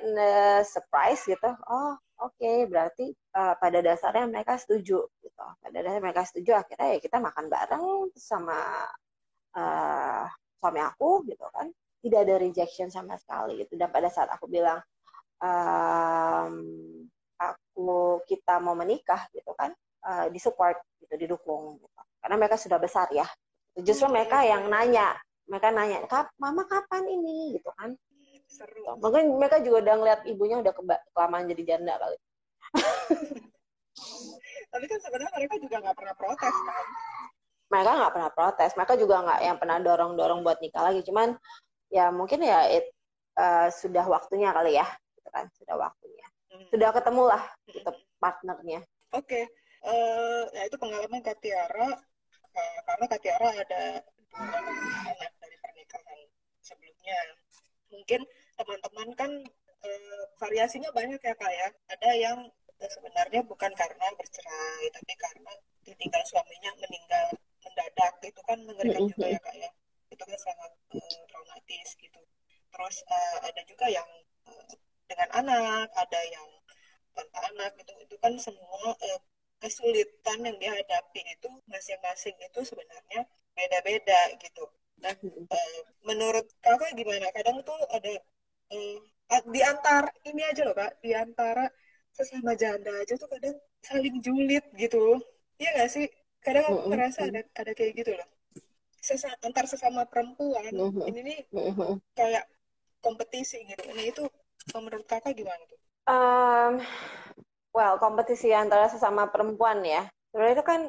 surprised 0.64 1.28
gitu. 1.28 1.52
Oh 1.68 2.00
oke 2.24 2.32
okay, 2.40 2.64
berarti 2.72 3.12
uh, 3.36 3.60
pada 3.60 3.84
dasarnya 3.84 4.32
mereka 4.32 4.56
setuju 4.56 5.04
gitu. 5.20 5.46
Pada 5.60 5.76
dasarnya 5.76 6.00
mereka 6.00 6.24
setuju 6.24 6.56
akhirnya 6.56 6.96
ya 6.96 7.00
kita 7.04 7.20
makan 7.20 7.52
bareng 7.52 7.86
sama 8.16 8.88
uh, 9.60 10.24
suami 10.64 10.80
aku 10.80 11.28
gitu 11.28 11.44
kan. 11.52 11.68
Tidak 12.00 12.20
ada 12.24 12.40
rejection 12.40 12.88
sama 12.88 13.20
sekali 13.20 13.60
gitu. 13.60 13.76
Dan 13.76 13.92
pada 13.92 14.08
saat 14.08 14.32
aku 14.32 14.48
bilang 14.48 14.80
um, 15.44 16.56
aku 17.36 18.24
kita 18.24 18.64
mau 18.64 18.72
menikah 18.72 19.28
gitu 19.36 19.52
kan 19.60 19.76
uh, 20.04 20.28
disupport 20.30 20.78
gitu 21.00 21.16
didukung 21.16 21.80
gitu. 21.80 21.88
karena 22.24 22.36
mereka 22.40 22.56
sudah 22.60 22.80
besar 22.80 23.08
ya. 23.12 23.28
Justru 23.74 24.06
hmm, 24.08 24.14
mereka 24.14 24.46
yang 24.46 24.70
nanya 24.70 25.18
mereka 25.50 25.74
nanya 25.74 26.06
kap 26.08 26.32
mama 26.40 26.64
kapan 26.68 27.04
ini? 27.10 27.58
gitu 27.60 27.70
kan. 27.76 27.96
Seru. 28.48 28.84
Gitu. 28.86 29.02
mungkin 29.02 29.24
mereka 29.40 29.58
juga 29.64 29.78
udah 29.90 29.96
ngeliat 29.98 30.22
ibunya 30.30 30.58
udah 30.62 30.74
kelamaan 31.16 31.50
jadi 31.50 31.64
janda 31.76 31.98
kali. 31.98 32.18
Tapi 34.74 34.86
kan 34.90 35.00
sebenarnya 35.02 35.32
mereka 35.38 35.56
juga 35.62 35.76
nggak 35.86 35.98
pernah 35.98 36.16
protes 36.18 36.56
kan? 36.56 36.86
Mereka 37.74 37.92
nggak 37.98 38.14
pernah 38.14 38.32
protes. 38.34 38.72
Mereka 38.78 38.94
juga 39.02 39.16
nggak 39.26 39.40
yang 39.42 39.58
pernah 39.58 39.78
dorong 39.82 40.12
dorong 40.18 40.40
buat 40.46 40.58
nikah 40.62 40.84
lagi. 40.86 41.02
Cuman 41.06 41.34
ya 41.94 42.10
mungkin 42.10 42.42
ya 42.42 42.66
it, 42.70 42.90
uh, 43.38 43.70
sudah 43.70 44.06
waktunya 44.06 44.50
kali 44.54 44.78
ya 44.78 44.86
gitu 45.18 45.30
kan. 45.34 45.46
Sudah 45.58 45.76
waktunya. 45.78 46.28
Hmm. 46.54 46.70
sudah 46.70 46.94
ketemu 46.94 47.24
lah 47.34 47.44
gitu 47.66 47.92
partnernya. 48.22 48.86
Oke. 49.18 49.26
okay. 49.26 49.44
Uh, 49.84 50.44
ya 50.56 50.64
itu 50.68 50.78
pengalaman 50.80 51.22
Katiara. 51.22 51.90
Uh, 52.54 52.80
karena 52.86 53.06
Katiara 53.10 53.50
ada 53.50 53.84
dua 54.30 54.50
anak 55.10 55.32
dari 55.42 55.58
pernikahan 55.60 56.20
sebelumnya. 56.62 57.20
Mungkin 57.94 58.22
teman-teman 58.58 59.10
kan 59.14 59.32
uh, 59.84 60.24
variasinya 60.40 60.90
banyak 60.94 61.20
ya 61.22 61.34
kak 61.36 61.54
ya. 61.54 61.70
Ada 61.94 62.10
yang 62.18 62.40
sebenarnya 62.84 63.42
bukan 63.48 63.72
karena 63.78 64.08
bercerai 64.20 64.86
tapi 64.92 65.14
karena 65.16 65.54
ditinggal 65.88 66.24
suaminya 66.26 66.72
meninggal 66.82 67.28
mendadak. 67.64 68.14
Itu 68.24 68.42
kan 68.46 68.60
mengerikan 68.66 69.04
juga 69.10 69.28
ya 69.30 69.40
kak 69.42 69.56
ya. 69.58 69.70
Itu 70.14 70.24
kan 70.24 70.38
sangat 70.38 70.72
uh, 70.94 71.22
traumatis 71.30 71.90
gitu. 72.00 72.22
Terus 72.74 72.96
uh, 73.10 73.38
ada 73.46 73.62
juga 73.66 73.86
yang 73.90 74.10
uh, 74.50 74.66
dengan 75.10 75.30
anak 75.36 75.88
ada 75.94 76.20
yang 76.30 76.48
tanpa 77.14 77.40
anak 77.54 77.72
gitu. 77.78 77.94
Itu 78.02 78.16
kan 78.18 78.34
semua 78.42 78.94
uh, 78.94 79.20
kesulitan 79.64 80.44
yang 80.44 80.60
dihadapi 80.60 81.22
itu 81.24 81.48
masing-masing 81.72 82.36
itu 82.36 82.60
sebenarnya 82.68 83.24
beda-beda 83.56 84.20
gitu. 84.44 84.68
Nah 85.00 85.16
uh, 85.24 85.80
menurut 86.04 86.44
kakak 86.60 86.92
gimana? 87.00 87.32
Kadang 87.32 87.64
tuh 87.64 87.80
ada 87.88 88.12
uh, 88.76 88.98
di 89.48 89.62
antar 89.64 90.12
ini 90.28 90.44
aja 90.44 90.68
loh 90.68 90.76
kak. 90.76 91.00
Di 91.00 91.16
antara 91.16 91.72
sesama 92.12 92.60
janda 92.60 92.92
aja 93.00 93.16
tuh 93.16 93.32
kadang 93.32 93.56
saling 93.80 94.20
julid 94.20 94.68
gitu. 94.76 95.24
Iya 95.56 95.70
gak 95.80 95.92
sih? 95.96 96.06
Kadang 96.44 96.68
aku 96.68 96.92
ngerasa 96.92 97.32
ada 97.32 97.42
ada 97.56 97.72
kayak 97.72 98.04
gitu 98.04 98.12
loh. 98.20 98.28
Sesa 99.00 99.32
antar 99.44 99.64
sesama 99.68 100.04
perempuan 100.08 100.76
ini 101.08 101.20
nih 101.24 101.40
kayak 102.16 102.44
kompetisi 103.00 103.64
gitu. 103.64 103.84
Ini 103.96 104.12
itu 104.12 104.24
menurut 104.76 105.08
kakak 105.08 105.36
gimana 105.36 105.64
tuh? 105.68 105.80
Um, 106.04 106.74
well, 107.74 107.98
kompetisi 107.98 108.54
antara 108.54 108.88
sesama 108.88 109.28
perempuan 109.28 109.82
ya. 109.84 110.06
Sebenarnya 110.30 110.54
itu 110.56 110.66
kan 110.66 110.82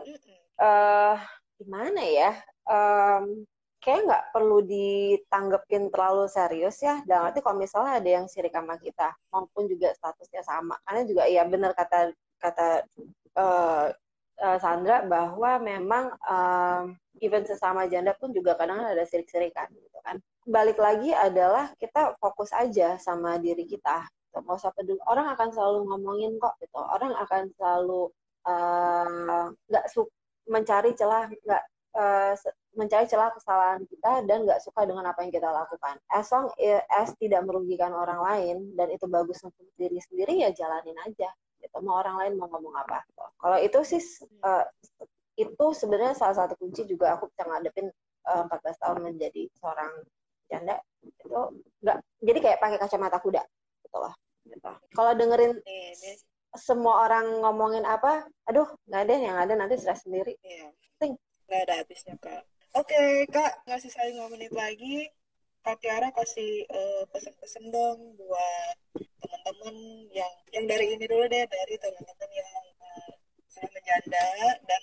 uh, 0.61 1.17
gimana 1.59 2.01
ya? 2.05 2.31
Um, 2.65 3.49
kayak 3.85 4.09
nggak 4.09 4.25
perlu 4.33 4.65
ditanggepin 4.65 5.93
terlalu 5.93 6.25
serius 6.29 6.81
ya. 6.81 7.05
Dan 7.05 7.29
nanti 7.29 7.41
kalau 7.45 7.61
misalnya 7.61 8.01
ada 8.01 8.11
yang 8.21 8.27
sirik 8.29 8.53
sama 8.53 8.77
kita, 8.81 9.13
maupun 9.33 9.69
juga 9.69 9.93
statusnya 9.97 10.41
sama, 10.45 10.77
karena 10.89 11.03
juga 11.05 11.23
ya 11.29 11.43
benar 11.45 11.73
kata 11.77 12.13
kata 12.41 12.69
uh, 13.37 13.93
uh, 14.41 14.59
Sandra 14.61 15.05
bahwa 15.05 15.61
memang 15.61 16.13
um, 16.25 16.97
even 17.21 17.45
sesama 17.45 17.85
janda 17.89 18.17
pun 18.17 18.33
juga 18.33 18.57
kadang 18.57 18.85
ada 18.85 19.05
sirik-sirikan 19.05 19.69
gitu 19.73 19.99
kan. 20.01 20.17
Balik 20.45 20.77
lagi 20.77 21.13
adalah 21.13 21.73
kita 21.81 22.17
fokus 22.21 22.53
aja 22.53 22.97
sama 23.01 23.37
diri 23.41 23.65
kita. 23.65 24.05
Gitu. 24.35 24.43
Nggak 24.43 24.59
usah 24.59 24.73
peduli. 24.75 25.01
Orang 25.07 25.27
akan 25.31 25.49
selalu 25.55 25.79
ngomongin 25.87 26.33
kok 26.43 26.59
gitu. 26.59 26.81
Orang 26.83 27.15
akan 27.15 27.43
selalu 27.55 28.11
eh, 28.51 29.47
nggak 29.71 29.85
uh, 29.95 30.07
mencari 30.51 30.91
celah 30.99 31.31
nggak 31.31 31.63
uh, 31.95 32.35
mencari 32.75 33.07
celah 33.07 33.31
kesalahan 33.31 33.87
kita 33.87 34.27
dan 34.27 34.43
nggak 34.43 34.59
suka 34.59 34.83
dengan 34.83 35.07
apa 35.07 35.23
yang 35.23 35.31
kita 35.31 35.47
lakukan. 35.47 35.95
As 36.11 36.27
long 36.35 36.51
as 36.91 37.15
tidak 37.23 37.47
merugikan 37.47 37.95
orang 37.95 38.19
lain 38.19 38.57
dan 38.75 38.91
itu 38.91 39.07
bagus 39.07 39.39
untuk 39.47 39.71
diri 39.79 40.03
sendiri 40.03 40.43
ya 40.43 40.51
jalanin 40.51 40.99
aja. 41.07 41.31
Gitu. 41.63 41.79
Mau 41.81 42.03
orang 42.03 42.19
lain 42.19 42.33
mau 42.35 42.51
ngomong 42.51 42.75
apa. 42.75 43.07
Kalau 43.39 43.59
itu 43.63 43.79
sih 43.87 44.03
uh, 44.43 44.67
itu 45.35 45.67
sebenarnya 45.75 46.15
salah 46.15 46.37
satu 46.47 46.55
kunci 46.59 46.87
juga 46.87 47.19
aku 47.19 47.31
bisa 47.31 47.43
ngadepin 47.47 47.91
uh, 48.31 48.47
eh, 48.47 48.71
14 48.71 48.83
tahun 48.83 48.99
menjadi 49.03 49.43
seorang 49.59 49.93
janda 50.47 50.77
itu 51.03 51.41
enggak 51.83 51.99
jadi 52.23 52.39
kayak 52.39 52.59
pakai 52.63 52.79
kacamata 52.79 53.19
kuda 53.19 53.43
gitu 53.83 53.97
loh 53.99 54.15
gitu. 54.45 54.71
kalau 54.93 55.13
dengerin 55.17 55.57
semua 56.55 57.11
orang 57.11 57.27
ngomongin 57.43 57.83
apa 57.83 58.23
aduh 58.47 58.67
nggak 58.87 59.03
ada 59.11 59.15
yang 59.19 59.37
ada 59.37 59.53
nanti 59.59 59.75
stres 59.75 60.07
sendiri. 60.07 60.39
Iya. 60.43 60.71
Nggak 61.45 61.61
ada 61.69 61.75
habisnya 61.83 62.15
kak. 62.23 62.43
Oke 62.75 62.91
okay, 62.91 63.11
kak 63.31 63.53
ngasih 63.67 63.91
saya 63.91 64.11
lima 64.15 64.31
menit 64.31 64.55
lagi. 64.55 65.11
Kak 65.65 65.81
Tiara 65.81 66.13
kasih 66.13 66.69
uh, 66.69 67.09
pesan-pesan 67.09 67.73
dong 67.73 67.97
buat 68.21 68.77
teman-teman 69.17 69.77
yang 70.13 70.29
yang 70.53 70.69
dari 70.69 70.93
ini 70.93 71.09
dulu 71.09 71.25
deh 71.25 71.41
dari 71.49 71.75
teman-teman 71.81 72.31
yang 72.37 72.65
uh, 72.85 73.13
sudah 73.49 73.71
menjanda 73.73 74.29
dan 74.69 74.83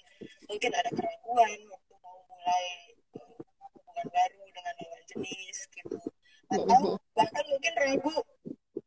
mungkin 0.49 0.71
ada 0.73 0.89
keraguan 0.89 1.59
waktu 1.69 1.93
mau 2.01 2.17
mulai 2.25 2.65
uh, 3.13 3.37
hubungan 3.77 4.07
baru 4.09 4.41
dengan 4.49 4.73
lawan 4.81 5.03
jenis 5.05 5.57
gitu. 5.69 5.97
Atau 6.49 6.97
bahkan 7.13 7.45
mungkin 7.45 7.73
ragu 7.77 8.15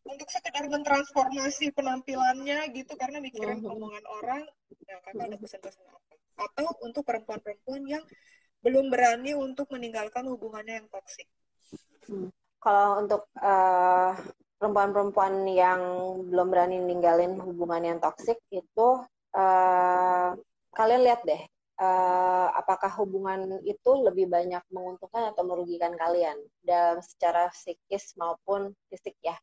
untuk 0.05 0.29
sekedar 0.29 0.69
mentransformasi 0.69 1.73
penampilannya 1.73 2.69
gitu 2.77 2.93
karena 3.01 3.19
mikirin 3.25 3.65
omongan 3.65 4.05
orang 4.21 4.43
ya 4.85 5.01
kakak 5.01 5.33
ada 5.33 5.37
pesan-pesan 5.41 5.85
apa. 5.89 6.13
Atau 6.35 6.67
untuk 6.85 7.03
perempuan-perempuan 7.09 7.83
yang 7.89 8.05
belum 8.61 8.93
berani 8.93 9.33
untuk 9.37 9.69
meninggalkan 9.73 10.25
hubungannya 10.29 10.85
yang 10.85 10.89
toksik. 10.89 11.29
Hmm. 12.05 12.29
kalau 12.61 13.01
untuk 13.01 13.25
uh, 13.41 14.13
perempuan-perempuan 14.61 15.49
yang 15.49 15.81
belum 16.29 16.53
berani 16.53 16.81
ninggalin 16.81 17.37
hubungan 17.41 17.81
yang 17.81 17.99
toksik 18.01 18.41
itu 18.53 18.89
uh, 19.37 20.29
kalian 20.73 21.03
lihat 21.05 21.21
deh 21.25 21.43
uh, 21.81 22.49
apakah 22.57 22.93
hubungan 23.01 23.61
itu 23.65 23.91
lebih 24.05 24.29
banyak 24.29 24.61
menguntungkan 24.69 25.33
atau 25.33 25.45
merugikan 25.49 25.97
kalian 25.97 26.37
dalam 26.61 27.01
secara 27.01 27.49
psikis 27.53 28.17
maupun 28.21 28.73
fisik 28.89 29.17
ya 29.25 29.37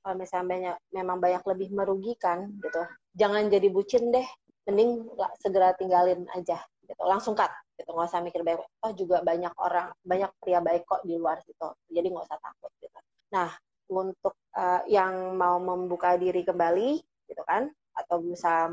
kalau 0.00 0.14
misalnya 0.16 0.46
banyak 0.48 0.76
memang 0.96 1.18
banyak 1.20 1.42
lebih 1.44 1.68
merugikan 1.76 2.48
gitu. 2.60 2.82
Jangan 3.16 3.52
jadi 3.52 3.68
bucin 3.68 4.08
deh 4.12 4.26
mending 4.68 5.08
segera 5.40 5.76
tinggalin 5.76 6.24
aja 6.36 6.60
gitu. 6.84 7.02
Langsung 7.04 7.36
cut 7.36 7.50
gitu 7.80 7.96
nggak 7.96 8.12
usah 8.12 8.20
mikir 8.20 8.44
baik 8.44 8.60
oh 8.60 8.92
juga 8.92 9.24
banyak 9.24 9.56
orang 9.56 9.88
banyak 10.04 10.28
pria 10.36 10.60
baik 10.60 10.84
kok 10.84 11.00
di 11.04 11.16
luar 11.16 11.40
situ. 11.44 11.68
Jadi 11.88 12.06
nggak 12.12 12.26
usah 12.28 12.40
takut 12.40 12.72
gitu. 12.80 12.98
Nah 13.32 13.50
untuk 13.90 14.34
uh, 14.54 14.82
yang 14.86 15.34
mau 15.34 15.58
membuka 15.58 16.14
diri 16.14 16.46
kembali 16.46 17.00
gitu 17.26 17.42
kan 17.42 17.66
atau 17.96 18.22
berusaha 18.22 18.70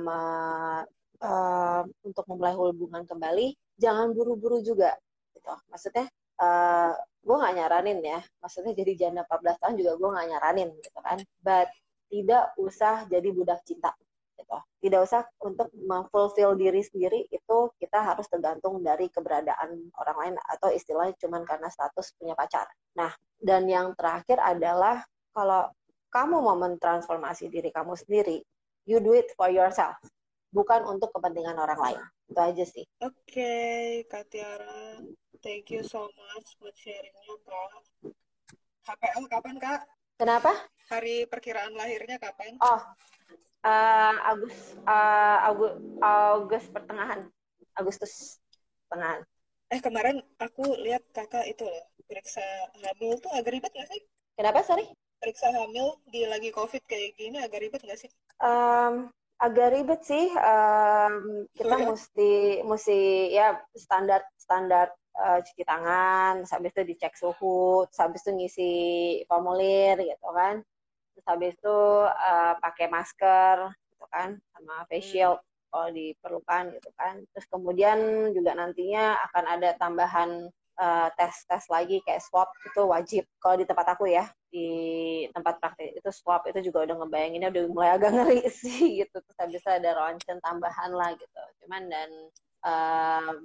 uh, 1.25 1.81
untuk 2.05 2.25
memulai 2.29 2.53
hubungan 2.53 3.03
kembali 3.03 3.57
jangan 3.81 4.13
buru-buru 4.13 4.61
juga 4.61 4.93
gitu. 5.33 5.53
Maksudnya 5.73 6.05
eh, 6.41 6.93
gue 7.27 7.35
nggak 7.35 7.55
nyaranin 7.59 7.99
ya 7.99 8.19
maksudnya 8.39 8.71
jadi 8.71 8.91
janda 8.95 9.21
14 9.27 9.59
tahun 9.59 9.75
juga 9.75 9.91
gue 9.99 10.09
nggak 10.15 10.27
nyaranin 10.31 10.69
gitu 10.79 10.99
kan 11.03 11.19
but 11.43 11.67
tidak 12.07 12.55
usah 12.55 13.03
jadi 13.11 13.29
budak 13.35 13.59
cinta 13.67 13.91
gitu 14.39 14.57
tidak 14.79 14.99
usah 15.03 15.21
untuk 15.43 15.67
memfulfill 15.75 16.55
diri 16.55 16.79
sendiri 16.79 17.27
itu 17.27 17.57
kita 17.83 17.99
harus 17.99 18.31
tergantung 18.31 18.79
dari 18.79 19.11
keberadaan 19.11 19.91
orang 19.99 20.17
lain 20.23 20.35
atau 20.55 20.71
istilahnya 20.71 21.19
cuman 21.19 21.43
karena 21.43 21.67
status 21.67 22.15
punya 22.15 22.31
pacar 22.31 22.63
nah 22.95 23.11
dan 23.43 23.67
yang 23.67 23.91
terakhir 23.99 24.39
adalah 24.39 25.03
kalau 25.35 25.67
kamu 26.07 26.39
mau 26.39 26.55
mentransformasi 26.55 27.51
diri 27.51 27.75
kamu 27.75 27.99
sendiri 27.99 28.39
you 28.87 29.03
do 29.03 29.11
it 29.11 29.27
for 29.35 29.51
yourself 29.51 29.99
bukan 30.51 30.81
untuk 30.87 31.11
kepentingan 31.13 31.57
orang 31.59 31.79
lain. 31.79 32.01
Itu 32.27 32.39
aja 32.39 32.65
sih. 32.67 32.85
Oke, 33.03 33.13
okay, 33.29 33.85
Kak 34.07 34.27
Tiara. 34.31 34.99
Thank 35.37 35.69
you 35.69 35.85
so 35.85 36.09
much 36.09 36.57
buat 36.57 36.73
sharingnya, 36.73 37.35
Kak. 37.45 37.69
HPL 38.87 39.25
kapan 39.27 39.55
kak? 39.59 39.81
Kenapa? 40.17 40.49
Hari 40.89 41.27
perkiraan 41.29 41.75
lahirnya 41.75 42.17
kapan? 42.17 42.55
Oh, 42.63 42.81
uh, 43.67 44.15
Agus, 44.23 44.57
uh, 44.87 45.37
Agus, 45.45 45.73
Agus 46.01 46.63
pertengahan, 46.71 47.19
Agustus 47.75 48.41
pertengahan. 48.87 49.21
Eh 49.67 49.83
kemarin 49.83 50.23
aku 50.39 50.63
lihat 50.79 51.03
kakak 51.11 51.43
itu 51.45 51.67
loh 51.67 51.83
periksa 52.07 52.41
hamil 52.79 53.19
tuh 53.19 53.29
agak 53.35 53.59
ribet 53.59 53.71
nggak 53.75 53.89
sih? 53.91 54.01
Kenapa, 54.39 54.63
sorry? 54.63 54.87
Periksa 55.19 55.51
hamil 55.51 55.99
di 56.07 56.23
lagi 56.23 56.49
COVID 56.55 56.87
kayak 56.87 57.19
gini 57.19 57.37
agak 57.43 57.61
ribet 57.61 57.83
nggak 57.83 57.99
sih? 57.99 58.09
Um, 58.39 59.11
agak 59.37 59.67
ribet 59.73 60.01
sih. 60.05 60.33
Um, 60.33 61.45
kita 61.53 61.75
ya? 61.77 61.85
mesti 61.85 62.31
mesti 62.65 62.99
ya 63.33 63.47
standar 63.77 64.25
standar 64.37 64.89
uh, 65.17 65.39
cuci 65.41 65.63
tangan, 65.65 66.45
habis 66.45 66.71
itu 66.73 66.83
dicek 66.93 67.13
suhu, 67.17 67.85
habis 67.97 68.21
itu 68.25 68.31
ngisi 68.33 68.71
formulir 69.29 69.97
gitu 70.01 70.29
kan. 70.33 70.61
Terus 71.13 71.25
habis 71.25 71.53
itu 71.57 71.79
uh, 72.05 72.53
pakai 72.61 72.87
masker 72.89 73.57
gitu 73.93 74.05
kan 74.13 74.37
sama 74.53 74.85
face 74.89 75.05
hmm. 75.05 75.11
shield 75.13 75.39
hmm. 75.41 75.67
kalau 75.73 75.89
diperlukan 75.93 76.63
gitu 76.77 76.89
kan. 76.97 77.15
Terus 77.33 77.47
kemudian 77.49 77.99
juga 78.33 78.51
nantinya 78.57 79.17
akan 79.31 79.45
ada 79.57 79.69
tambahan 79.77 80.49
uh, 80.79 81.09
tes 81.17 81.33
tes 81.45 81.63
lagi 81.69 81.99
kayak 82.05 82.21
swab 82.23 82.49
itu 82.65 82.81
wajib 82.85 83.23
kalau 83.41 83.55
di 83.57 83.65
tempat 83.65 83.97
aku 83.97 84.09
ya 84.09 84.25
di 84.47 84.69
tempat 85.35 85.59
praktik 85.59 85.97
itu 85.97 86.09
swab 86.13 86.45
itu 86.47 86.71
juga 86.71 86.87
udah 86.87 86.95
ngebayanginnya 87.03 87.49
udah 87.51 87.63
mulai 87.69 87.89
agak 87.97 88.11
ngeri 88.15 88.41
sih 88.61 89.03
gitu 89.03 89.17
terus 89.19 89.37
bisa 89.51 89.77
ada 89.77 89.93
ronsen 89.97 90.39
tambahan 90.39 90.91
lah 90.93 91.11
gitu 91.17 91.41
cuman 91.65 91.83
dan 91.91 92.09
um, 92.63 93.37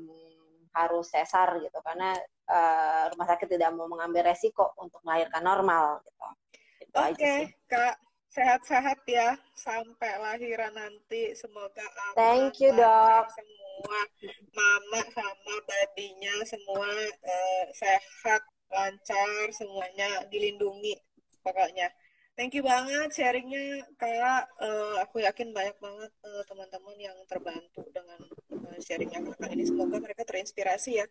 harus 0.73 1.05
sesar 1.13 1.61
gitu 1.61 1.79
karena 1.85 2.17
uh, 2.49 3.05
rumah 3.13 3.27
sakit 3.29 3.49
tidak 3.49 3.77
mau 3.77 3.89
mengambil 3.89 4.33
resiko 4.33 4.73
untuk 4.81 5.05
melahirkan 5.05 5.45
normal 5.45 6.01
gitu. 6.05 6.25
Oke, 6.93 7.17
okay, 7.17 7.39
Kak. 7.69 7.97
Sehat-sehat 8.33 9.05
ya 9.05 9.37
sampai 9.53 10.17
lahiran 10.17 10.73
nanti. 10.73 11.37
Semoga 11.37 11.85
aman. 11.85 12.17
Thank 12.17 12.65
you, 12.65 12.73
Dok. 12.73 13.29
Semua 13.29 13.62
mama 14.53 15.01
sama 15.13 15.55
babinya 15.67 16.35
semua 16.47 16.91
uh, 17.25 17.65
sehat, 17.75 18.43
lancar, 18.71 19.47
semuanya 19.55 20.25
dilindungi 20.29 20.97
pokoknya. 21.43 21.91
Thank 22.33 22.57
you 22.57 22.65
banget 22.65 23.13
sharingnya 23.13 23.85
kak. 24.01 24.49
Uh, 24.57 24.97
aku 25.05 25.21
yakin 25.21 25.53
banyak 25.53 25.77
banget 25.77 26.09
eh, 26.25 26.43
teman-teman 26.49 26.97
yang 26.97 27.19
terbantu 27.29 27.85
dengan 27.93 28.21
uh, 28.57 28.79
sharingnya 28.81 29.21
kakak 29.21 29.53
ini. 29.53 29.69
Semoga 29.69 30.01
mereka 30.01 30.25
terinspirasi 30.25 31.05
ya. 31.05 31.07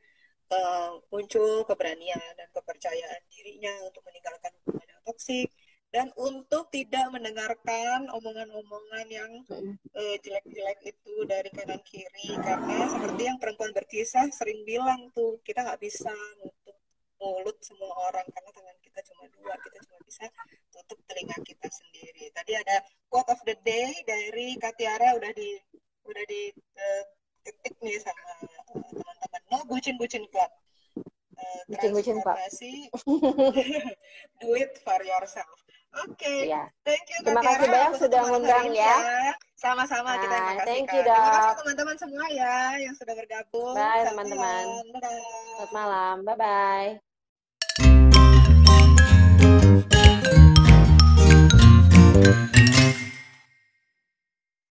Uh, 0.51 0.99
muncul 1.13 1.63
keberanian 1.63 2.19
dan 2.35 2.49
kepercayaan 2.51 3.21
dirinya 3.31 3.71
untuk 3.87 4.03
meninggalkan 4.03 4.51
hubungan 4.67 4.99
toksik 5.07 5.47
dan 5.91 6.07
untuk 6.15 6.71
tidak 6.71 7.11
mendengarkan 7.11 8.07
omongan-omongan 8.15 9.07
yang 9.11 9.31
uh, 9.51 10.15
jelek-jelek 10.23 10.79
itu 10.87 11.13
dari 11.27 11.51
kanan 11.51 11.83
kiri 11.83 12.31
karena 12.39 12.87
seperti 12.87 13.21
yang 13.27 13.35
perempuan 13.35 13.75
berkisah 13.75 14.31
sering 14.31 14.63
bilang 14.63 15.11
tuh 15.11 15.43
kita 15.43 15.67
nggak 15.67 15.83
bisa 15.83 16.15
nutup 16.39 16.79
mulut 17.19 17.59
semua 17.59 17.91
orang 18.07 18.23
karena 18.31 18.49
tangan 18.55 18.77
kita 18.79 18.99
cuma 19.11 19.23
dua 19.35 19.53
kita 19.59 19.77
cuma 19.83 19.99
bisa 20.07 20.25
tutup 20.71 20.99
telinga 21.05 21.37
kita 21.43 21.67
sendiri. 21.69 22.33
Tadi 22.33 22.51
ada 22.55 22.81
quote 23.11 23.29
of 23.29 23.43
the 23.43 23.53
day 23.61 23.91
dari 24.07 24.55
Katiara 24.57 25.13
udah 25.19 25.29
di 25.35 25.59
udah 26.07 26.23
di 26.25 26.49
uh, 26.55 27.03
ketik 27.45 27.75
nih 27.83 27.99
sama 27.99 28.31
uh, 28.73 28.89
teman-teman. 28.95 29.41
No 29.53 29.59
bucin 29.67 29.99
bucin 29.99 30.23
club. 30.31 30.49
Uh, 31.35 31.61
bucin 31.93 32.17
club 32.23 32.37
do 34.41 34.49
it 34.57 34.77
for 34.81 34.97
yourself 35.05 35.61
oke. 35.99 36.15
Okay. 36.15 36.51
yeah. 36.51 36.67
thank 36.87 37.03
you 37.11 37.19
terima 37.23 37.41
kasih 37.43 37.67
banyak 37.67 37.93
sudah 37.99 38.19
mengundang 38.27 38.67
ya. 38.71 38.95
ya. 38.95 39.33
Sama-sama 39.59 40.17
nah, 40.17 40.21
kita 40.21 40.35
terima 40.35 40.53
kasih 40.57 40.67
thank 40.67 40.87
you, 40.89 41.01
terima 41.05 41.31
kasih 41.31 41.55
teman-teman 41.61 41.95
semua 41.99 42.25
ya 42.31 42.55
yang 42.79 42.93
sudah 42.97 43.13
bergabung. 43.13 43.75
Bye 43.75 44.03
teman-teman. 44.07 44.63
selamat 44.95 45.71
malam. 45.75 46.15
Bye 46.25 46.37
bye 46.39 47.10